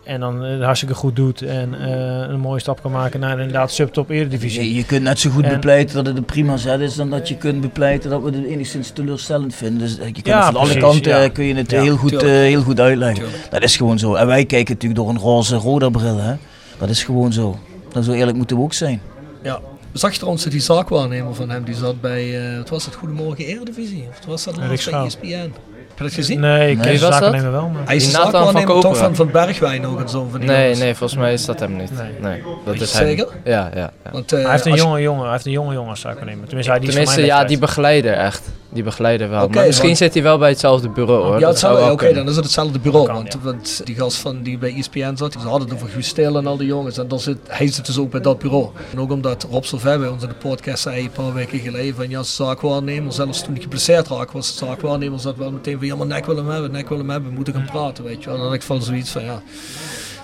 [0.09, 1.43] en dan het hartstikke goed doet.
[1.43, 4.63] En eh, een mooie stap kan maken naar inderdaad subtop eredivisie.
[4.63, 7.11] Je, je kunt net zo goed En- bepleiten dat het een prima zet is, dan
[7.11, 9.79] dat je kunt bepleiten dat we het enigszins teleurstellend vinden.
[9.79, 11.23] Dus eh, je kunt Ja, het van alle kanten ja.
[11.23, 13.25] eh, kun je het Ja, heel, goed, eh, heel goed uitleggen.
[13.25, 13.51] Tuurlijk.
[13.51, 14.15] Dat is gewoon zo.
[14.15, 16.19] En wij kijken natuurlijk door een roze roda bril.
[16.19, 16.35] Hè?
[16.79, 17.59] Dat is gewoon zo.
[17.93, 19.01] Dan zo eerlijk moeten we ook zijn.
[19.43, 19.61] Ja.
[19.93, 22.95] Zag je trouwens dat die zaakwaarnemer van hem, die zat bij, eh, wat was het,
[22.95, 24.05] Goedemorgen Eredivisie?
[24.11, 25.05] Of was dat laatst bij.
[25.05, 25.53] ESPN?
[25.99, 26.41] Heb je dat gezien?
[26.41, 27.33] Nee, ik Nee, was zaken dat?
[27.33, 27.69] nemen wel.
[27.69, 27.83] Maar...
[27.87, 30.29] Hij is Nathan van zaakwaarnemer toch van, van Bergwijn zo.
[30.31, 31.91] Van die Nee, nee, volgens mij is dat hem niet.
[31.97, 32.13] Nee.
[32.21, 33.29] Nee, dat is hij zeker?
[33.45, 33.91] Ja, ja.
[34.05, 34.11] ja.
[34.11, 36.45] Want, eh, hij heeft een jonge jongen, hij heeft een jonge jongen als zaakwaarnemer.
[36.45, 38.51] Tenminste, hij die Tenminste, ja, die begeleider echt.
[38.71, 39.43] Die begeleider wel.
[39.45, 41.35] Oké, maar misschien want- zit hij wel bij hetzelfde bureau hoor.
[41.35, 43.07] Ja, Dat het zou, zou wel oké, dan is het hetzelfde bureau.
[43.07, 43.39] Kan, want, ja.
[43.43, 46.47] want die gast van die bij ESPN zat, ze hadden het over Guus Stil en
[46.47, 46.99] al die jongens.
[46.99, 48.69] En dan zit, hij zit dus ook bij dat bureau.
[48.93, 51.95] En ook omdat Rob Solvay bij ons in de podcast zei een paar weken geleden
[51.95, 55.87] van ja, zaakwaarnemer, zelfs toen hij geblesseerd raakte, was de zaakwaarnemer zat wel meteen van
[55.87, 58.19] ja, maar nek wil hem hebben, nek wil hem hebben, we moeten gaan praten, weet
[58.19, 58.35] je wel.
[58.35, 59.43] En dan had ik van zoiets van ja.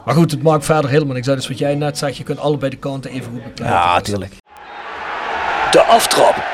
[0.04, 1.36] Maar goed, het maakt verder helemaal niks uit.
[1.36, 3.80] Dus wat jij net zegt, je kunt allebei de kanten even goed bepleiten.
[3.80, 4.32] Ja, tuurlijk.
[5.70, 6.53] De Aftrap.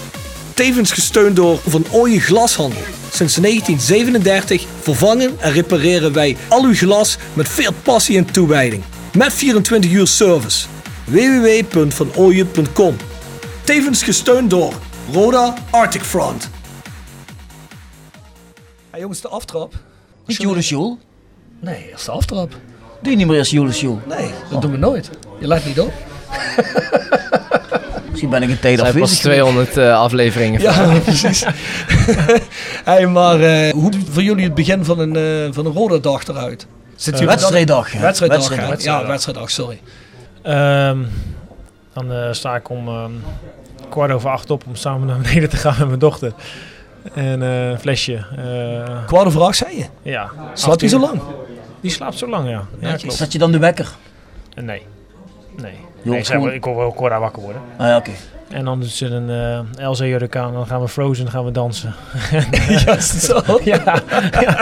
[0.61, 2.81] Tevens gesteund door Van Ooyen Glashandel.
[3.11, 8.83] Sinds 1937 vervangen en repareren wij al uw glas met veel passie en toewijding.
[9.17, 10.67] Met 24 uur service.
[11.05, 12.95] www.vanooyen.com
[13.63, 14.73] Tevens gesteund door
[15.11, 16.49] Roda Arctic Front.
[18.89, 19.73] Hey jongens, de aftrap.
[20.25, 20.99] Niet Jolis Joel.
[21.59, 22.55] Nee, eerst de aftrap.
[23.01, 24.01] Doe je niet meer als Jolis Joel?
[24.07, 25.09] Nee, dat doen we nooit.
[25.39, 25.93] Je let niet op.
[28.21, 29.19] Misschien ben ik een tijd pas afwezig.
[29.19, 30.93] 200 eh, afleveringen van.
[30.93, 31.45] Ja, precies.
[32.89, 36.27] hey, maar eh, hoe voor jullie het begin van een, eh van een rode dag
[36.27, 36.67] eruit?
[36.95, 38.05] Zit jullie wedstrijddag, dan- hè?
[38.05, 38.83] Wedstrijddag, Wedstrijddag.
[38.83, 39.81] Ja, wedstrijddag, sorry.
[40.41, 40.97] Ehm,
[41.93, 43.11] dan eh, sta ik om ehm,
[43.89, 46.31] kwart over acht op om samen naar beneden te gaan met mijn dochter.
[47.13, 48.15] En eh, een flesje.
[48.37, 49.85] eh, Kwart over acht, zei je?
[50.01, 50.29] ja.
[50.53, 51.21] Slaapt hij zo lang?
[51.81, 52.65] Die slaapt zo lang, ja.
[52.79, 52.97] ja.
[53.11, 53.89] Zet je dan de wekker?
[54.53, 54.81] Eh, Nee.
[55.61, 55.73] Nee.
[56.03, 57.61] Nee ik wil wel kort wakker worden.
[57.77, 58.11] Ah ja, oké.
[58.49, 59.29] En dan doet ze een
[59.79, 60.53] eh LC jurk aan.
[60.53, 61.93] Dan gaan we Frozen, dan gaan we dansen.
[62.85, 63.41] ja, is het zo?
[63.63, 64.01] ja,
[64.41, 64.55] ja,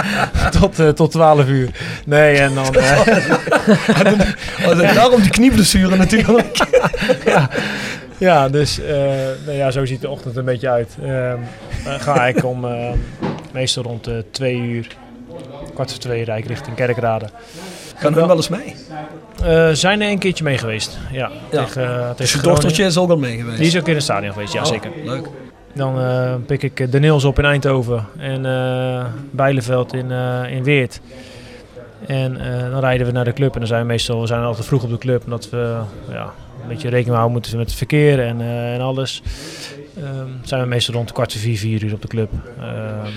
[0.59, 1.69] tot, eh, tot 12 uur.
[2.05, 2.75] Nee, en dan...
[2.75, 2.99] eh,
[4.67, 6.57] Oh, daarom die knieblessure natuurlijk.
[7.25, 7.49] ja,
[8.17, 8.95] ja, dus eh,
[9.45, 10.97] nou ja, zo ziet de ochtend een beetje uit.
[11.03, 11.37] Ehm
[11.83, 12.89] dan ga ik om eh,
[13.53, 14.87] meestal rond de twee uur,
[15.73, 17.25] kwart voor twee, rijd ik richting Kerkrade.
[17.99, 18.75] Gaan hun wel eens mee?
[19.43, 21.31] Eh zijn er een keertje mee geweest, ja.
[21.51, 21.63] Ja.
[21.65, 23.57] Tegen, Dus tegen je dochtertje is ook al mee geweest?
[23.57, 24.91] Die is ook in het stadion geweest, ja Oh, zeker.
[25.03, 25.27] Leuk.
[25.73, 30.63] Dan eh, pik ik de Nils op in Eindhoven en eh Bijleveld in, eh, in
[30.63, 30.99] Weert.
[32.07, 34.41] En eh, dan rijden we naar de club en dan zijn we meestal we zijn
[34.41, 35.23] altijd vroeg op de club.
[35.23, 35.77] Omdat we
[36.09, 36.23] ja,
[36.61, 39.21] een beetje rekening houden moeten met het verkeer en, eh, en alles.
[39.97, 42.31] Ehm, zijn we meestal rond de kwart voor vier, vier uur op de club.
[42.59, 43.07] Ehm,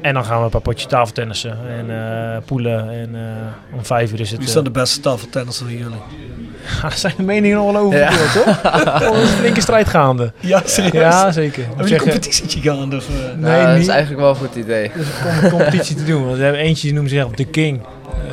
[0.00, 2.90] en dan gaan we een paar potjes tafeltennissen en eh, poelen.
[2.90, 4.38] En eh, om vijf uur is het...
[4.38, 5.96] Wie eh, zijn de beste tafeltennissen van jullie?
[6.82, 8.72] daar zijn de meningen nog wel over verdeeld, hoor.
[9.08, 10.32] Er is een flinke strijd gaande.
[10.40, 10.92] Ja, serieus?
[10.92, 11.62] Ja, zeker.
[11.66, 12.96] Hebben jullie een competitietje gaande?
[12.96, 13.14] Of, eh?
[13.14, 14.90] Nee, Nou, dat is eigenlijk wel een goed idee.
[14.94, 16.24] Dus om een competitie te doen.
[16.24, 17.80] Want we hebben eentje die noemt zich de King.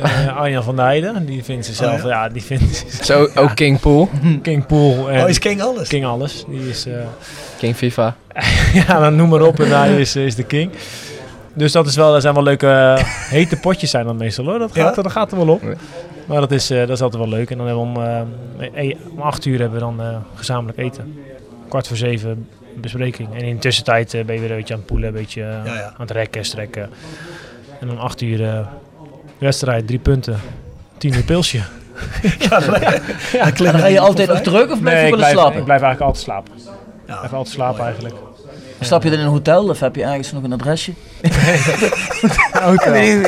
[0.02, 1.26] eh Arjan van der Heijden.
[1.26, 2.28] Die vindt zichzelf, Oh, ja?
[2.28, 4.08] die vindt Zo, ook King Pool.
[4.42, 5.10] King Pool.
[5.10, 5.88] En Oh, is King alles?
[5.88, 6.44] King alles.
[6.48, 6.92] Die is, eh,
[7.58, 8.16] King FIFA.
[8.86, 10.70] ja, dan noem maar op en hij is, is de King.
[11.56, 14.58] Dus dat, is wel, dat zijn wel leuke eh, hete potjes zijn dan meestal hoor.
[14.58, 14.96] Dat gaat, Ja?
[14.96, 15.62] er, dat gaat er wel op.
[16.26, 17.50] Maar dat is, eh, dat is altijd wel leuk.
[17.50, 18.02] En dan hebben we om,
[18.74, 21.18] eh, om acht uur hebben we dan eh, gezamenlijk eten.
[21.68, 22.48] Kwart voor zeven
[22.80, 23.34] bespreking.
[23.34, 25.40] En in de tussentijd eh, ben je weer een beetje aan het poelen, een beetje
[25.40, 25.84] Ja, ja.
[25.86, 26.90] aan het rekken, strekken.
[27.80, 28.66] En dan acht uur eh,
[29.38, 30.40] wedstrijd, drie punten,
[30.98, 31.58] tien uur pilsje.
[33.32, 35.58] Ja, ga je altijd nog terug of blijf Nee, je ik willen slapen?
[35.58, 36.52] ik blijf eigenlijk altijd slapen.
[36.56, 36.62] Ik
[37.06, 37.16] Ja.
[37.16, 38.14] blijf altijd slapen eigenlijk.
[38.86, 40.92] Slaap je dan in een hotel of heb je ergens nog een adresje?
[42.62, 42.92] Hotel.
[42.92, 43.24] Nee,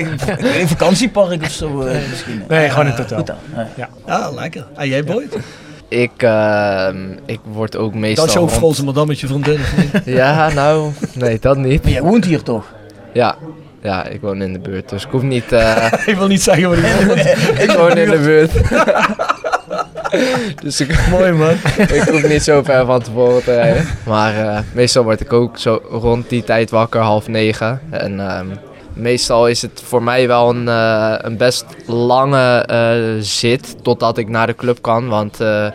[0.60, 2.42] een vakantiepark of zo eh, misschien.
[2.48, 3.16] Nee, gewoon in het hotel.
[3.16, 3.36] Hotel,
[3.76, 3.88] ja.
[4.06, 4.66] Ja, lekker.
[4.76, 5.36] En jij, Boyd?
[5.88, 6.96] Ik, ehm,
[7.26, 8.16] ik word ook meestal...
[8.16, 9.60] Dat is je ook rond- Frozen Madame met je vriendin?
[10.04, 11.82] Ja, nou, nee, dat niet.
[11.82, 12.64] Maar jij woont hier toch?
[13.12, 13.36] Ja,
[13.82, 15.52] ja, ik woon in de buurt, dus ik hoef niet...
[15.52, 17.26] eh, Ik wil niet zeggen wat ik woont.
[17.60, 18.52] ik woon in de buurt.
[20.62, 21.56] dus ik, Mooi, man.
[21.98, 23.86] ik hoef niet zo ver van tevoren te rijden.
[24.06, 27.80] Maar eh, meestal word ik ook zo rond die tijd wakker, half negen.
[27.90, 28.46] En ehm,
[28.98, 34.28] meestal is het voor mij wel een, eh, een best lange eh, zit totdat ik
[34.28, 35.08] naar de club kan.
[35.08, 35.66] Want eh,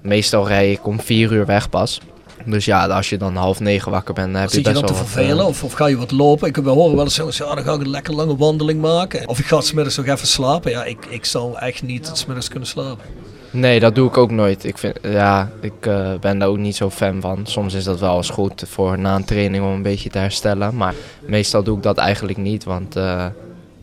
[0.00, 2.00] meestal rij ik om vier uur weg pas.
[2.44, 4.92] Dus ja, als je dan half negen wakker bent, heb je Zit je dan te
[4.92, 6.48] wat, vervelen of, of ga je wat lopen?
[6.48, 9.28] Ik we horen wel eens jongens, ja, dan ga ik een lekker lange wandeling maken.
[9.28, 10.70] Of ik ga smiddags nog even slapen.
[10.70, 13.04] Ja, ik, ik zou echt niet smiddags kunnen slapen.
[13.52, 14.64] Nee, dat doe ik ook nooit.
[14.64, 17.40] Ik, vind, ja, ik eh, ben daar ook niet zo fan van.
[17.46, 20.76] Soms is dat wel eens goed voor na een training om een beetje te herstellen.
[20.76, 20.94] Maar
[21.26, 22.64] meestal doe ik dat eigenlijk niet.
[22.64, 23.26] Want eh,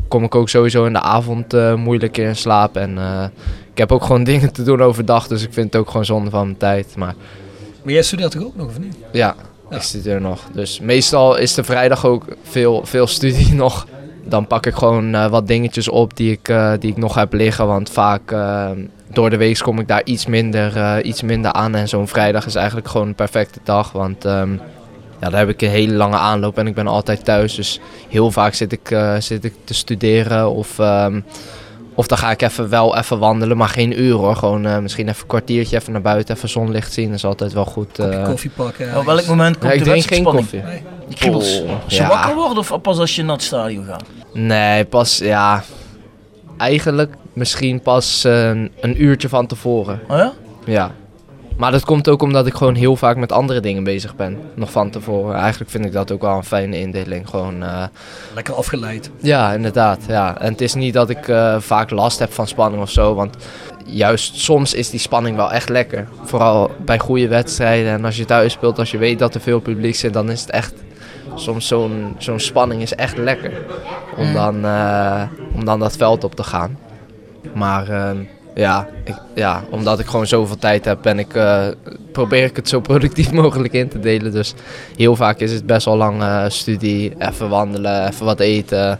[0.08, 2.78] kom ik ook sowieso in de avond eh, moeilijk in slaap.
[2.78, 2.98] En
[3.72, 5.28] ik heb ook gewoon dingen te doen overdag.
[5.28, 6.96] Dus ik vind het ook gewoon zonde van mijn tijd.
[6.96, 7.16] Maar
[7.84, 8.96] Maar jij studeert toch ook nog, of niet?
[9.12, 9.36] ja,
[9.70, 9.76] Ja.
[9.76, 10.42] ik studeer nog.
[10.54, 13.88] Dus meestal is de vrijdag ook veel, veel studie nog.
[14.26, 17.68] Dan pak ik gewoon wat dingetjes op die ik, die ik nog heb liggen.
[17.68, 18.70] Want vaak eh,
[19.12, 21.76] door de week kom ik daar iets minder, eh, iets minder aan.
[21.76, 23.92] En zo'n vrijdag is eigenlijk gewoon een perfecte dag.
[23.92, 24.52] Want ehm,
[25.22, 27.56] ja, daar heb ik een hele lange aanloop en ik ben altijd thuis.
[27.56, 27.80] Dus
[28.10, 30.80] heel vaak zit ik, eh, zit ik te studeren of...
[30.80, 31.22] ehm,
[32.00, 34.36] of dan ga ik even wel even wandelen, maar geen uur hoor.
[34.36, 37.08] Gewoon eh, misschien even een kwartiertje even naar buiten, even zonlicht zien.
[37.08, 38.00] Dat is altijd wel goed.
[38.00, 38.24] Eh.
[38.24, 38.98] koffie pakken.
[38.98, 40.62] Op welk moment komt Ja, ik de drink geen koffie.
[40.62, 40.82] Nee.
[41.08, 41.62] Die kriebels.
[41.62, 42.08] Oh, je ja.
[42.08, 44.04] wakker wordt of pas als je naar het stadion gaat?
[44.34, 45.64] Nee, pas ja.
[46.58, 50.00] Eigenlijk misschien pas eh, een, een uurtje van tevoren.
[50.10, 50.34] Oh ja?
[50.66, 50.92] Ja.
[51.58, 54.38] Maar dat komt ook omdat ik gewoon heel vaak met andere dingen bezig ben.
[54.56, 55.36] Nog van tevoren.
[55.36, 57.30] Eigenlijk vind ik dat ook wel een fijne indeling.
[57.30, 57.84] Gewoon, eh,
[58.34, 59.10] Lekker afgeleid.
[59.18, 60.00] ja, inderdaad.
[60.08, 60.40] Ja.
[60.40, 63.14] En het is niet dat ik eh, vaak last heb van spanning of zo.
[63.16, 63.36] Want
[63.86, 66.08] juist soms is die spanning wel echt lekker.
[66.24, 67.92] Vooral bij goede wedstrijden.
[67.92, 70.42] En als je thuis speelt, als je weet dat er veel publiek zit, dan is
[70.42, 70.74] het echt.
[71.36, 73.52] Soms zo'n zo'n spanning is echt lekker.
[74.18, 75.22] Om dan, eh,
[75.54, 76.78] om dan dat veld op te gaan.
[77.54, 78.18] Maar ehm,
[78.56, 81.68] ja, ik, ja, omdat ik gewoon zoveel tijd heb, ben ik, eh,
[82.12, 84.32] probeer ik het zo productief mogelijk in te delen.
[84.32, 84.54] Dus
[84.98, 89.00] heel vaak is het best wel lang eh, studie, even wandelen, even wat eten.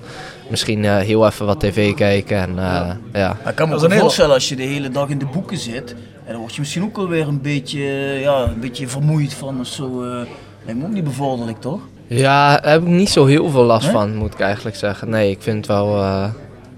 [0.50, 2.38] Misschien eh, heel even wat tv kijken.
[2.38, 3.38] En, eh, ja.
[3.44, 5.10] Maar ik kan me Dat is ook een hele- voorstellen als je de hele dag
[5.10, 5.96] in de boeken zit.
[6.26, 7.80] En dan word je misschien ook alweer een beetje,
[8.22, 10.04] ja, een beetje vermoeid van of zo.
[10.04, 10.22] eh
[10.66, 11.80] lijkt me ook niet bevorderlijk, toch?
[12.08, 13.92] ja, daar heb ik niet zo heel veel last Nee?
[13.94, 15.10] van, moet ik eigenlijk zeggen.
[15.10, 16.26] Nee, ik vind het wel, eh,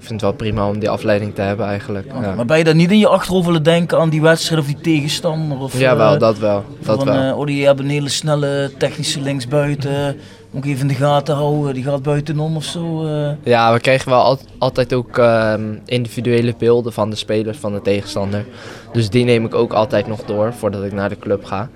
[0.02, 2.08] ik vind het wel prima om die afleiding te hebben eigenlijk.
[2.22, 2.34] Ja.
[2.36, 4.82] Maar ben je dan niet in je achterhoofd willen denken aan die wedstrijd of die
[4.82, 5.60] tegenstander?
[5.60, 6.64] Of, Jawel, eh, dat wel.
[6.80, 7.32] Dat van, wel.
[7.32, 10.16] eh, oh, die hebben een hele snelle technische linksbuiten.
[10.52, 13.06] Moet ik even in de gaten houden, die gaat buitenom of zo.
[13.08, 13.32] eh.
[13.44, 17.82] Ja, we kregen wel al- altijd ook ehm, individuele beelden van de spelers van de
[17.82, 18.46] tegenstander.
[18.94, 21.70] Dus die neem ik ook altijd nog door voordat ik naar de club ga.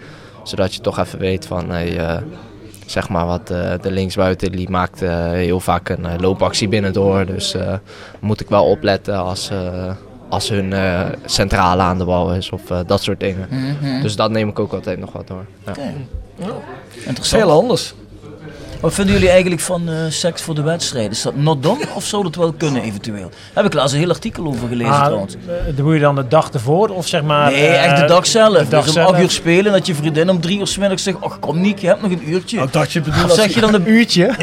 [0.44, 2.18] Zodat je toch even weet van, hey, eh,
[2.86, 7.26] zeg maar wat, eh, de linksbuiten die maakt eh, heel vaak een eh, loopactie binnendoor.
[7.26, 7.74] Dus eh,
[8.20, 9.92] moet ik wel opletten als, eh,
[10.30, 13.48] als hun eh, centrale aan de bal is of dat soort dingen.
[13.50, 14.02] Mhm.
[14.02, 15.46] Dus dat neem ik ook altijd nog wat door.
[15.66, 15.74] Ja.
[17.06, 17.42] Interessant.
[17.44, 17.94] heel anders.
[18.86, 21.12] Wat vinden jullie eigenlijk van eh, seks voor de wedstrijd?
[21.12, 23.30] Is dat not done of zou dat wel kunnen eventueel?
[23.54, 25.36] Heb ik laatst een heel artikel over gelezen Ah, trouwens.
[25.48, 27.52] eh, doe je dan de dag ervoor of zeg maar...
[27.52, 28.58] Nee, eh, echt de dag zelf.
[28.58, 29.10] de dag dus om zelf.
[29.12, 31.62] 8 uur spelen en dat je vriendin om 3 uur 's middags zegt: Och, kom
[31.62, 32.62] Niek, je hebt nog een uurtje.
[32.62, 34.32] Ik dacht je Of als zeg je dan een uurtje?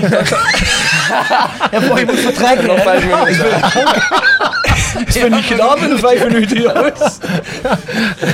[1.70, 2.66] Ja, boy, je moet vertrekken.
[2.66, 2.82] Nog hè?
[2.82, 3.46] vijf minuten.
[5.06, 7.18] is niet gedaan binnen vijf minuten, jongens.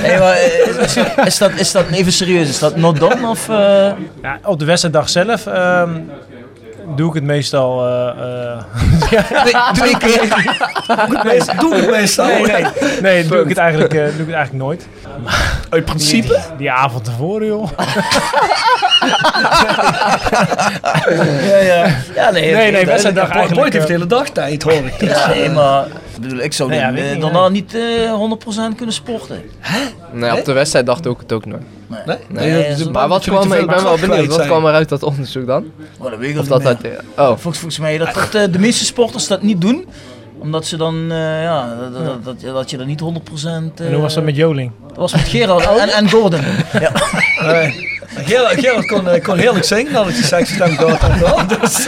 [0.01, 0.95] Nee, maar eh, is,
[1.25, 2.49] is dat, is dat even serieus?
[2.49, 3.27] Is dat not done?
[3.27, 3.55] Of, eh,
[4.21, 5.45] Ja, op de wedstrijddag zelf
[6.95, 7.87] doe ik het meestal...
[7.87, 10.55] eh, eh, twee keer?
[11.59, 12.27] Doe het meestal.
[12.27, 14.87] nee, nee, nee doe ik het eigenlijk, eh, doe ik het eigenlijk nooit.
[15.69, 16.39] Uit principe.
[16.57, 17.69] Die avond tevoren, joh.
[21.49, 21.85] Ja, ja.
[22.15, 25.01] ja nee, Nee, nee, wedstrijddag eigenlijk, Boyd heeft de eh, hele dag tijd, hoor ik.
[25.01, 27.51] Ja, nee, maar ik bedoel, ik zou Nee, ja, dan, ik eh, niet, daarna nee.
[27.51, 29.41] niet eh 100% kunnen sporten.
[30.11, 31.63] Nee, op de wedstrijd dacht ik het ook nooit.
[31.89, 31.99] Nee.
[32.05, 32.17] Nee?
[32.29, 34.73] Nee, Nee, dat dat- Maar wat dat kwam ik ben wel benieuwd, wat kwam er
[34.73, 35.65] uit dat onderzoek dan?
[35.97, 36.91] Oh, dat weet ik Of dat niet meer.
[36.91, 39.87] uit, oh, Volgens, volgens mij dat, dat eh, de meeste sporters dat niet doen.
[40.39, 43.03] Omdat ze dan, eh, ja, dat, dat, dat, dat je dan niet 100%...
[43.43, 44.71] eh, En hoe was dat met Joling?
[44.87, 46.41] Dat was met Gerard en, en Gordon.
[46.79, 46.91] Ja.
[47.41, 47.87] Nee.
[48.25, 51.49] Gerard, Gerard kon, eh, kon heerlijk zingen nadat hij seks stem gehad had.
[51.61, 51.83] Dus,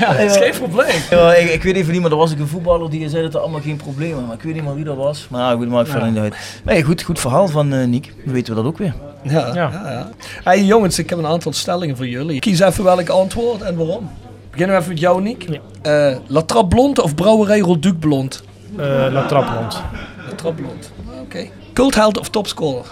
[0.00, 1.00] dat is geen probleem.
[1.10, 3.34] Ja, ik, ik weet even niet, maar er was ook een voetballer die zei dat
[3.34, 4.24] er allemaal geen probleem was.
[4.24, 5.26] Maar ik weet niet meer wie dat was.
[5.30, 6.34] Maar ja, goed, maakt verder niet uit.
[6.64, 8.12] Nee, goed, goed verhaal van eh Niek.
[8.24, 8.94] Dan weten we dat ook weer.
[9.22, 9.54] Ja, ja.
[9.54, 9.70] Ja.
[9.90, 10.10] ja,
[10.44, 12.40] Hey, jongens, ik heb een aantal stellingen voor jullie.
[12.40, 14.10] Kies even welk antwoord en waarom.
[14.56, 15.48] Beginnen we even met jou, Niek.
[15.82, 16.10] Ja.
[16.10, 18.44] Eh, La Trappe Blond of Brouwerij Rolduc Blond?
[18.76, 19.82] Eh La Traplond.
[20.28, 20.92] La Trappe Blond.
[21.22, 21.48] Oké.
[21.72, 22.84] Cultheld of topscorer?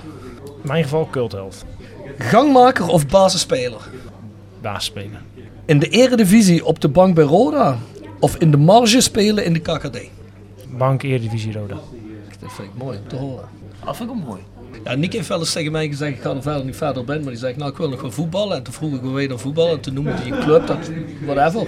[0.45, 1.65] In mijn geval cultheld.
[2.19, 3.81] Gangmaker of basisspeler?
[4.62, 5.20] Baas spelen.
[5.65, 7.78] In de eredivisie op de bank bij Roda?
[8.20, 9.99] Of in de marge spelen in de KKD?
[10.78, 11.78] Bank Eredivisie Roda.
[12.41, 13.49] Dat vind ik mooi om te horen.
[13.85, 14.41] Dat vind ik ook mooi.
[14.85, 17.20] Ja, Nick heeft wel eens tegen mij gezegd, ik ga er verder niet verder ben,
[17.20, 18.56] maar die zegt, nou ik wil nog wel voetballen.
[18.56, 19.70] En toen vroeg ik, hoe wil dan voetballen?
[19.73, 20.78] En toen noemde hij een club, dat,
[21.27, 21.66] whatever.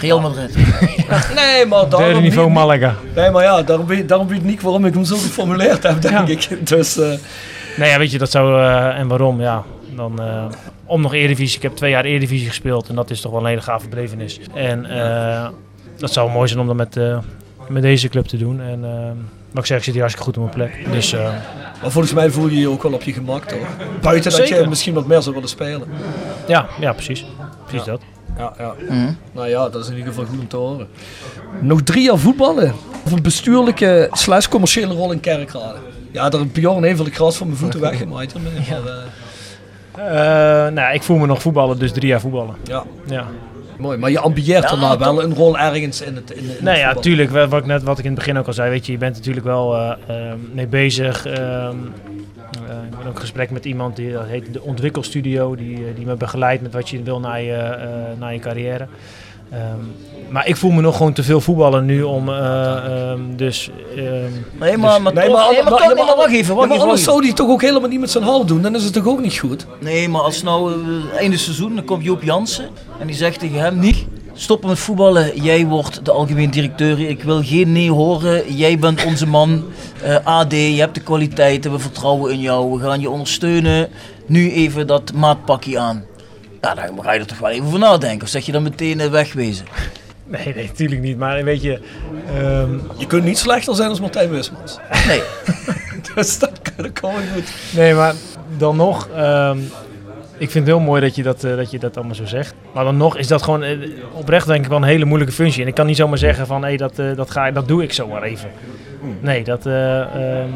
[0.00, 0.54] Real Madrid.
[1.34, 2.94] Nee, maar Derde daarom niveau niet- Malaga.
[3.14, 6.14] Nee, maar ja, daarom weet, daarom weet Nick waarom ik hem zo geformuleerd heb, denk
[6.14, 6.26] Ja.
[6.26, 6.66] ik.
[6.68, 7.12] Dus, eh,
[7.76, 8.60] Nee, ja, weet je, dat zou...
[8.62, 9.40] eh, en waarom?
[9.40, 9.64] Ja,
[9.96, 10.20] dan...
[10.20, 10.44] eh,
[10.86, 11.56] om nog Eredivisie.
[11.56, 12.88] Ik heb twee jaar Eredivisie gespeeld.
[12.88, 14.40] En dat is toch wel een hele gave belevenis.
[14.54, 15.48] En eh,
[15.96, 17.18] dat zou mooi zijn om dat met, eh,
[17.68, 18.60] met deze club te doen.
[18.60, 18.84] En...
[19.52, 20.92] wat ik zeg, ik zit hier hartstikke goed op mijn plek.
[20.92, 21.20] Dus eh,
[21.82, 23.66] maar volgens mij voel je je ook wel op je gemak, toch?
[24.00, 25.88] Buiten dat je misschien wat meer zou willen spelen.
[26.46, 27.26] ja, ja, precies.
[27.66, 27.92] Precies Ja.
[27.92, 28.00] dat.
[28.38, 28.74] Ja, ja.
[28.88, 29.12] Mhm.
[29.32, 30.88] Nou ja, dat is in ieder geval goed om te horen.
[31.60, 32.72] Nog drie jaar voetballen.
[33.04, 35.78] Of een bestuurlijke slash commerciële rol in Kerkrade.
[36.10, 38.34] Ja, daar heeft Bjorn even het gras van mijn voeten weggemaaid.
[38.34, 38.80] Maar, eh,
[40.66, 42.54] Eh, nou, ik voel me nog voetballen, dus drie jaar voetballen.
[42.64, 43.26] ja, Ja.
[43.82, 43.98] Mooi.
[43.98, 46.78] Maar je ambieert Ja, daarna wel een rol ergens in het, in, in het Nee,
[46.78, 47.30] ja, tuurlijk.
[47.30, 49.16] Wat ik, net, wat ik in het begin ook al zei, weet je, je bent
[49.16, 51.26] natuurlijk wel eh, eh, mee bezig.
[51.26, 51.76] ehm,
[52.68, 55.94] eh, ik ben ook in gesprek met iemand die dat heet de Ontwikkelstudio, die, eh,
[55.96, 57.88] die me begeleidt met wat je wil naar je, eh,
[58.18, 58.86] naar je carrière.
[59.52, 59.78] Ehm,
[60.28, 62.74] maar ik voel me nog gewoon te veel voetballen nu om, eh,
[63.10, 63.70] ehm, dus...
[63.96, 64.04] ehm,
[64.60, 66.54] Nee, maar, maar, Nee, toch- maar, nee, maar, maar- toch- nee, maar wacht even, Ja,
[66.54, 66.80] wacht maar even.
[66.82, 68.62] anders zou die toch ook helemaal niet met zijn hal doen.
[68.62, 69.66] Dan is het toch ook niet goed?
[69.80, 72.68] Nee, maar als nou eh, einde seizoen, dan komt Joop Jansen
[72.98, 75.42] en die zegt tegen hem, Niek, Stoppen met voetballen.
[75.42, 77.00] Jij wordt de algemeen directeur.
[77.08, 78.54] Ik wil geen nee horen.
[78.54, 79.64] Jij bent onze man.
[80.02, 81.72] Eh, AD, je hebt de kwaliteiten.
[81.72, 82.72] We vertrouwen in jou.
[82.78, 83.88] We gaan je ondersteunen.
[84.26, 86.04] Nu even dat maatpakje aan.
[86.62, 88.22] Ja, daar ga je er toch wel even voor nadenken.
[88.22, 89.66] Of zeg je dan meteen eh, wegwezen?
[90.24, 91.18] Nee, nee, natuurlijk niet.
[91.18, 91.80] Maar weet je...
[92.36, 94.78] ehm, Je kunt niet slechter zijn als Martijn Wismans.
[95.06, 95.22] Nee.
[96.14, 97.52] dus dat, dat komt wel goed.
[97.76, 98.14] Nee, maar
[98.56, 99.58] dan nog, ehm,
[100.38, 102.54] ik vind het heel mooi dat je dat, eh, dat je dat allemaal zo zegt.
[102.74, 103.78] Maar dan nog is dat gewoon eh,
[104.12, 105.62] oprecht denk ik wel een hele moeilijke functie.
[105.62, 107.82] En ik kan niet zomaar zeggen van, hé, dat, eh, dat, ga, ik- dat doe
[107.82, 108.50] ik zomaar even.
[109.20, 110.48] Nee, dat, eh, ehm,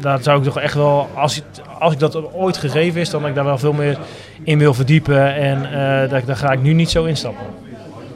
[0.00, 1.44] daar zou ik toch echt wel, als, het,
[1.78, 3.98] als ik dat ooit gegeven is, dan dat ik daar wel veel meer
[4.42, 5.34] in wil verdiepen.
[5.34, 7.46] En eh, dat, daar ga ik nu niet zo instappen.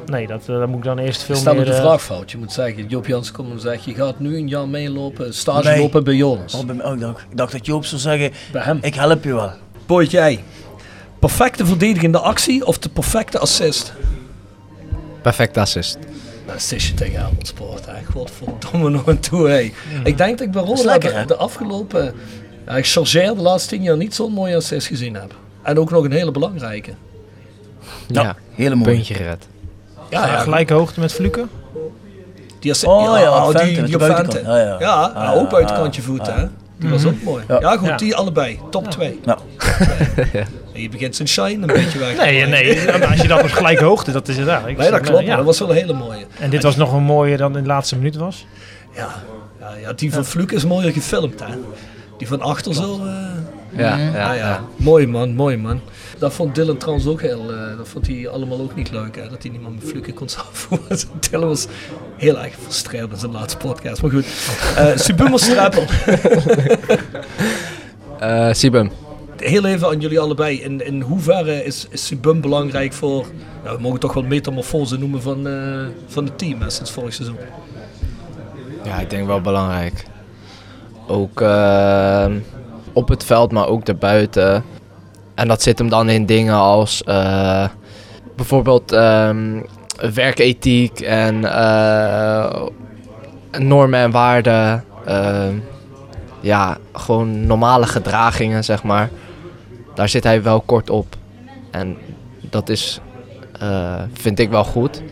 [0.06, 1.64] Nee, dat, eh, daar moet ik dan eerst veel Stel meer...
[1.64, 2.30] de eh, vraag fout.
[2.30, 5.68] Je moet zeggen, Joop Jansen komt en zegt, je gaat nu een jaar meelopen, stage
[5.68, 5.78] Nee.
[5.78, 6.54] lopen bij Jonas.
[6.54, 8.78] Oh, bij mij- oh, ik, dacht, ik dacht dat Joop zou zeggen, Bij hem.
[8.82, 9.50] ik help je wel.
[9.86, 10.44] Boyd, jij.
[11.18, 13.92] Perfecte verdedigende actie of de perfecte assist?
[15.22, 15.98] Perfect assist.
[16.52, 18.04] Een tegen Helmond Sport, hè.
[18.12, 19.72] Godverdomme nog een toe, hé.
[20.04, 21.24] Ik denk dat ik bij lekker, de, hè?
[21.26, 22.14] de afgelopen...
[22.66, 25.34] Ja, ik chargeer de laatste tien jaar niet zo'n mooie assist gezien heb.
[25.62, 26.92] En ook nog een hele belangrijke.
[28.06, 28.94] Ja, Hele mooi.
[28.94, 29.46] puntje gered.
[30.10, 31.50] Ja, ja, gelijke hoogte met Fluken?
[32.58, 34.46] Die assist, Oh, ja, oh, die, die buitenkant.
[34.46, 34.76] Ja, ja.
[34.80, 36.38] Ja, Ah, ook buitenkantje ah, voeten, ah.
[36.38, 36.46] hè.
[36.78, 37.44] Die was ook mooi.
[37.48, 37.60] Ja.
[37.60, 37.96] Ja, goed, Ja.
[37.96, 38.60] die allebei.
[38.70, 39.20] Top 2.
[39.24, 39.38] Ja.
[40.82, 42.16] Je begint zijn shine een beetje weg.
[42.16, 44.68] Nee, nee, als je dat op gelijke hoogte, dat is het daar.
[44.70, 45.26] Ik Nee, dat zeg, klopt.
[45.26, 45.36] ja.
[45.36, 46.24] Dat was wel een hele mooie.
[46.38, 48.46] En dit was nog een mooier dan in de laatste minuut was.
[48.96, 49.08] Ja,
[49.60, 51.54] ja, ja die van Fluke is mooier gefilmd, hè.
[52.18, 53.00] Die van achter zo...
[53.04, 53.12] eh,
[53.76, 54.34] Ja, ja, Ah, ja.
[54.34, 54.60] ja.
[54.76, 55.80] Mooi man, mooi man.
[56.18, 59.28] Dat vond Dylan trouwens ook heel, eh, dat vond hij allemaal ook niet leuk, hè,
[59.28, 60.98] dat hij niet meer met Fluke kon samenvoeren.
[61.30, 61.66] Dylan was
[62.16, 64.24] heel erg frustreerd in zijn laatste podcast, maar goed.
[64.78, 65.84] Uh, Strappel,
[68.18, 68.90] Eh, Sibum.
[69.42, 70.60] heel even aan jullie allebei.
[70.60, 73.26] In, in hoeverre is, Subum belangrijk voor,
[73.64, 77.36] nou, we mogen toch wel metamorfose noemen van, eh, van het team sinds vorig seizoen?
[78.84, 80.04] Ja, ik denk wel belangrijk.
[81.06, 82.26] Ook eh,
[82.92, 84.64] op het veld, maar ook daarbuiten.
[85.34, 87.68] En dat zit hem dan in dingen als eh,
[88.36, 89.60] bijvoorbeeld ehm,
[90.14, 91.40] werkethiek en
[93.58, 94.84] normen en waarden.
[95.06, 95.54] ehm,
[96.40, 99.10] ja, gewoon normale gedragingen, zeg maar.
[99.94, 101.16] Daar zit hij wel kort op.
[101.70, 101.96] En
[102.40, 103.00] dat is,
[103.58, 105.02] eh, vind ik wel goed.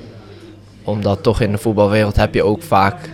[0.84, 3.10] Omdat toch in de voetbalwereld heb je ook vaak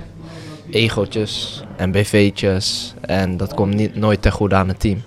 [0.71, 2.95] egootjes en BV'tjes.
[3.01, 5.03] En dat komt niet, nooit ten goede aan het team.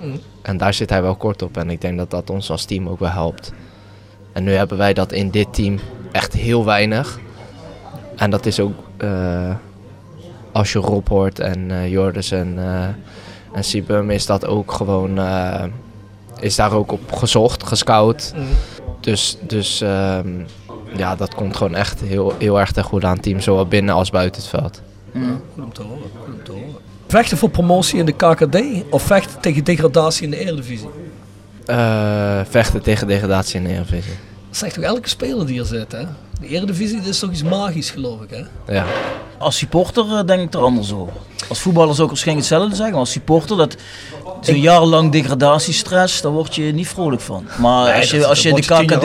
[0.00, 0.20] Mm.
[0.42, 1.56] En daar zit hij wel kort op.
[1.56, 3.52] En ik denk dat dat ons als team ook wel helpt.
[4.32, 5.78] En nu hebben wij dat in dit team
[6.12, 7.20] echt heel weinig.
[8.16, 9.54] En dat is ook eh,
[10.52, 12.58] als je Rob hoort en eh Jordis en,
[13.52, 15.18] en Sibum is dat ook gewoon...
[16.44, 18.32] is daar ook op gezocht, gescout.
[18.36, 18.46] Mm.
[19.00, 20.28] Dus, dus ehm,
[20.96, 23.40] ja, dat komt gewoon echt heel, heel erg ten goede aan het team.
[23.40, 24.82] Zowel binnen als buiten het veld.
[25.12, 26.74] Goed om te horen, goed om te horen.
[27.06, 28.60] Vechten voor promotie in de KKD
[28.90, 30.88] of vechten tegen degradatie in de Eredivisie?
[31.66, 34.12] Eh, vechten tegen degradatie in de Eredivisie.
[34.48, 36.04] Dat zegt toch elke speler die er zit, hè?
[36.40, 38.72] De Eredivisie dat is toch iets magisch, geloof ik, hè?
[38.74, 38.86] Ja.
[39.38, 41.12] Als supporter eh, denk ik er anders over.
[41.48, 42.92] Als voetballer zou ik waarschijnlijk hetzelfde zeggen.
[42.92, 43.76] Maar als supporter, dat
[44.40, 47.46] zo'n jarenlang degradatiestress, daar word je niet vrolijk van.
[47.58, 49.02] Maar Nee, als je, dat- als je de KKD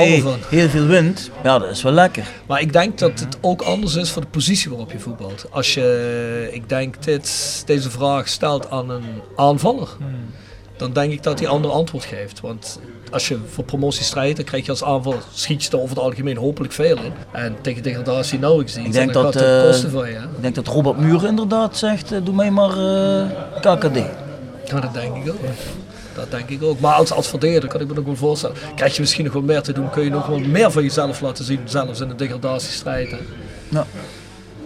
[0.49, 2.23] heel veel wint, ja, dat is wel lekker.
[2.47, 5.45] Maar ik denk dat het ook anders is voor de positie waarop je voetbalt.
[5.51, 9.89] Als je, ik denk, dit, deze vraag stelt aan een aanvaller,
[10.77, 12.39] dan denk ik dat hij ander antwoord geeft.
[12.41, 12.79] Want
[13.11, 16.05] als je voor promotie strijdt, dan krijg je als aanvaller, schiet je er over het
[16.05, 17.13] algemeen hopelijk veel in.
[17.31, 18.85] En tegen degradatie nauwelijks iets.
[18.85, 20.15] Ik denk dat, gaat het eh, kosten van je.
[20.15, 23.29] Ik denk dat Robert Muren inderdaad zegt, eh, doe mij maar eh,
[23.59, 23.97] KKD.
[24.65, 25.39] Ja, dat denk ik ook.
[26.15, 26.79] Dat denk ik ook.
[26.79, 28.55] Maar als, als verdediger kan ik me nog wel voorstellen.
[28.75, 31.21] Krijg je misschien nog wel meer te doen, kun je nog wel meer van jezelf
[31.21, 33.11] laten zien, zelfs in de degradatiestrijd.
[33.11, 33.17] Hè.
[33.69, 33.85] Ja.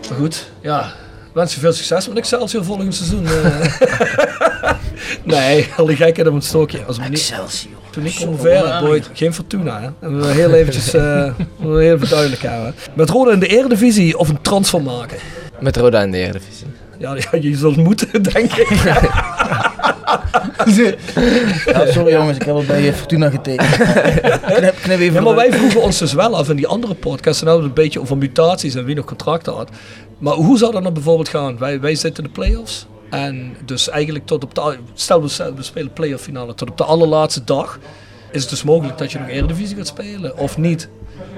[0.10, 0.94] Maar goed, ja.
[1.34, 3.26] Wens je veel succes met Excelsior volgend seizoen.
[3.27, 4.72] eh.
[5.23, 6.84] nee, al die gekheid op het stokje.
[6.85, 7.73] Als we niet, Excelsior.
[7.89, 9.81] toen ik promoveerde, boy, geen Fortuna.
[9.81, 10.07] Hè.
[10.07, 12.76] En we heel eventjes, eh, heel even duidelijk houden.
[12.93, 15.18] Met Roda in de Eredivisie of een transfer maken?
[15.60, 16.68] Met Roda in de Eredivisie.
[16.97, 18.68] Ja, ja je zult moeten, denk ik.
[21.65, 23.69] Ja, sorry jongens, ik heb al bij eh, Fortuna getekend.
[24.57, 27.41] knip, knip even Ja, maar wij vroegen ons dus wel af in die andere podcasts,
[27.41, 29.69] en hadden we het een beetje over mutaties en wie nog contracten had.
[30.18, 31.57] Maar hoe zou dat nou bijvoorbeeld gaan?
[31.57, 32.85] Wij, wij zitten in de play-offs.
[33.10, 36.84] En dus eigenlijk tot op de, stel we, we spelen play-off finale tot op de
[36.84, 37.80] allerlaatste dag.
[38.34, 40.89] Is het dus mogelijk dat je nog Eredivisie gaat spelen of niet?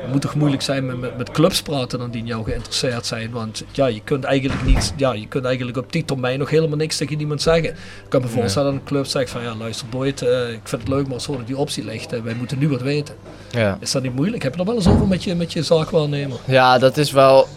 [0.01, 3.05] Het moet toch moeilijk zijn met, met, met clubs praten dan die in jou geïnteresseerd
[3.05, 3.31] zijn.
[3.31, 6.77] Want ja, je kunt eigenlijk niet, ja, je kunt eigenlijk op die termijn nog helemaal
[6.77, 7.69] niks tegen iemand zeggen.
[7.69, 7.76] Ik
[8.09, 10.91] kan me voorstellen dat een club zegt van ja, luister Boyd, eh, ik vind het
[10.91, 13.15] leuk, maar als dat die optie ligt, eh, wij moeten nu wat weten.
[13.51, 13.77] Ja.
[13.80, 14.43] Is dat niet moeilijk?
[14.43, 16.38] Heb je er wel eens over met je, met je zaakwaarnemer?
[16.45, 17.47] Ja, dat is wel.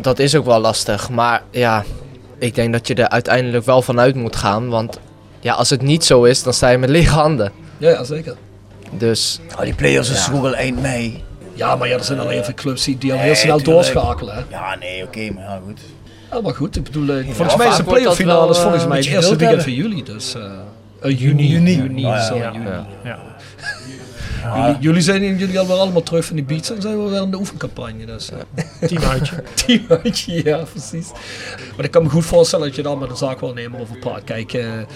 [0.00, 1.10] Dat is ook wel lastig.
[1.10, 1.84] Maar ja,
[2.38, 4.68] ik denk dat je er uiteindelijk wel vanuit moet gaan.
[4.68, 4.98] Want
[5.40, 7.52] ja, als het niet zo is, dan sta je met lege handen.
[7.78, 8.36] Ja, ja zeker.
[8.90, 9.40] Dus.
[9.56, 11.24] Oh, die play-offs is al eind mei.
[11.54, 13.76] Ja, maar ja, er zijn al veel clubs die, die al heel Nee, snel tuurlijk.
[13.92, 14.34] doorschakelen.
[14.34, 14.40] Hè?
[14.50, 15.80] Ja, nee, oké, maar ja, goed.
[16.32, 18.98] Ja, maar goed, ik bedoel, eh, volgens mij is de playoff finale volgens eh, mij
[18.98, 20.02] het eerste weekend van juli.
[20.02, 20.42] Dus, eh,
[21.00, 22.68] eh, juni, juni, juni, Ja, ja, juni.
[23.04, 23.18] Ja.
[24.42, 24.66] Ja.
[24.66, 27.30] Jullie, jullie zijn jullie alweer allemaal terug van die beats en zijn we wel in
[27.30, 28.06] de oefencampagne.
[28.06, 28.38] Dus, eh.
[28.88, 29.42] Teamuitje.
[29.66, 31.10] Teamuitje, ja, precies.
[31.76, 34.24] Maar ik kan me goed voorstellen dat je dan met een zaakwaarnemer over praat.
[34.24, 34.86] Kijk, eh, eh,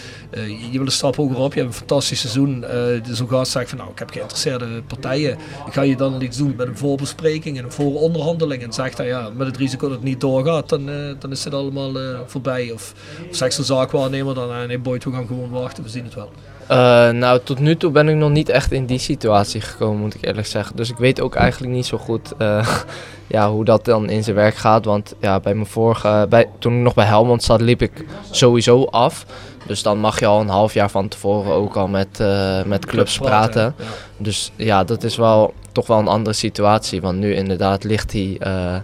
[0.73, 2.65] je wil een stap hoger op, je hebt een fantastisch seizoen.
[2.65, 5.39] eh Zo'n gast zegt van, nou, ik heb geïnteresseerde partijen.
[5.71, 8.63] Ga je dan iets doen met een voorbespreking en een vooronderhandeling?
[8.63, 11.45] En zegt hij, ja, met het risico dat het niet doorgaat, dan, eh, dan is
[11.45, 12.71] het allemaal eh, voorbij.
[12.71, 12.95] Of,
[13.31, 16.31] of zegt zo'n zaakwaarnemer dan, nee, Boyd, we gaan gewoon wachten, we zien het wel.
[16.69, 20.15] Eh, nou, tot nu toe ben ik nog niet echt in die situatie gekomen, moet
[20.15, 20.77] ik eerlijk zeggen.
[20.77, 22.69] Dus ik weet ook eigenlijk niet zo goed eh,
[23.27, 24.85] ja, hoe dat dan in zijn werk gaat.
[24.85, 28.85] Want ja, bij mijn vorige, bij, toen ik nog bij Helmond zat, liep ik sowieso
[28.85, 29.27] af.
[29.67, 32.87] Dus dan mag je al een half jaar van tevoren ook al met, eh, met
[32.87, 33.75] clubs praten.
[34.17, 37.01] Dus ja, dat is wel toch wel een andere situatie.
[37.01, 38.39] Want nu inderdaad ligt die,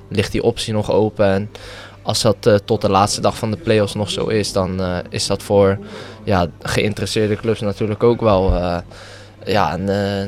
[0.08, 1.26] ligt die optie nog open.
[1.26, 1.50] En
[2.02, 4.80] als dat tot de laatste dag van de play-offs nog zo is, dan
[5.10, 5.78] is dat voor
[6.24, 8.78] ja, geïnteresseerde clubs natuurlijk ook wel eh,
[9.44, 10.20] ja, een, eh,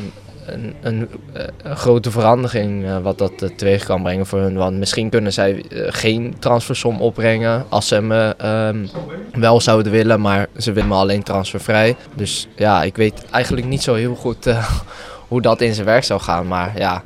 [0.47, 4.55] een, een, eh, een grote verandering eh, wat dat eh, teweeg kan brengen voor hun.
[4.55, 8.87] Want misschien kunnen zij eh, geen transfersom opbrengen als ze hem eh, ehm,
[9.33, 11.97] wel zouden willen, maar ze willen me alleen transfervrij.
[12.15, 14.71] Dus ja, ik weet eigenlijk niet zo heel goed eh,
[15.29, 16.49] hoe dat in zijn werk zou gaan.
[16.49, 17.03] Maar ja,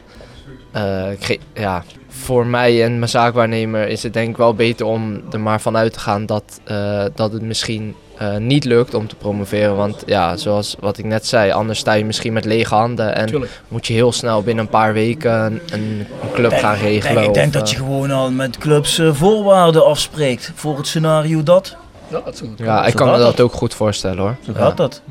[0.73, 5.41] eh, ja, voor mij en mijn zaakwaarnemer is het denk ik wel beter om er
[5.41, 9.77] maar vanuit te gaan dat, eh, dat het misschien eh, niet lukt om te promoveren.
[9.77, 13.27] Want ja, zoals wat ik net zei, anders sta je misschien met lege handen en
[13.27, 13.61] Tuurlijk.
[13.69, 17.15] moet je heel snel binnen een paar weken een, een club Denk- gaan regelen.
[17.15, 20.77] denk- ik denk of, dat eh, je gewoon al met clubs eh, voorwaarden afspreekt voor
[20.77, 21.77] het scenario dat.
[22.09, 22.49] Ja, dat is goed.
[22.59, 23.41] Ja, ik kan me dat dat.
[23.41, 24.37] ook goed voorstellen hoor.
[24.45, 24.59] Zo Ja.
[24.59, 25.03] gaat dat.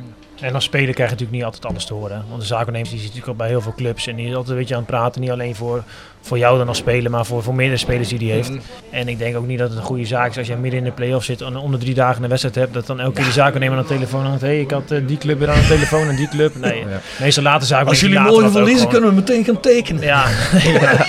[0.42, 2.24] En als speler krijg je natuurlijk niet altijd alles te horen.
[2.30, 4.08] Want de zakennemer die zit natuurlijk ook bij heel veel clubs.
[4.08, 5.22] En die is altijd een beetje aan het praten.
[5.22, 5.84] Niet alleen voor,
[6.22, 8.50] voor jou dan als speler, maar voor, voor meerdere spelers die hij heeft.
[8.50, 8.60] Mhm.
[8.90, 10.86] En ik denk ook niet dat het een goede zaak is als jij midden in
[10.86, 12.74] de play-off zit en onder drie dagen een wedstrijd hebt.
[12.74, 14.42] Dat dan elke keer de zakennemer aan de telefoon hangt.
[14.42, 16.56] Hé, hey, ik had eh, die club weer aan de telefoon en die club.
[16.56, 16.86] Nee, Ja.
[17.20, 20.04] meestal later zaken Als jullie morgen verliezen, kunnen we meteen gaan tekenen.
[20.04, 20.26] Ja,
[20.64, 21.06] ja.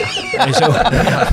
[0.51, 1.29] Ja.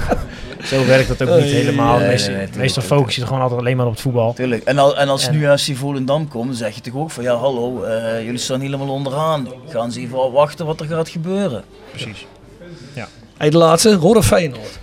[0.63, 1.97] Zo werkt dat ook niet helemaal.
[1.97, 4.01] nee, meestal nee, nee, meestal tuurlijk, focus je er gewoon altijd alleen maar op het
[4.01, 4.33] voetbal.
[4.33, 4.63] Tuurlijk.
[4.63, 7.23] En, al, en als En- nu FC Volendam komt, dan zeg je toch ook van
[7.23, 9.47] ja, hallo, eh, jullie staan helemaal onderaan.
[9.69, 11.63] Gaan ze even wachten wat er gaat gebeuren.
[11.89, 12.25] Precies.
[13.37, 14.79] Hey, de laatste, Rode Feyenoord.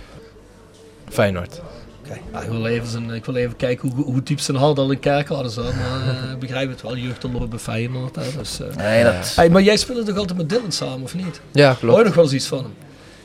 [1.09, 1.61] Feyenoord.
[2.05, 4.77] Oké, ja, ik, wil even zijn- ik wil even kijken hoe, hoe diep zijn hart
[4.77, 5.73] al in Kerkrade zat.
[5.75, 8.15] Maar eh, ik begrijp het wel, jeugdonderop bij Feyenoord.
[8.15, 8.75] Hè, dus, eh.
[8.75, 9.31] Nee, dat...
[9.35, 11.41] Hey, maar jij speelde toch altijd met Dylan samen, of niet?
[11.51, 12.03] Ja, Hoor je klopt.
[12.03, 12.73] nog wel eens iets van hem?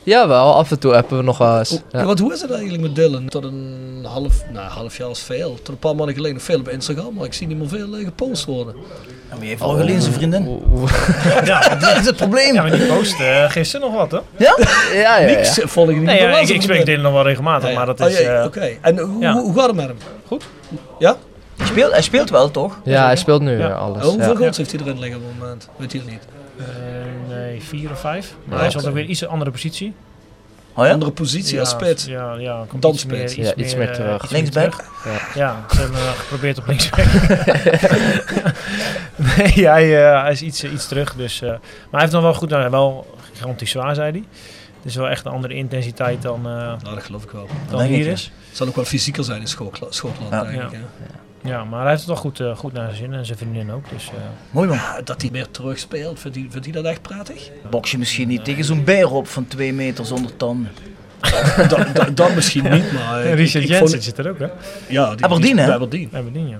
[0.06, 1.70] Jawel, af en toe appen we nog wel eens.
[1.70, 2.04] Hoe, Ja.
[2.04, 3.28] wat, hoe is het eigenlijk met Dylan?
[3.28, 5.54] Tot een half, nou, half jaar is veel.
[5.54, 7.96] Tot een paar maanden geleden nog veel op Instagram, maar ik zie niet meer veel
[7.96, 8.74] eh, gepost worden.
[9.28, 10.44] Ja, maar je heeft al gelezen zijn vriendin.
[10.44, 10.88] Hoe- hoe-
[11.44, 12.54] Ja, Dat is het probleem.
[12.54, 14.44] ja, maar die post eh, gisteren nog wat, hè?
[14.44, 14.56] ja,
[14.94, 15.26] ja, ja.
[15.26, 16.94] Niks eh, volg ik niet Nee, meer ja, wel ik, ik spreek vriendin.
[16.94, 17.76] dit nog wel regelmatig, Ja, ja.
[17.76, 18.20] maar dat Oh, is...
[18.20, 19.32] eh, Oké, en hoe, ja.
[19.32, 19.96] hoe, gaat het met hem?
[20.26, 20.44] Goed.
[20.98, 21.16] Ja?
[21.56, 22.78] Hij speelt, hij speelt wel, toch?
[22.84, 23.68] Ja, hij speelt nu Ja.
[23.68, 24.02] alles.
[24.04, 24.38] Oh, hoeveel ja.
[24.38, 25.68] goals heeft hij erin liggen op het moment?
[25.76, 26.22] Weet hij het niet?
[26.58, 26.64] Eh,
[27.28, 28.34] nee, vier of vijf.
[28.44, 29.94] Maar Ja, hij zat ook weer iets een andere positie.
[30.74, 30.92] Oh ja?
[30.92, 32.04] Andere positie ja, als spits.
[32.04, 32.64] Ja, ja.
[32.68, 33.40] komt Dan iets meer.
[33.40, 34.22] Ja, iets meer eh, terug.
[34.22, 34.74] iets Linksback?
[34.74, 35.34] terug.
[35.34, 37.04] Ja, ze hebben eh, geprobeerd op linksback.
[39.36, 41.14] nee, hij, eh, hij is iets, iets terug.
[41.14, 41.58] Dus, eh, maar
[41.90, 44.24] hij heeft nog wel goed, nou, wel gigantisch zwaar, zei hij.
[44.76, 47.48] Het is wel echt een andere intensiteit dan, eh, Nou, dat geloof ik wel.
[47.70, 48.12] dan hier ja.
[48.12, 48.30] is.
[48.48, 50.42] Het zal ook wel fysieker zijn in Schotland, Schotland Ja.
[50.44, 50.64] denk Ja.
[50.66, 50.72] ik.
[50.72, 50.78] hè.
[51.47, 53.73] Ja, maar hij heeft het wel goed, eh, goed naar zijn zin en zijn vriendin
[53.73, 53.90] ook.
[53.90, 54.14] Dus, eh,
[54.51, 54.77] Mooi man.
[54.77, 57.51] Ja, dat hij meer terug speelt, vindt hij, vindt hij dat echt prettig?
[57.70, 60.70] Box je misschien niet tegen zo'n beer op van 2 meter zonder tanden.
[61.68, 63.24] dat, dat, dat misschien niet, maar...
[63.27, 64.47] ik- Richard ik Jensen vond- zit er ook, hè?
[64.89, 65.73] Ja, die, Aberdeen, die, hè?
[65.73, 66.10] Aberdeen.
[66.12, 66.59] Aberdeen, ja.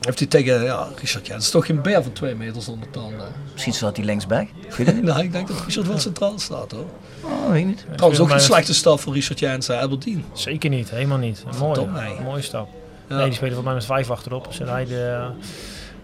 [0.00, 3.26] Heeft hij tegen, ja, Richard Jensen is toch geen beer van twee meter zonder tanden?
[3.52, 4.48] Misschien staat hij linksback.
[4.68, 5.02] Het niet.
[5.12, 6.84] nou, ik denk dat Richard wel centraal staat hoor.
[7.22, 7.84] Oh, weet ik niet.
[7.94, 10.24] Trouwens ook een slechte stap voor Richard Jensen, Aberdeen.
[10.32, 11.44] Zeker niet, helemaal niet.
[11.58, 12.20] Mooi, nee.
[12.24, 12.68] mooie stap.
[13.08, 13.16] Ja.
[13.16, 14.46] Nee, die spelen volgens mij met vijf achterop.
[14.50, 15.26] Zit hij de eh,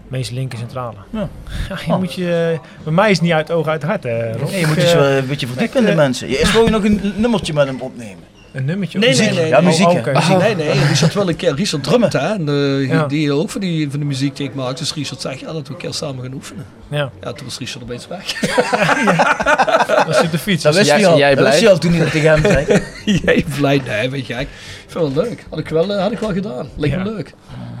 [0.07, 0.97] meest linker centrale.
[1.09, 1.29] Ja.
[1.69, 4.49] Ja, je moet je, bij mij is het niet uit oog uit hart, hè, Rob.
[4.49, 6.29] Nee, je moet dus eh, wel een beetje verdiepen in de eh, mensen.
[6.29, 8.23] Je eerst wil je nog een nummertje met hem opnemen.
[8.53, 8.99] Een nummertje?
[8.99, 9.35] Nee, nee, muziek?
[9.35, 9.47] nee.
[9.47, 9.65] Ja, nee.
[9.69, 10.37] muziek, Oh, Richard, muziek.
[10.37, 13.05] nee, nee, Richard wil een keer, Richard drumt hè, en eh, Ja.
[13.07, 14.77] die ook van, die, van de muziek die ik maak.
[14.77, 16.65] Dus Richard zegt, ja, dat we een keer samen gaan oefenen.
[16.89, 18.33] Ja, Ja, toen was Richard opeens weg.
[20.05, 20.63] dat zit de fiets.
[20.63, 21.17] Dat wist jij- hij al.
[21.17, 21.59] jij Dat wist blij?
[21.63, 22.81] hij al toen hij dat tegen hem zei.
[23.25, 24.47] Jij blij, nee, weet je, ik
[24.87, 25.45] vind het wel leuk.
[25.49, 26.69] Had ik wel, eh, had ik wel gedaan.
[26.77, 27.03] Leek me Ja.
[27.03, 27.33] leuk.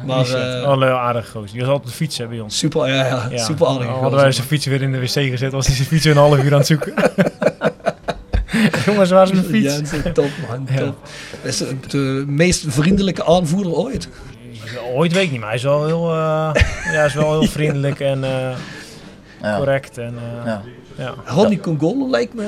[0.05, 1.49] Maar Richard, eh, wel een aardig gozer.
[1.51, 2.57] Die was altijd fietsen bij ons.
[2.57, 3.43] super, ja, ja, Ja.
[3.43, 3.85] super aardig.
[3.85, 5.51] Dan hadden wij zijn fiets weer in de wc gezet.
[5.51, 6.93] Was hij zijn fiets weer een half uur aan het zoeken.
[8.85, 9.73] Jongens, waar is mijn fiets?
[9.75, 10.95] Jensen, top man, top.
[11.43, 14.09] Dat is de meest vriendelijke aanvoerder ooit.
[14.93, 16.51] Ooit weet ik niet, maar hij is wel heel, eh,
[16.93, 18.51] ja, is wel heel vriendelijk en eh,
[19.41, 19.57] Ja.
[19.57, 19.97] correct.
[19.97, 20.61] En, eh, Ja.
[20.97, 21.13] ja.
[21.25, 22.47] Ronnie Congolo lijkt me,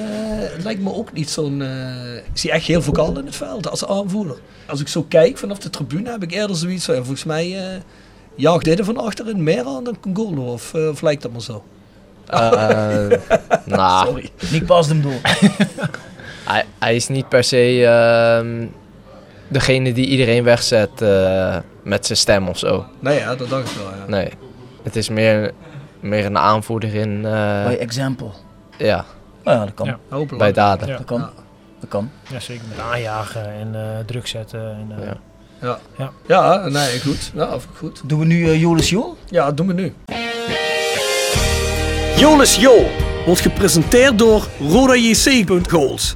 [0.64, 1.62] lijkt me ook niet zo'n...
[1.62, 4.38] eh is hij echt heel vocaal in het veld als aanvoerder.
[4.68, 6.94] Als ik zo kijk vanaf de tribune heb ik eerder zoiets van...
[6.96, 7.82] ja, volgens mij eh
[8.36, 10.52] jaagt dit er van achterin meer aan dan Congolo.
[10.52, 11.64] Of, eh, of lijkt dat maar zo?
[12.28, 12.40] Eh,
[13.66, 14.30] nou, Sorry.
[14.52, 15.22] Niet pas hem door.
[16.44, 18.66] hij, hij is niet per se ehm,
[19.48, 22.86] degene die iedereen wegzet eh, met zijn stem of zo.
[23.00, 24.04] Nee, ja, dat dacht ik wel, ja.
[24.08, 24.30] Nee,
[24.84, 25.52] het is meer,
[26.00, 28.30] meer een aanvoerder in, eh, By example.
[28.78, 29.06] ja,
[29.44, 29.86] Nou ja, dat kan.
[29.88, 30.00] Ja.
[30.10, 30.38] Hopelijk.
[30.38, 30.88] bij daden.
[30.88, 30.98] Ja.
[30.98, 31.30] Dat kan.
[31.80, 32.10] Dat kan.
[32.30, 34.62] ja, zeker met aanjagen en eh, druk zetten.
[34.62, 35.18] En, eh, Ja.
[35.62, 35.80] Ja.
[35.98, 36.12] Ja.
[36.28, 37.32] ja, nee, goed.
[37.36, 38.02] Ja, goed.
[38.06, 39.18] Doen we nu eh, Jolis Jol?
[39.30, 39.94] Ja, dat doen we nu.
[42.18, 42.86] Jolis Jo
[43.26, 46.16] wordt gepresenteerd door RodaJC.goals.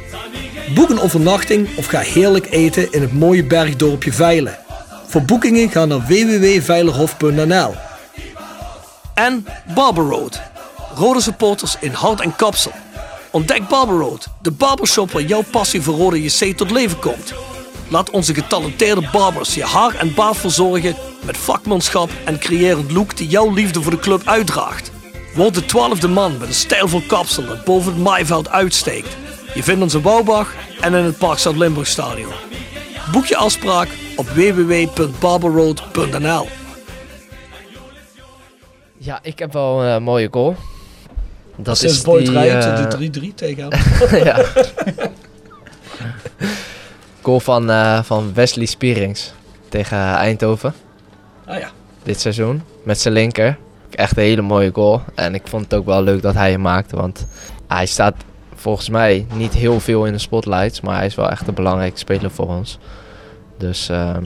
[0.73, 4.57] Boek een overnachting of ga heerlijk eten in het mooie bergdorpje Veilen.
[5.07, 7.75] Voor boekingen ga naar www.veilerhof.nl
[9.13, 9.45] En
[9.75, 10.41] Barber Road.
[10.95, 12.71] Rode supporters in hart en kapsel.
[13.31, 17.33] Ontdek Barber Road, de barbershop waar jouw passie voor Rode JC tot leven komt.
[17.87, 23.27] Laat onze getalenteerde barbers je haar en baard verzorgen met vakmanschap en creërend look die
[23.27, 24.91] jouw liefde voor de club uitdraagt.
[25.35, 29.17] Word de twaalfde man met een stijlvol kapsel dat boven het maaiveld uitsteekt.
[29.53, 32.31] Je vindt ons in Bouwbach en in het Park Zuid-Limburg Stadion.
[33.11, 36.47] Boek je afspraak op www.barberroad.nl
[38.97, 40.55] Ja, ik heb wel een mooie goal.
[41.55, 43.79] Dat is Boyd die, eh, de 3-3 tegen hem.
[44.25, 44.45] ja.
[47.21, 49.33] goal van, eh, van Wesley Spierings
[49.69, 50.73] tegen Eindhoven
[51.45, 51.69] Ah ja.
[52.03, 52.61] dit seizoen.
[52.83, 53.57] Met zijn linker.
[53.91, 55.01] Echt een hele mooie goal.
[55.15, 56.95] En ik vond het ook wel leuk dat hij hem maakte.
[56.95, 57.27] Want
[57.67, 58.15] hij staat
[58.61, 60.81] volgens mij niet heel veel in de spotlights.
[60.81, 62.77] Maar hij is wel echt een belangrijke speler voor ons.
[63.57, 64.25] Dus ehm,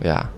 [0.00, 0.30] ja,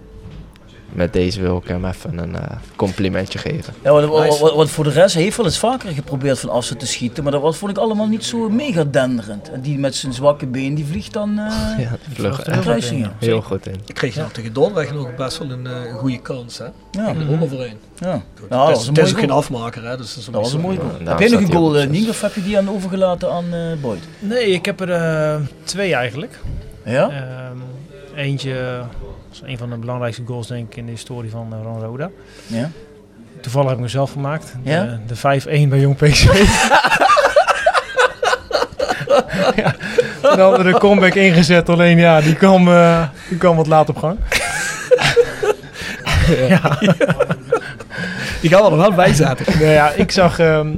[0.92, 3.74] met deze wil ik hem even een eh, complimentje geven.
[3.82, 4.40] Ja, wat, wat, Nice.
[4.42, 7.22] wat, wat voor de rest hij heeft wel eens vaker geprobeerd van afstand te schieten,
[7.22, 9.50] maar dat was, vond ik allemaal niet zo mega denderend.
[9.50, 11.46] En die met zijn zwakke been, die vliegt dan eh
[11.78, 12.42] Ja, vlug.
[12.44, 12.44] vlucht
[12.90, 13.74] de heel goed in.
[13.86, 16.58] Ik kreeg nou tegen Dordrecht nog best wel een, eh, goede kans.
[16.58, 16.64] Hè?
[16.90, 17.76] Ja, Ik er ook overheen.
[17.98, 18.08] ja.
[18.08, 18.50] ja Goed.
[18.50, 19.96] dat is, een het is mooie ook geen afmaker, hè?
[19.96, 20.90] dus dat, Dat was een zo- mooie goal.
[21.04, 21.86] Ja, Heb jij nog een goal, zes.
[21.88, 24.02] Nick, of heb je die aan overgelaten aan eh Boyd?
[24.18, 26.38] Nee, ik heb er twee eigenlijk.
[26.84, 27.08] Ja?
[27.10, 27.56] Ehm,
[29.30, 32.10] eentje is een van de belangrijkste goals denk ik in de historie van Ron Roda.
[32.46, 32.70] Ja?
[33.40, 34.54] Toevallig heb ik hem zelf gemaakt.
[34.62, 35.00] Ja?
[35.06, 36.26] De, de 5-1 bij Jong PSV.
[39.56, 39.74] ja,
[40.22, 44.18] een andere comeback ingezet, alleen ja, die kwam, eh, die kwam wat laat op gang.
[46.48, 46.78] ja.
[48.40, 49.14] Die gaan we er wel bij.
[49.18, 50.68] Nou ja, ik zag ehm,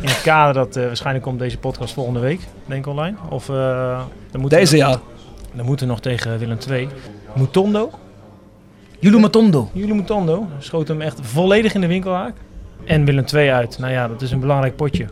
[0.00, 3.16] in het kader dat eh, waarschijnlijk komt deze podcast volgende week, denk ik online.
[3.28, 4.98] Of eh, dan moeten Deze jaar.
[5.52, 6.88] Dan moeten we nog tegen Willem II.
[7.36, 7.90] Mutondo,
[8.98, 9.70] Julio Matondo.
[9.72, 12.34] jullie Mutondo, schoot hem echt volledig in de winkelhaak.
[12.84, 13.78] En Willem II uit.
[13.78, 15.06] Nou ja, dat is een belangrijk potje.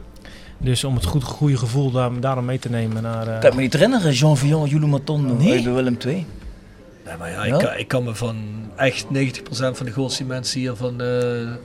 [0.58, 3.28] Dus om het goed, goede gevoel daar, daarom mee te nemen naar...
[3.28, 5.52] eh, Ik kan me niet herinneren, Jean-Vion, Julio Matondo Nee?
[5.52, 6.26] uit Willem II.
[7.04, 7.54] Nee, maar ja, Ja?
[7.54, 8.36] Ik, kan, ik kan me van
[8.76, 9.08] echt 90%
[9.50, 11.06] van de goals die mensen hier van eh,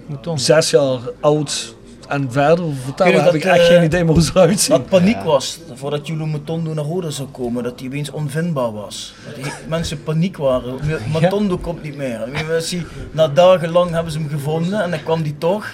[0.07, 0.41] Mutondo.
[0.41, 1.75] zes jaar oud
[2.07, 4.31] en verder vertellen, Kun je heb dat, ik echt eh, geen idee meer hoe ze
[4.33, 4.77] eruit zien.
[4.77, 9.13] Dat paniek was, voordat Julio Matondo naar Roda zou komen, dat hij opeens onvindbaar was.
[9.25, 10.79] Dat die mensen paniek waren.
[11.13, 12.29] Matondo komt niet meer.
[12.47, 15.67] Mensen, na dagenlang hebben ze hem gevonden en dan kwam hij toch.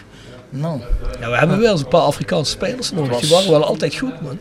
[0.49, 0.79] Nou,
[1.19, 3.19] Ja, we hebben wel eens een paar Afrikaanse spelers nodig.
[3.19, 4.37] Die waren wel altijd goed, man.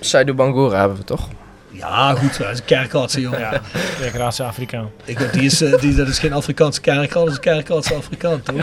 [0.00, 1.28] Saidu Bangura hebben we toch?
[1.72, 2.38] Ja, goed.
[2.38, 3.40] Dat is een kerkartsen, jongen.
[3.40, 4.90] Ja, Afrikaan.
[5.04, 8.42] Ik, die is, eh, die, dat is geen Afrikaanse kerkarts, dat is een kerkartse Afrikaan,
[8.42, 8.56] toch?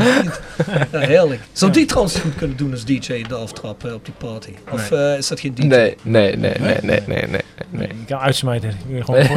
[0.91, 1.41] Ja, heerlijk.
[1.51, 4.51] Zou die trouwens goed kunnen doen als DJ in de aftrap eh, op die party?
[4.71, 5.65] Of eh, is dat geen DJ?
[5.65, 7.27] Nee, nee, nee, nee, nee, nee.
[7.27, 7.41] nee.
[7.69, 7.87] Nee.
[7.87, 8.73] Je kan uitsmijten.
[8.99, 9.35] Gewoon voor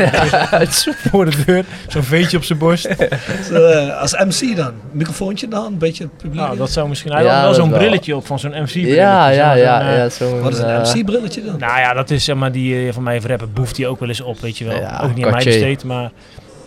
[0.58, 1.64] de, voor de deur.
[1.88, 2.88] Zo'n veetje op zijn borst.
[3.48, 6.40] Zo, eh, als MC dan, microfoontje in de hand, een beetje het publiek.
[6.40, 7.12] Nou, dat zou misschien...
[7.12, 8.94] Hij Ja, had wel zo'n brilletje op van zo'n MC-brilletje.
[8.94, 9.92] Ja, ja, ja.
[9.92, 11.58] ja zo'n, Wat is een MC-brilletje dan?
[11.58, 14.20] Nou ja, dat is zeg maar die van mij rapper boeft die ook wel eens
[14.20, 14.76] op, weet je wel.
[14.76, 16.10] Ja, ook niet aan mij besteed, maar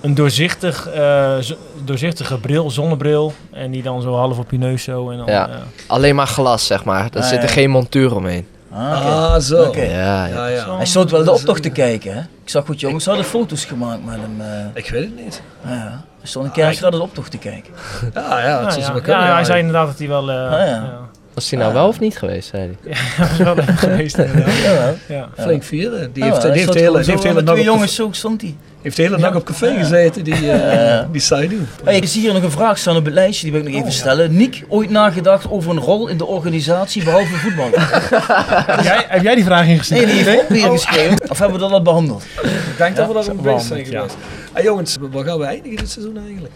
[0.01, 3.33] een doorzichtig, eh, zo- doorzichtige bril, zonnebril.
[3.51, 5.09] En die dan zo half op je neus zo.
[5.09, 5.47] En dan, Ja.
[5.49, 5.55] eh,
[5.87, 7.09] Alleen maar glas, zeg maar.
[7.13, 7.51] Er Ah, zit er ja.
[7.53, 8.47] geen montuur omheen.
[8.71, 9.05] Ah.
[9.05, 9.73] Ah, zo.
[9.75, 10.75] Ja, ja.
[10.77, 12.19] Hij stond wel de optocht te kijken, hè?
[12.19, 14.41] Ik zag goed jongens, ze hadden foto's gemaakt met hem.
[14.41, 15.41] eh, Ik weet het niet.
[15.65, 16.03] ja, ja.
[16.19, 17.73] Hij stond een keer de optocht te kijken.
[18.13, 18.93] Ja, ja, het zou ja.
[18.93, 19.33] Ja, kunnen.
[19.33, 20.29] hij zei inderdaad dat hij wel...
[20.29, 20.65] eh, ja.
[20.65, 20.99] ja.
[21.34, 22.93] Was hij nou wel of niet geweest, zei hij?
[23.18, 24.57] Ja, was wel even geweest inderdaad.
[24.64, 24.95] Jawel.
[25.07, 25.30] Ja.
[25.38, 26.14] Flink vieren.
[26.14, 28.55] Die heeft, die de hele, die heeft hele nacht jongens, zo stond hij.
[28.81, 30.41] heeft de hele nacht op café gezeten, die, eh
[30.88, 31.07] Ja.
[31.11, 31.61] die Saidu.
[31.84, 33.81] Hey, ik zie hier nog een vraag staan op het lijstje, die wil ik nog
[33.81, 34.35] even stellen.
[34.35, 37.69] Niek, ooit nagedacht over een rol in de organisatie behalve voetbal?
[37.72, 40.05] Heb, jij, heb jij die vraag ingesteld?
[40.05, 41.30] Nee, die heeft weer geschreven.
[41.30, 42.23] Of hebben we dat al behandeld?
[42.43, 44.15] Ik denk dat we zo een zijn geweest.
[44.53, 46.53] Ah, jongens, waar gaan we eindigen dit seizoen eigenlijk?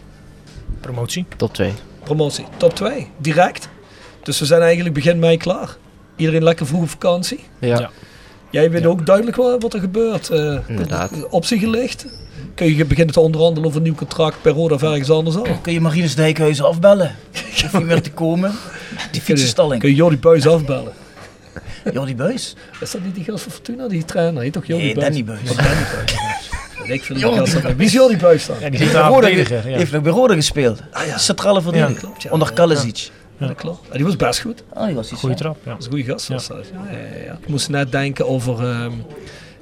[0.82, 1.26] Promotie.
[1.38, 1.74] Top 2.
[2.04, 3.70] Promotie, top 2, direct.
[4.28, 5.76] Dus we zijn eigenlijk begin mei klaar.
[6.16, 7.40] Iedereen lekker vroeg op vakantie.
[7.60, 7.80] Ja.
[7.80, 7.90] Ja.
[8.50, 10.30] Jij weet ook duidelijk wat, wat er gebeurt.
[10.30, 11.12] eh Inderdaad.
[11.30, 12.06] Op zich gelicht.
[12.56, 15.46] Kun je beginnen te onderhandelen over een nieuw contract bij Roda of ergens anders al.
[15.62, 17.16] Kun je Marinus Dijkhuizen afbellen?
[17.66, 18.50] Of niet meer te komen?
[18.52, 19.82] Die Kun je, fietsenstalling.
[19.82, 20.94] kun je Jordi Buis afbellen.
[21.94, 22.56] Jordi Buis?
[22.80, 24.42] Is dat niet die gast van Fortuna, die trainer?
[24.42, 25.06] Heet toch Jordi Nee, Buis?
[25.08, 25.50] Danny Buis.
[25.52, 26.16] Oh, Danny Buis.
[26.98, 28.56] Ik vind die Jordi gast van- Wie is Jordi Buis dan?
[28.60, 29.62] Ja, die Ja.
[29.62, 30.80] heeft nog bij Rode gespeeld.
[30.92, 31.96] Ah ja, Centrale verdediger.
[31.96, 32.30] klopt, ja.
[32.32, 33.10] Onder Kalesic.
[33.38, 33.88] Ja, dat klopt.
[33.90, 34.64] Ah, die was best goed.
[34.74, 35.20] Ah, die was iets.
[35.20, 35.70] Goeie trap, ja.
[35.72, 36.28] Dat is een goede gast.
[36.28, 36.66] was dat.
[36.74, 37.32] Ja, ja, ja, ja.
[37.42, 38.70] Ik moest net denken over...
[38.70, 38.92] ehm,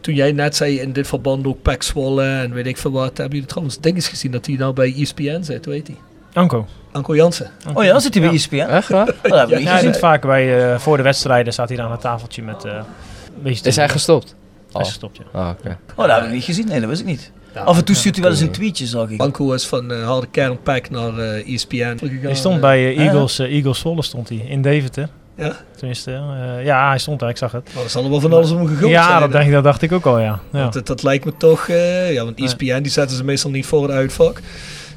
[0.01, 3.17] toen jij net zei in dit verband ook Pek Zwolle en weet ik veel wat.
[3.17, 5.97] Hebben jullie trouwens dinges gezien dat hij nou bij ESPN zit, weet hij?
[6.33, 6.67] Anko.
[6.91, 7.51] Anko Jansen.
[7.73, 8.55] Oh ja, zit hij bij ESPN?
[8.55, 9.07] Echt waar?
[9.23, 12.01] Oh, Ja, hij zit vaak bij, eh, voor de wedstrijden staat hij dan aan het
[12.01, 12.63] tafeltje met...
[12.65, 14.35] eh een beetje te- Is hij gestopt?
[14.71, 15.23] Hij is gestopt, ja.
[15.39, 15.77] Oh, oké.
[15.95, 16.67] Oh, dat heb ik niet gezien.
[16.67, 17.31] Nee, dat wist ik niet.
[17.55, 17.61] Ja.
[17.61, 19.21] Af en toe stuurt hij wel eens een tweetje, zag ik.
[19.21, 22.19] Anko is van eh, harde kern Pek naar eh, ESPN gegaan.
[22.21, 25.09] Hij stond bij eh, Eagles, Eagles Zwolle stond hij, in Deventer.
[25.37, 25.55] Ja?
[25.77, 27.69] Tenminste, eh, ja, hij stond daar, ik zag het.
[27.73, 29.63] Maar er zal er wel van alles om gegooid ja, zijn, dat, denk, ik- dat
[29.63, 30.39] dacht ik ook al, ja.
[30.51, 30.59] ja.
[30.59, 31.67] Want Dat, dat lijkt me toch...
[31.67, 34.41] eh, ja, want ESPN die zetten ze meestal niet voor het uitvak.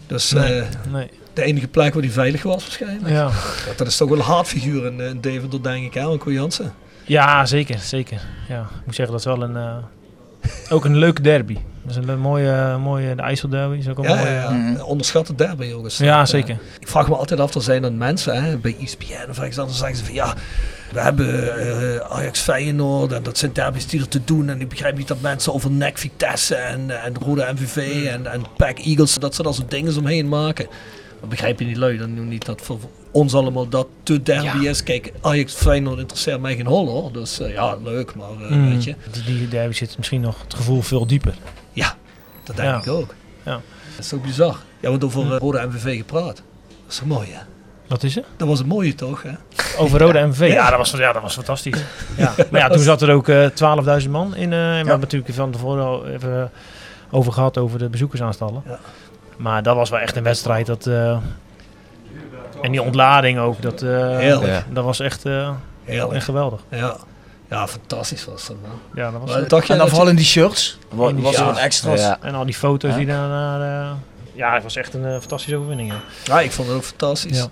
[0.07, 0.59] Dus Nee.
[0.61, 1.11] eh, Nee.
[1.33, 3.09] de enige plek waar hij veilig was waarschijnlijk.
[3.15, 3.31] Ja.
[3.77, 6.73] Dat is toch wel een haatfiguur in, in Deventer, denk ik, hè, Anko Jansen.
[7.05, 8.21] ja, zeker, zeker.
[8.49, 9.77] Ja, ik moet zeggen, dat is wel een, eh,
[10.73, 11.57] ook een leuke derby.
[11.89, 14.29] Dat is een mooie, mooie de IJsselderby is ook een Ja, mooie...
[14.31, 14.51] ja, ja.
[14.51, 14.81] Mhm.
[14.81, 15.99] Onderschatte derby, jongens.
[15.99, 16.59] Ja, Eh, zeker.
[16.79, 19.79] ik vraag me altijd af, er zijn dan mensen hè, bij ESPN of ergens anders
[19.79, 20.35] zeggen ze van ja,
[20.93, 24.49] we hebben eh, Ajax Feyenoord en dat zijn derby's die er te doen.
[24.49, 28.43] En ik begrijp niet dat mensen over NEC Vitesse en, en Rode MVV en, en
[28.57, 30.67] PAC Eagles, dat ze daar zo'n dingen omheen maken.
[31.21, 32.79] Maar begrijp je niet lui, dan nu niet dat voor
[33.11, 34.83] ons allemaal dat de derby is.
[34.83, 37.13] Kijk, Ajax Feyenoord interesseert mij geen hol hoor.
[37.13, 38.71] Dus eh, ja, leuk, maar Mm.
[38.71, 38.95] weet je.
[39.11, 41.35] Die, die derby zit misschien nog het gevoel veel dieper.
[41.79, 41.95] Ja,
[42.45, 42.79] dat denk Ja.
[42.79, 43.15] ik ook.
[43.45, 43.61] Ja.
[43.97, 44.57] Dat is ook bizar.
[44.81, 46.37] Ja, want over eh, Rode MVV gepraat.
[46.37, 46.43] Dat
[46.89, 47.41] is toch mooi hè?
[47.89, 48.25] Wat is er?
[48.37, 49.31] Dat was het mooie toch hè?
[49.79, 50.39] Over Rode MV.
[50.41, 50.47] Ja.
[50.47, 51.83] Ja, dat was, ja, dat was fantastisch.
[52.17, 52.35] Ja.
[52.51, 53.47] Maar ja, toen zat er ook eh
[54.05, 54.53] 12.000 man in.
[54.53, 56.51] eh, en we hebben natuurlijk van tevoren al even
[57.11, 58.63] over gehad over de bezoekersaantallen.
[58.67, 58.79] Ja.
[59.37, 60.67] Maar dat was wel echt een wedstrijd.
[60.67, 61.17] Dat, eh,
[62.63, 63.63] en die ontlading ook.
[63.63, 65.51] Dat, eh, dat was echt, eh,
[65.85, 66.13] Heerlijk.
[66.13, 66.61] echt geweldig.
[66.69, 66.97] Ja.
[67.51, 68.71] Ja, fantastisch was dat man.
[68.95, 70.79] Ja, dat was Maar dacht je En dan dat vooral in die shirts.
[70.89, 72.01] Wa- In die Was er wat extra's.
[72.01, 72.19] Ja.
[72.23, 72.97] En al die foto's Ja.
[72.97, 73.61] die daarna...
[73.91, 73.93] eh,
[74.35, 75.93] ja, het was echt een eh, fantastische overwinning.
[75.93, 76.01] Ja.
[76.25, 77.39] Ja, ik vond het ook fantastisch.
[77.39, 77.47] Ja.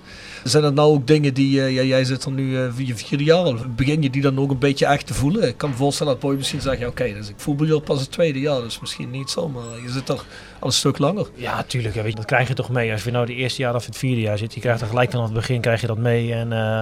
[0.44, 3.20] Zijn er nou ook dingen die, eh, ja, jij zit er nu eh vier, vier
[3.20, 5.48] jaar al, begin je die dan ook een beetje echt te voelen?
[5.48, 8.00] Ik kan me voorstellen dat Boy misschien zegt, ja, oké, dus ik voel me pas
[8.00, 10.14] het tweede jaar, dus misschien niet zo, maar je zit er
[10.58, 11.26] al een stuk langer.
[11.34, 11.94] Ja, tuurlijk.
[11.94, 12.92] Ja, weet je, dat krijg je toch mee.
[12.92, 15.10] Als je nou het eerste jaar of het vierde jaar zit, je krijgt er gelijk
[15.10, 16.32] vanaf het begin krijg je dat mee.
[16.34, 16.78] En, eh,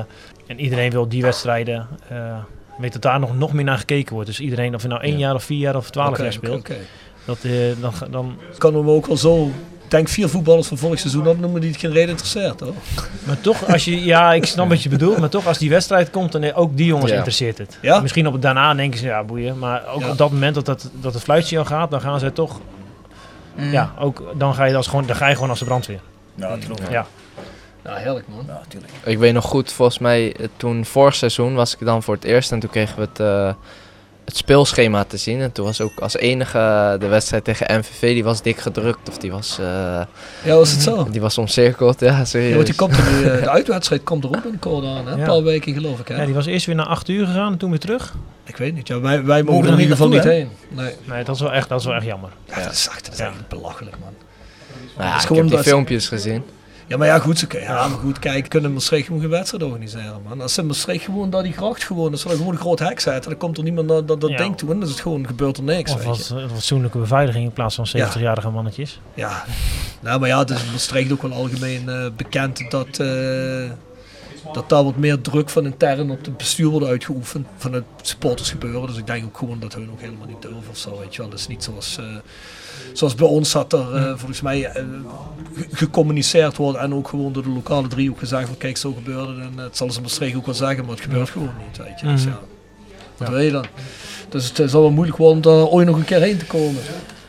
[0.47, 1.87] en iedereen wil die wedstrijden.
[2.79, 4.29] Weet dat daar nog, nog meer naar gekeken wordt.
[4.29, 5.19] Dus iedereen, of je nou één Ja.
[5.19, 6.69] jaar of vier jaar of twaalf jaar oké, speelt.
[7.25, 9.47] Dat, eh, dan, dan, Kan hem ook wel zo,
[9.85, 12.75] ik denk vier voetballers van vorig seizoen opnoemen die het geen reden interesseert, hoor.
[13.25, 16.11] maar toch, als je, ja, ik snap wat je bedoelt, maar toch als die wedstrijd
[16.11, 17.15] komt, dan eh, ook die jongens Ja.
[17.17, 17.79] interesseert het.
[17.83, 18.01] Ja?
[18.01, 19.59] Misschien op het daarna denken ze, ja, boeien.
[19.59, 20.11] Maar ook Ja.
[20.11, 22.61] op dat moment dat, dat, dat het fluitje al gaat, dan gaan ze toch,
[23.57, 23.73] Mm.
[23.73, 26.01] ja, ook, dan ga je, als gewoon, dan ga je gewoon als de brandweer.
[26.35, 26.91] Ja, natuurlijk.
[26.91, 27.07] Ja.
[27.85, 28.45] Ja, heerlijk man.
[28.47, 28.93] Ja, natuurlijk.
[29.05, 32.25] Ik weet nog goed, volgens mij eh, toen vorig seizoen was ik dan voor het
[32.25, 33.53] eerst en toen kregen we het, eh,
[34.25, 35.41] het speelschema te zien.
[35.41, 39.19] En toen was ook als enige de wedstrijd tegen MVV, die was dik gedrukt of
[39.19, 39.67] die was, eh,
[40.45, 41.09] Ja, was het zo?
[41.11, 42.01] die was omcirkeld.
[42.01, 42.65] Ja, Ja, want serieus.
[42.65, 45.13] die komt er nu, eh, de uitwedstrijd komt er ook binnenkort aan, hè?
[45.13, 45.27] een Ja.
[45.27, 46.09] paar weken geloof ik.
[46.09, 46.17] Hè?
[46.17, 48.15] Ja, die was eerst weer naar acht uur gegaan en toen weer terug.
[48.45, 50.49] Ik weet niet, ja, wij, wij mogen er in niet ieder geval niet heen.
[50.69, 50.95] Nee.
[51.05, 52.31] Nee, dat is wel echt, dat is wel echt jammer.
[52.45, 53.25] Ja, dat is, echt, dat is Ja.
[53.25, 54.13] eigenlijk belachelijk man.
[54.97, 56.43] Nou ja, ik heb die filmpjes gezien.
[56.87, 59.63] Ja, maar ja, goed, ze kunnen, ja, maar goed, kijk, kunnen Maastricht gewoon geen wedstrijd
[59.65, 60.41] organiseren, man.
[60.41, 62.79] Als ze in Maastricht gewoon daar die gracht gewoon, als ze daar gewoon een groot
[62.79, 64.37] hek zetten, dan komt er niemand naar dat, dat Ja.
[64.37, 66.35] ding toe en dan is het gewoon, gebeurt er niks, Of wat, je.
[66.35, 69.01] wat fatsoenlijke beveiliging in plaats van 70-jarige mannetjes.
[69.15, 69.45] Ja,
[70.01, 73.71] nou, maar ja, het is in Maastricht ook wel algemeen eh, bekend dat, eh,
[74.53, 78.87] dat daar wat meer druk van intern op het bestuur wordt uitgeoefend, van het supportersgebeuren.
[78.87, 81.21] Dus ik denk ook gewoon dat hun ook helemaal niet durven of zo, weet je
[81.21, 81.31] wel.
[81.31, 82.05] Dat is niet zoals, eh,
[82.93, 84.83] zoals bij ons dat er eh, volgens mij eh,
[85.57, 89.33] ge- gecommuniceerd wordt en ook gewoon door de lokale driehoek gezegd van kijk, zo gebeurde
[89.33, 89.51] het.
[89.57, 92.01] En het zal ze in Maastricht ook wel zeggen, maar het gebeurt gewoon niet, weet
[92.01, 92.07] je.
[92.07, 92.31] Dus Mhm.
[92.31, 92.39] ja,
[93.17, 93.65] wat wil je dan?
[94.29, 96.81] Dus het zal wel moeilijk worden om daar ooit nog een keer heen te komen.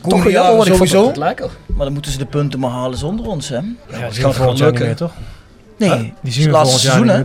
[0.02, 1.08] Komende Toch, ja, jaren want ik vond sowieso.
[1.10, 1.50] het lekker.
[1.66, 3.56] Maar dan moeten ze de punten maar halen zonder ons, hè?
[3.56, 4.86] Ja, het die gaat niet lukken.
[4.86, 5.12] meer, toch?
[5.78, 6.00] Nee, Huh?
[6.22, 7.24] Die zien we laatste seizoen, hè?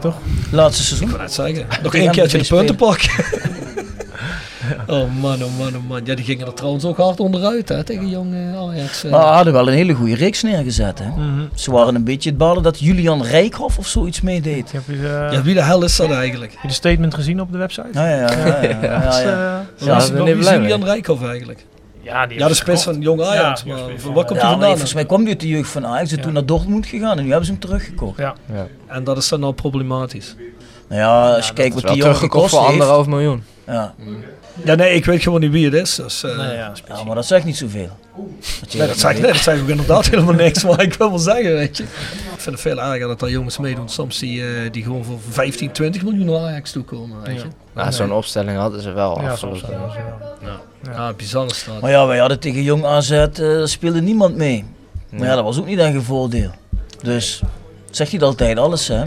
[0.51, 1.09] Laatste Ik seizoen.
[1.10, 1.66] kan net zeggen.
[1.82, 3.10] Nog één keertje de punten pakken.
[4.87, 6.01] Oh man, oh man, oh man.
[6.05, 9.05] Ja, die gingen er trouwens ook hard onderuit hè, tegen jong eh, Ajax.
[9.05, 9.11] eh.
[9.11, 11.09] Maar we hadden wel een hele goede reeks neergezet, hè?
[11.09, 11.41] Mhm.
[11.55, 14.73] Ze waren een beetje het balen dat Julian Rijkhoff of zoiets meedeed.
[14.73, 16.53] Heb je, de, Ja, wie de hel is dat eigenlijk?
[16.53, 17.89] heb je de statement gezien op de website?
[17.93, 18.28] Ja, ja, ja.
[18.82, 20.85] ja, ja, eh, Julian.
[20.85, 21.66] Rijkhoff eigenlijk?
[22.03, 23.62] ja, die Ja, de spits van jong Ajax.
[23.62, 24.70] Ja, maar van waar komt Ja, hij vandaan?
[24.70, 26.16] volgens mij kwam hij uit de jeugd van Ajax Ja.
[26.16, 28.19] toen naar Dortmund gegaan en nu hebben ze hem teruggekocht.
[28.19, 28.35] Ja.
[28.53, 28.66] Ja.
[28.87, 30.35] En dat is dan nou problematisch.
[30.89, 33.43] Nou ja, als je kijkt wat die jongen teruggekocht gekost voor anderhalf miljoen.
[33.66, 33.95] Ja.
[34.64, 35.94] Ja, nee, ik weet gewoon niet wie het is.
[35.94, 37.89] Dus, eh, Nee, ja, ja, maar dat zegt niet zoveel.
[38.60, 39.22] Dat je Nee, dat niet zeg, weet.
[39.22, 41.82] nee, dat zeg ik inderdaad helemaal niks, maar ik wil wel zeggen, weet je.
[41.82, 41.89] Ik
[42.47, 45.72] vind het veel erger dat daar jongens meedoen, soms die, eh, die gewoon voor 15,
[45.72, 47.47] 20 miljoen naar Ajax toe komen, weet je.
[47.74, 49.20] Nou, zo'n opstelling hadden ze wel.
[49.20, 49.70] Ja, jaar.
[50.43, 50.60] ja.
[50.93, 51.81] Ja, bizarre staat.
[51.81, 54.64] Maar ja, wij hadden tegen Jong AZ, eh, daar speelde niemand mee.
[55.10, 56.51] Maar ja, dat was ook niet een voordeel.
[57.02, 57.40] Dus
[57.90, 59.05] zegt hij altijd alles, hè.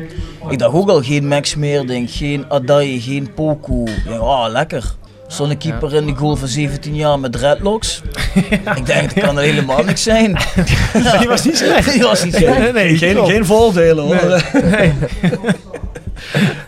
[0.49, 3.83] Ik dacht ook al geen Max meer, denk geen Adai, geen Poku.
[4.05, 4.95] Denk, ah, lekker.
[5.33, 8.01] Zo'n keeper in de goal van 17 jaar met dreadlocks.
[8.75, 10.37] Ik denk, dat kan er helemaal niks zijn.
[11.19, 11.91] Die was niet slecht.
[11.91, 12.59] Die was niet slecht.
[12.59, 13.29] Nee, nee, geen, klopt.
[13.29, 14.43] geen voordelen hoor.
[14.53, 14.61] Nee.
[14.63, 14.93] Nee.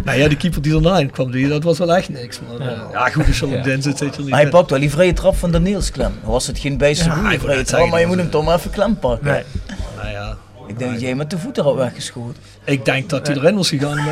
[0.04, 2.40] nou ja, die keeper die erna in kwam, die, dat was wel echt niks.
[2.40, 3.10] Maar, ja.
[3.10, 5.14] goed, als je er in zit, zit je niet Maar hij pakt wel die vrije
[5.14, 6.14] trap van Daniels klem.
[6.22, 8.30] Dan was het geen bijste Ja, goede ik wou vrije trap, maar je moet hem
[8.30, 9.32] toch maar even klem pakken.
[9.32, 9.44] Nee.
[9.96, 10.38] Nou ja,
[10.68, 12.36] Ik denk dat jij met de voet erop weggeschoten.
[12.64, 13.96] ik denk dat hij erin was gegaan.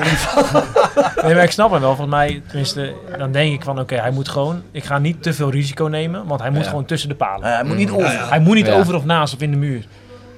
[1.24, 1.90] Nee, maar ik snap hem wel.
[1.96, 5.34] Volgens mij, tenminste, dan denk ik van oké, hij moet gewoon, ik ga niet te
[5.34, 6.70] veel risico nemen, want hij moet Ja.
[6.70, 7.54] gewoon tussen de palen.
[7.54, 8.12] hij moet niet over.
[8.12, 8.28] ja.
[8.30, 8.74] Hij moet niet Ja.
[8.78, 9.86] over of naast of in de muur.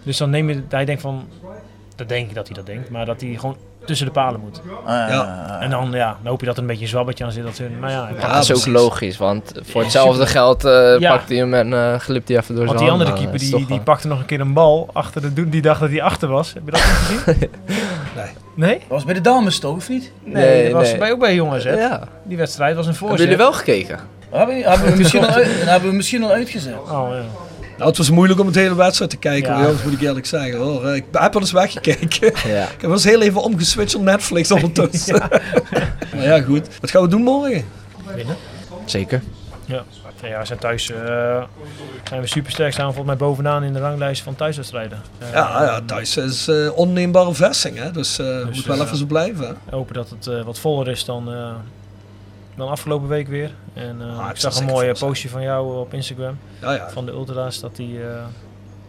[0.04, 1.28] Dus dan neem je, hij denkt van,
[1.96, 4.62] dat denk ik dat hij dat denkt, maar dat hij gewoon tussen de palen moet.
[4.88, 5.58] Ja.
[5.62, 7.44] En dan, ja, dan hoop je dat er een beetje een zwabbertje aan zit.
[7.44, 11.00] Dat, ze- maar ja, pakt- Ja, dat is ook logisch, want voor hetzelfde geld eh
[11.00, 11.12] Ja.
[11.16, 13.40] pakt hij hem en eh glipt hij even door want zijn die andere handen.
[13.40, 15.50] keeper die, die pakte nog een keer een bal achter de doel.
[15.50, 16.54] Die dacht dat hij achter was.
[16.54, 17.50] Heb je dat niet gezien?
[18.16, 18.30] Nee.
[18.56, 18.78] Nee?
[18.80, 20.12] Dat was bij de dames toch, of niet?
[20.24, 20.98] Nee, Nee, dat was nee.
[20.98, 21.64] bij, ook bij jongens.
[21.64, 21.74] Hè?
[21.74, 22.02] Ja.
[22.24, 23.20] Die wedstrijd was een voorzet.
[23.20, 24.00] Hebben jullie wel gekeken?
[24.30, 26.74] Hebben, hebben, we misschien al, uit- hebben we misschien al uitgezet.
[26.74, 27.22] Oh, ja.
[27.78, 29.56] Nou, het was moeilijk om het hele wedstrijd te kijken, Ja.
[29.56, 30.58] hoor, jongens, moet ik eerlijk zeggen.
[30.58, 30.96] Hoor.
[30.96, 32.32] Ik heb wel eens weggekeken.
[32.52, 32.64] Ja.
[32.64, 35.20] Ik heb wel eens heel even omgeswitcht op Netflix ondertussen.
[36.16, 36.68] maar ja, goed.
[36.82, 37.66] Wat gaan we doen morgen?
[38.16, 38.36] Winnen.
[38.86, 39.22] Zeker.
[39.66, 39.84] Ja.
[40.22, 40.92] ja, we zijn thuis.
[40.92, 41.44] eh,
[42.04, 42.74] zijn we super sterk.
[42.74, 45.02] Staan we volgens mij bovenaan in de ranglijst van thuiswedstrijden.
[45.20, 47.92] Eh, Ja, ja thuis is eh onneembare vesting, hè?
[47.92, 49.58] dus eh moet wel eh, even zo blijven.
[49.70, 51.50] Hopen dat het eh, wat voller is dan, eh,
[52.56, 53.52] dan afgelopen week weer.
[53.74, 56.38] En eh, Ah, ik zag een mooie postje van jou op Instagram.
[56.62, 56.90] Ja, ja.
[56.90, 57.60] Van de Ultra's.
[57.60, 58.24] Dat die eh,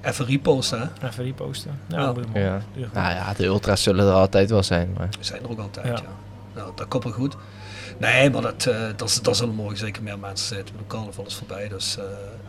[0.02, 1.06] Even reposten, hè?
[1.09, 1.80] even reposten.
[1.86, 2.12] Ja, Ja.
[2.12, 2.44] je mooi.
[2.44, 2.60] Ja.
[2.76, 2.93] Goed.
[2.93, 4.94] Nou ja, de ultras zullen er altijd wel zijn.
[4.98, 5.09] Maar...
[5.20, 5.93] Zijn er ook altijd, Ja.
[5.93, 6.02] ja.
[6.55, 7.36] Nou, dat wel goed.
[7.98, 10.74] Nee, maar dat, eh dat, is- dat zullen morgen zeker meer mensen zitten.
[10.77, 11.68] De carnaval is voorbij.
[11.68, 12.05] Dus, eh,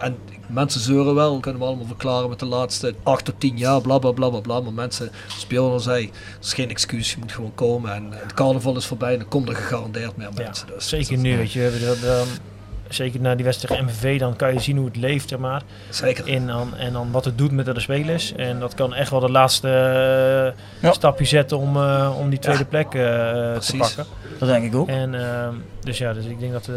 [0.06, 0.18] en
[0.48, 3.98] mensen zeuren wel, kunnen we allemaal verklaren met de laatste 8 tot 10 jaar, bla
[3.98, 4.60] bla bla bla bla.
[4.61, 5.11] Maar mensen,
[5.48, 6.06] Bjorn al zei,
[6.36, 7.94] dat is geen excuus, je moet gewoon komen.
[7.94, 10.68] En het carnaval is voorbij en dan komen er gegarandeerd meer Ja, mensen.
[10.68, 11.60] Dus, zeker nu, weet je.
[11.60, 12.28] We hebben dat, ehm,
[12.89, 15.61] zeker na die wedstrijd tegen MVV, dan kan je zien hoe het leeft, zeg maar.
[15.89, 16.27] Zeker.
[16.27, 18.34] In dan, en dan wat het doet met de spelers.
[18.35, 20.93] En dat kan echt wel de laatste eh, Ja.
[20.93, 22.65] stapje zetten om, eh, om die tweede Ja.
[22.69, 23.01] plek eh,
[23.57, 24.05] te pakken.
[24.39, 24.88] Dat denk ik ook.
[24.88, 26.76] En ehm, dus ja, dus ik denk dat eh,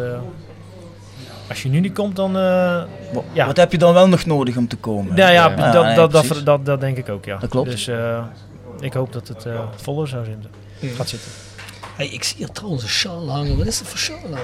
[1.49, 2.37] als je nu niet komt, dan.
[2.37, 2.43] eh,
[3.12, 3.47] Wa- Ja.
[3.47, 5.16] Wat heb je dan wel nog nodig om te komen?
[5.16, 7.37] ja, ja, Ja, dat, nee, dat, dat, dat, dat denk ik ook, ja.
[7.39, 7.70] Dat klopt.
[7.70, 8.24] Dus eh,
[8.81, 10.51] ik hoop dat het eh, voller zou zitten.
[10.97, 11.31] gaat zitten.
[11.97, 13.57] Hey, ik zie hier trouwens een sjaal hangen.
[13.57, 14.39] Wat is dat voor sjaal hangen?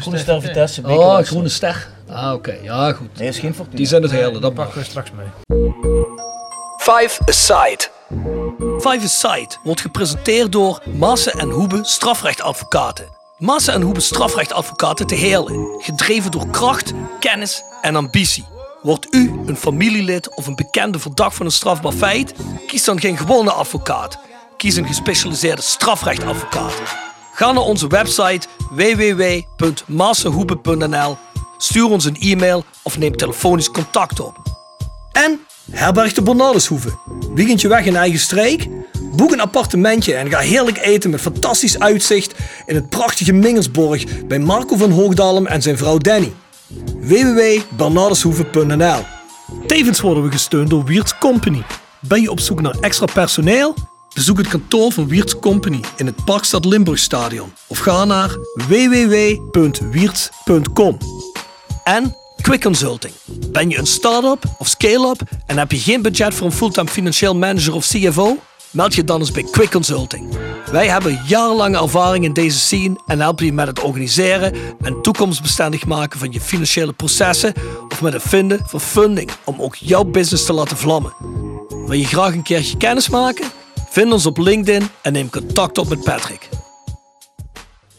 [0.00, 0.82] Groene Ster Vitesse.
[0.84, 1.88] Oh, groene ster.
[2.08, 2.58] Ah, oké.
[2.62, 3.18] Ja, goed.
[3.18, 3.76] Nee, is geen fortuna.
[3.76, 5.26] Die zijn het hele, dat pakken we straks mee.
[6.78, 7.88] Five Aside.
[8.80, 13.04] Five Aside wordt gepresenteerd door Maassen en Hoebe strafrechtadvocaten.
[13.38, 15.68] Maassen en Hoebe strafrechtadvocaten te Heerlen.
[15.78, 18.44] Gedreven door kracht, kennis en ambitie.
[18.82, 22.34] Wordt u een familielid of een bekende verdacht van een strafbaar feit?
[22.66, 24.18] Kies dan geen gewone advocaat.
[24.56, 26.72] Kies een gespecialiseerde strafrechtadvocaat.
[27.36, 31.16] Ga naar onze website www.massenhoebe.nl,
[31.58, 34.36] stuur ons een e-mail of neem telefonisch contact op.
[35.12, 35.40] En
[35.70, 36.88] Herberg de Bernardeshoeve.
[37.34, 38.68] Weekendje weg in eigen streek?
[39.12, 42.34] Boek een appartementje en ga heerlijk eten met fantastisch uitzicht
[42.66, 46.32] in het prachtige Mingersborg bij Marco van Hoogdalem en zijn vrouw Danny.
[47.00, 49.04] www.bernardeshoeven.nl
[49.66, 51.62] Tevens worden we gesteund door Wiert's Company.
[52.00, 53.74] Ben je op zoek naar extra personeel?
[54.16, 58.36] Bezoek het kantoor van Wiert's Company in het Parkstad Limburgstadion of ga naar
[58.68, 60.98] www.wierts.com.
[61.84, 63.14] En Quick Consulting.
[63.52, 67.34] Ben je een start-up of scale-up en heb je geen budget voor een fulltime financieel
[67.34, 68.36] manager of CFO?
[68.70, 70.36] Meld je dan eens bij Quick Consulting.
[70.70, 75.86] Wij hebben jarenlange ervaring in deze scene en helpen je met het organiseren en toekomstbestendig
[75.86, 77.52] maken van je financiële processen
[77.88, 81.14] of met het vinden van funding om ook jouw business te laten vlammen.
[81.68, 83.64] Wil je graag een keertje kennis maken?
[83.96, 86.48] Vind ons op LinkedIn en neem contact op met Patrick.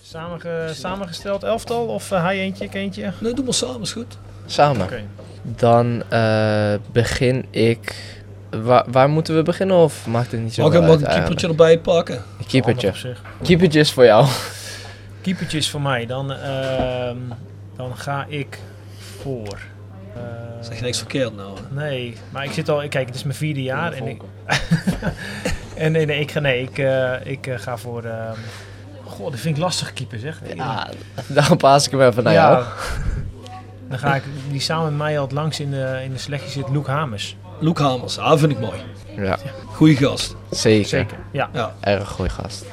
[0.02, 3.14] Samenge, samengesteld elftal of uh, hij eentje, ik eentje?
[3.20, 4.18] Nee, doe maar samen, is goed.
[4.46, 4.82] Samen.
[4.86, 5.02] Oké.
[5.42, 7.96] Dan eh, begin ik...
[8.50, 11.06] Waar, waar moeten we beginnen of maakt het niet zo Mag ik uit mag een
[11.06, 11.40] eigenlijk?
[11.40, 12.24] keepertje erbij pakken?
[12.40, 12.94] Een keepertje.
[13.44, 14.28] Keepertje is voor jou.
[15.22, 16.06] Keepertjes voor mij.
[16.06, 17.18] Dan, ehm,
[17.76, 18.60] dan ga ik
[19.22, 19.58] voor.
[20.16, 20.22] eh,
[20.62, 21.58] Zeg je niks verkeerd nou?
[21.58, 21.76] hè?
[21.84, 22.88] Nee, maar ik zit al.
[22.90, 24.22] Kijk, het is mijn vierde jaar en ik.
[25.78, 28.04] en nee, nee, ik ga, nee, ik, eh, ik eh, ga voor.
[28.04, 28.38] ehm,
[29.06, 30.42] goh, dat vind ik lastig keeper, zeg.
[30.56, 30.88] Ja,
[31.28, 32.64] daarom paas ik hem even naar jou.
[33.90, 36.50] Dan ga ik die samen met mij al het langst in de, in de selectie
[36.52, 37.36] zit, Luke Hamers.
[37.60, 38.80] Luke Hamers, ah, vind ik mooi.
[39.18, 40.36] Ja, Goeie gast.
[40.50, 40.88] zeker.
[40.88, 41.18] Zeker.
[41.32, 41.50] Ja.
[41.54, 41.74] Ja.
[41.80, 42.66] Erg goeie gast.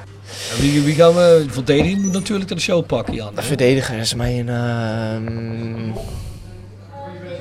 [0.54, 2.00] En wie, wie gaan we verdedigen?
[2.00, 3.34] Moet natuurlijk de show pakken, Jan.
[3.34, 4.48] De verdediger is mijn...
[4.48, 5.86] ehm,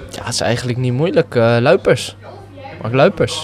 [0.09, 1.35] ja, het is eigenlijk niet moeilijk.
[1.35, 2.15] eh, Luipers.
[2.81, 3.43] Mark Luipers.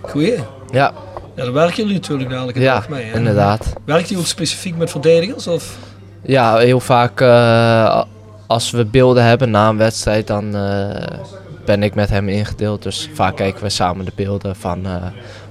[0.00, 0.38] Goeie.
[0.70, 0.92] Ja,
[1.40, 3.04] Ja, daar werken jullie natuurlijk heel ja erg mee.
[3.04, 3.16] hè?
[3.16, 3.72] inderdaad.
[3.84, 5.46] Werkt hij ook specifiek met verdedigers?
[5.46, 5.76] Of?
[6.22, 8.02] Ja, heel vaak eh,
[8.46, 11.18] als we beelden hebben na een wedstrijd, dan eh,
[11.64, 12.82] ben ik met hem ingedeeld.
[12.82, 14.94] Dus vaak kijken we samen de beelden van, eh,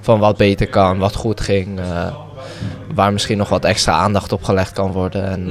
[0.00, 1.80] van wat beter kan, wat goed ging.
[2.94, 5.24] waar misschien nog wat extra aandacht op gelegd kan worden.
[5.24, 5.48] En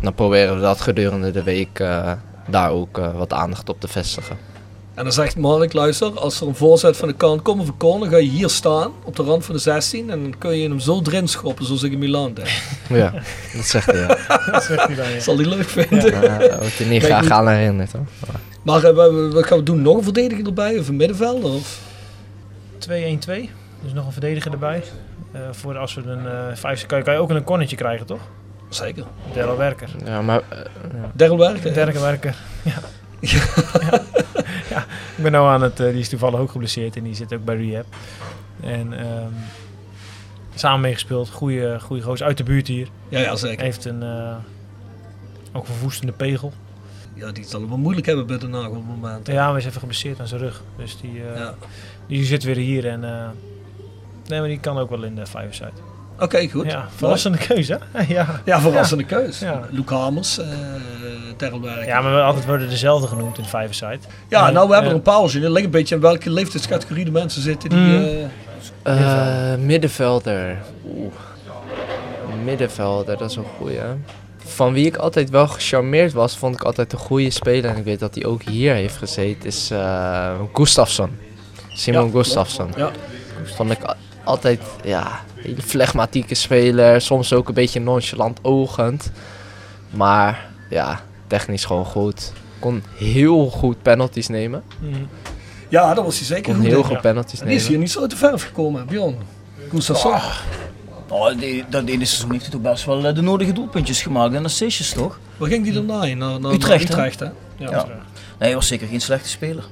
[0.00, 1.84] dan proberen we dat gedurende de week
[2.46, 4.36] daar ook wat aandacht op te vestigen.
[4.98, 7.76] En dan zegt Mark, luister, als er een voorzet van de kant komt of een
[7.76, 10.68] corner, ga je hier staan op de rand van de 16 en dan kun je
[10.68, 12.62] hem zo erin schoppen zoals ik in Milan deed.
[12.88, 13.12] Ja,
[13.56, 14.00] dat zegt hij.
[14.00, 14.06] Ja.
[14.52, 15.20] Dat zegt hij dan, ja.
[15.20, 16.10] Zal hij leuk vinden.
[16.12, 17.30] Ja, Daar wordt hij niet graag niet.
[17.30, 18.04] aan herinnerd hoor.
[18.62, 19.82] Maar eh, wat- wat gaan we doen?
[19.82, 21.50] Nog een verdediger erbij of een middenvelder?
[21.52, 21.78] Of?
[22.78, 22.90] 2-1-2.
[23.82, 24.82] Dus nog een verdediger erbij.
[25.32, 28.06] Eh, voor als we een uh, vijf kan je, kan je ook een cornetje krijgen,
[28.06, 28.20] toch?
[28.68, 29.04] Zeker.
[29.34, 29.88] Daryl Werker.
[30.04, 30.58] Ja, maar eh,
[31.12, 32.00] Daryl Werker.
[32.00, 32.34] Werker.
[32.62, 32.72] Ja.
[33.20, 33.42] Ja.
[34.70, 34.78] Ja.
[35.16, 37.44] Ik ben nou aan het, eh, die is toevallig ook geblesseerd en die zit ook
[37.44, 37.84] bij rehab.
[38.60, 39.32] En ehm,
[40.54, 42.88] samen meegespeeld, goede, goede gozer uit de buurt hier.
[43.08, 43.64] Ja, ja, zeker.
[43.64, 44.36] Heeft een eh,
[45.52, 46.52] ook verwoestende pegel.
[47.14, 49.26] Ja, die zal het wel moeilijk hebben bij de nagel op het moment.
[49.26, 50.62] Ja, maar hij is even geblesseerd aan zijn rug.
[50.76, 51.54] Dus die, eh, Ja.
[52.06, 53.00] die zit weer hier en
[54.26, 55.70] nee, maar die kan ook wel in de Vijverside.
[56.18, 56.70] Oké, goed.
[56.70, 58.02] Ja, verrassende keuze, hè?
[58.14, 58.40] ja.
[58.44, 59.38] Ja, verrassende keus.
[59.38, 59.60] Ja.
[59.70, 60.46] Luke Hamers, eh
[61.38, 61.86] Werker.
[61.86, 63.98] ja, maar we altijd worden dezelfde genoemd in de Vijverside.
[64.28, 65.42] Ja, En, nou, we hebben eh, er een pauze in.
[65.44, 67.78] Het ligt een beetje aan welke leeftijdscategorie de mensen zitten die...
[67.78, 68.04] Mhm.
[68.82, 70.56] eh, Eh, middenvelder.
[70.96, 71.12] Oeh.
[72.44, 73.78] Middenvelder, dat is een goeie.
[74.36, 77.70] Van wie ik altijd wel gecharmeerd was, vond ik altijd een goede speler.
[77.70, 81.10] En ik weet dat hij ook hier heeft gezeten, is eh Gustafsson.
[81.72, 82.70] Simon Ja, Gustafsson.
[82.76, 82.90] Ja.
[83.44, 83.78] Vond ik
[84.28, 87.00] altijd, ja, een hele flegmatieke speler.
[87.00, 89.10] Soms ook een beetje nonchalant ogend.
[89.90, 92.32] Maar ja, technisch gewoon goed.
[92.58, 94.62] Kon heel goed penalties nemen.
[94.78, 94.94] mhm.
[95.68, 97.84] ja, dat was hij zeker Kon goed heel goed penalties En die is hier nemen.
[97.84, 99.16] niet zo uit de verf gekomen, Bjorn.
[99.70, 100.12] Gustafsson.
[101.08, 104.34] Oh, die, dat ene seizoen heeft hij toch best wel eh, de nodige doelpuntjes gemaakt
[104.34, 105.18] en assistjes toch?
[105.36, 106.18] Waar ging die daarna in?
[106.18, 107.06] Naar, naar, Utrecht, naar hè?
[107.06, 107.26] Utrecht, hè?
[107.64, 107.70] Ja.
[107.70, 107.84] Ja.
[107.86, 109.64] Nee, hij was zeker geen slechte speler.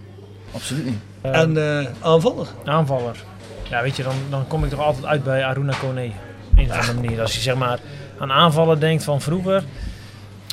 [0.52, 0.98] Absoluut niet.
[1.20, 2.46] En eh, aanvaller?
[2.64, 3.24] Aanvaller.
[3.70, 6.10] Ja, weet je, dan, dan kom ik toch altijd uit bij Aruna Kone.
[6.56, 7.20] Een of andere manier.
[7.20, 7.78] Als je zeg maar
[8.18, 9.52] aan aanvallen denkt van vroeger.
[9.60, 9.64] Dan,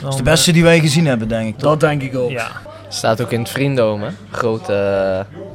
[0.04, 1.54] Dat is de beste die wij gezien hebben, denk ik.
[1.54, 1.70] Toch?
[1.70, 2.30] Dat denk ik ook.
[2.32, 2.48] Ja.
[2.88, 4.10] Staat ook in het vriendendom, hè?
[4.32, 4.74] Grote,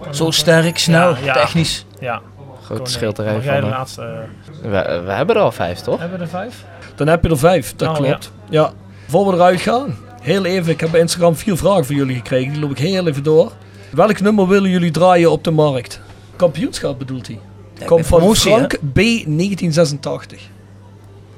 [0.07, 1.33] eh, Zo sterk, snel, Ja, ja.
[1.33, 1.85] technisch.
[2.01, 2.21] Ja.
[2.65, 3.71] grote schilderij van jij de hem.
[3.71, 4.03] laatste...
[4.03, 5.99] eh, We, we hebben er al vijf, toch?
[6.01, 6.65] hebben we er vijf?
[6.95, 8.33] Dan heb je er vijf, dat Oh, klopt.
[8.51, 8.73] Ja.
[9.07, 12.53] Voor we eruit gaan, heel even, ik heb bij Instagram vier vragen voor jullie gekregen.
[12.53, 13.53] Die loop ik heel even door.
[13.91, 16.01] Welk nummer willen jullie draaien op de markt?
[16.37, 17.39] Kampioenschap bedoelt hij.
[17.87, 20.41] Komt van promotie, Frank B 1986.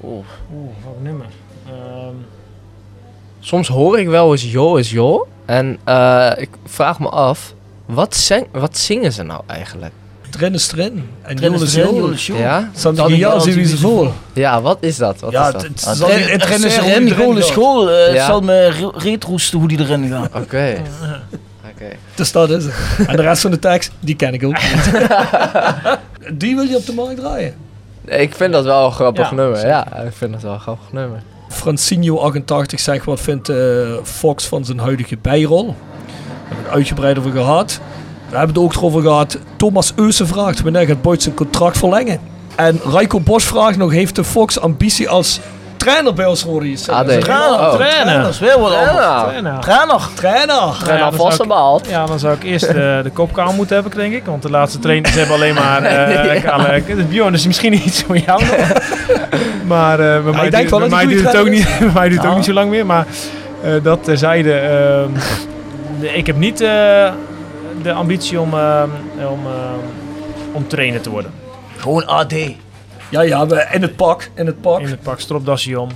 [0.05, 0.25] Oeh.
[0.55, 1.27] Oeh, welk nummer?
[1.67, 2.15] Ehm,
[3.41, 5.27] Soms hoor ik wel eens Jo is Jo.
[5.45, 7.55] En eh, ik vraag me af,
[7.87, 9.93] wat, wat zingen ze nou eigenlijk?
[10.31, 11.09] Trin is Trin.
[11.23, 12.39] En Trin Joel is Trin, Joel.
[12.41, 12.71] Ja?
[12.75, 14.13] Santi Gial, zie wie ze voor.
[14.33, 15.21] Ja, wat is dat?
[15.21, 15.63] Wat Ja, is dat?
[15.63, 16.69] het- Ah, rennen
[17.39, 17.51] is.
[17.51, 20.35] Eh, Het zal me re- reetroesten hoe die erin gaat.
[20.35, 20.83] Oké.
[21.81, 21.91] Oké.
[22.15, 22.75] Dus dat is het.
[23.07, 24.91] En de rest van de tekst, die ken ik ook niet.
[26.41, 27.55] die wil je op de markt draaien.
[28.05, 29.57] Ik vind dat wel een grappig Ja, nummer.
[29.57, 29.71] zeker.
[29.71, 31.23] Ja, ik vind dat wel een grappig nummer.
[31.53, 33.57] Francino88 zegt, wat vindt eh,
[34.03, 35.67] Fox van zijn huidige bijrol?
[35.67, 35.75] Daar
[36.47, 37.81] hebben we het uitgebreid over gehad.
[38.29, 39.39] We hebben het ook erover gehad.
[39.57, 42.21] Thomas Eusen vraagt, wanneer gaat Boyd zijn contract verlengen?
[42.57, 45.41] En Raiko Bos vraagt nog, heeft de Fox ambitie als
[45.81, 46.89] trainer bij ons rode JC?
[46.89, 47.07] AD.
[47.07, 47.75] Dat is een Trainer, Oh.
[47.75, 48.21] trainer.
[48.23, 48.97] Dat is weer wat anders.
[48.97, 49.59] Ja, Trainer.
[49.61, 50.01] Trainer.
[50.15, 50.47] Trainer!
[50.57, 51.87] Nou ja, dan alvast zou ik- behaald.
[51.89, 54.25] Ja, dan zou ik eerst eh, de kopkamer moeten hebben, denk ik.
[54.25, 55.83] Want de laatste trainers hebben alleen maar...
[55.83, 58.57] eh kale- de Bjorn is misschien iets voor jou nog.
[59.67, 61.67] Maar eh, bij mij, ik denk duurt- wel bij dat mij duurt het ook niet,
[61.67, 62.37] trainer mij duurt het ook Ja.
[62.37, 62.87] niet zo lang meer.
[62.87, 63.07] Maar
[63.63, 64.53] eh, dat terzijde...
[64.55, 65.11] ehm,
[66.15, 66.69] ik heb niet eh,
[67.83, 68.89] de ambitie om, ehm,
[69.31, 69.79] om, ehm,
[70.53, 71.31] om trainer te worden.
[71.77, 72.33] Gewoon AD.
[73.11, 74.31] Ja, ja, we, in het pak.
[74.35, 74.81] In het pak.
[74.81, 75.89] In het pak stropdasje om.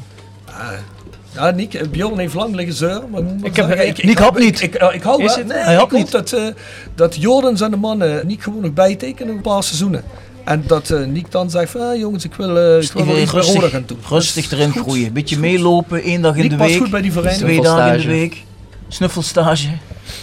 [1.35, 3.11] Ja, Nick, eh, Bjorn heeft lang liggen zeuren.
[3.11, 4.63] Maar ik Ik heb- zeggen, Nick had niet.
[4.63, 5.37] Ik, ik, ik hou Is wel.
[5.37, 5.47] het?
[5.47, 6.11] Nee, Hij had ik hoop niet.
[6.11, 6.47] dat, eh
[6.95, 10.03] dat Jordans en de mannen niet gewoon nog bijtekenen een paar seizoenen.
[10.45, 13.15] En dat eh Nick dan zegt van, ah, jongens, ik wil, eh ik wil wel
[13.15, 13.99] Even iets bij rustig- Roda gaan doen.
[14.09, 14.83] Rustig erin Goed.
[14.83, 15.13] groeien.
[15.13, 16.79] Beetje meelopen, één dag in Nick de past week.
[16.81, 17.45] goed bij die vereniging.
[17.45, 18.21] Twee dagen in de Snuffelstage.
[18.21, 18.45] week.
[18.89, 19.69] Snuffelstage.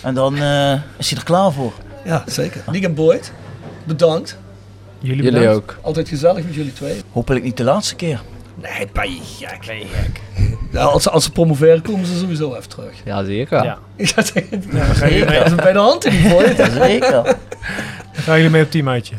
[0.03, 1.73] En dan eh, is hij er klaar voor.
[2.05, 2.61] Ja, zeker.
[2.71, 3.31] Nick en Boyd,
[3.83, 4.37] bedankt.
[5.01, 5.77] Jullie, ook.
[5.81, 7.01] Altijd gezellig met jullie twee.
[7.11, 8.21] Hopelijk niet de laatste keer.
[8.55, 9.65] Nee, ben je gek.
[9.67, 10.21] Nee, gek.
[10.71, 12.93] Ja, als, ze, als ze promoveren, komen ze sowieso even terug.
[13.05, 13.63] Ja, zeker.
[13.63, 13.79] Ja.
[13.97, 14.23] Ja,
[14.99, 16.11] dan jullie mee, dat is bij de hand in.
[16.71, 17.11] Zeker.
[17.23, 17.35] dan
[18.13, 19.15] gaan jullie mee op teamuitje.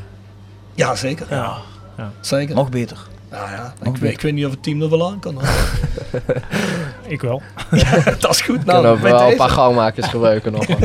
[0.74, 1.26] Ja, zeker.
[1.30, 1.56] Ja.
[2.20, 2.54] Zeker.
[2.54, 2.98] Nog beter.
[3.32, 3.72] Ja, ja.
[3.82, 5.34] Nog Ik, weet, ik weet niet of het team er wel aan kan.
[7.08, 7.42] Ik wel.
[8.18, 8.56] dat is goed.
[8.64, 10.64] Kunnen Nou, we bij wel een paar gauwmakers gebruiken nog.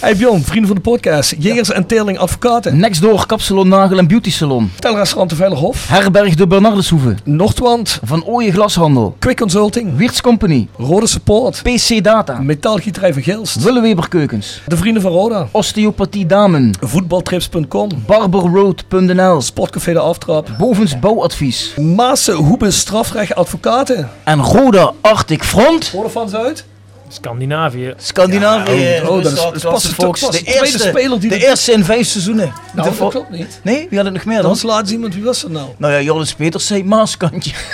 [0.00, 1.34] Hey Bjorn, vrienden van de podcast.
[1.38, 2.78] Jegers en Teerling Advocaten.
[2.78, 4.70] Next door Kapsalon Nagel en Beauty Salon.
[4.72, 5.88] Hotelrestaurant de Veilerhof.
[5.88, 7.14] Herberg de Bernardeshoeve.
[7.24, 7.98] Noordwand.
[8.02, 9.16] Van Ooyen Glashandel.
[9.18, 9.96] Quick Consulting.
[9.96, 10.68] Wiertz Company.
[10.78, 11.62] Rode Support.
[11.62, 12.38] PC Data.
[12.40, 13.62] Metaalgieterij van Gilst.
[13.62, 14.62] Willeweber Keukens.
[14.66, 15.48] De Vrienden van Roda.
[15.50, 16.70] Osteopathie Damen.
[16.80, 17.88] Voetbaltrips.com.
[18.06, 19.40] Barberroad.nl.
[19.40, 20.48] Sportcafé de Aftrap.
[20.58, 21.74] Bovens Bouwadvies.
[21.80, 24.10] Maassen Hoebe Strafrecht Advocaten.
[24.24, 25.88] En Roda Arctic Front.
[25.88, 26.64] Hoor van ze uit?
[27.08, 27.94] Scandinavië.
[27.96, 28.72] Scandinavië.
[28.72, 30.20] Ja, oh, oh, dat is- Klasse dat is pas- Fox.
[30.20, 32.52] pas de de tweede eerste, speler die de eerste in vijf seizoenen.
[32.74, 33.60] Nou, De dat klopt niet.
[33.62, 34.54] Nee, wie had het nog meer Dan dan?
[34.54, 35.68] is laatst iemand, wie was dat nou?
[35.76, 37.52] Nou ja, Joris Peters zei Maaskantje.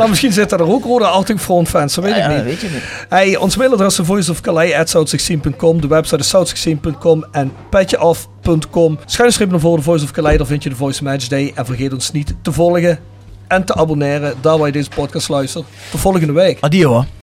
[0.00, 2.42] Nou, misschien zitten er ook Roda Arctic Front fans, dat weet ik Ja, niet.
[2.44, 2.82] weet je niet.
[3.08, 5.80] Hey, ons mailadres is voiceofcalais.south16.com.
[5.80, 8.98] De website is south16.com en petjeaf.com.
[9.06, 11.52] Schuinstreep naar voren de Voice of Calais, daar vind je de Voice Match Day.
[11.54, 12.98] En vergeet ons niet te volgen
[13.48, 15.64] en te abonneren, daar waar je deze podcast luistert.
[15.90, 16.58] Tot volgende week.
[16.60, 17.19] Adio hoor.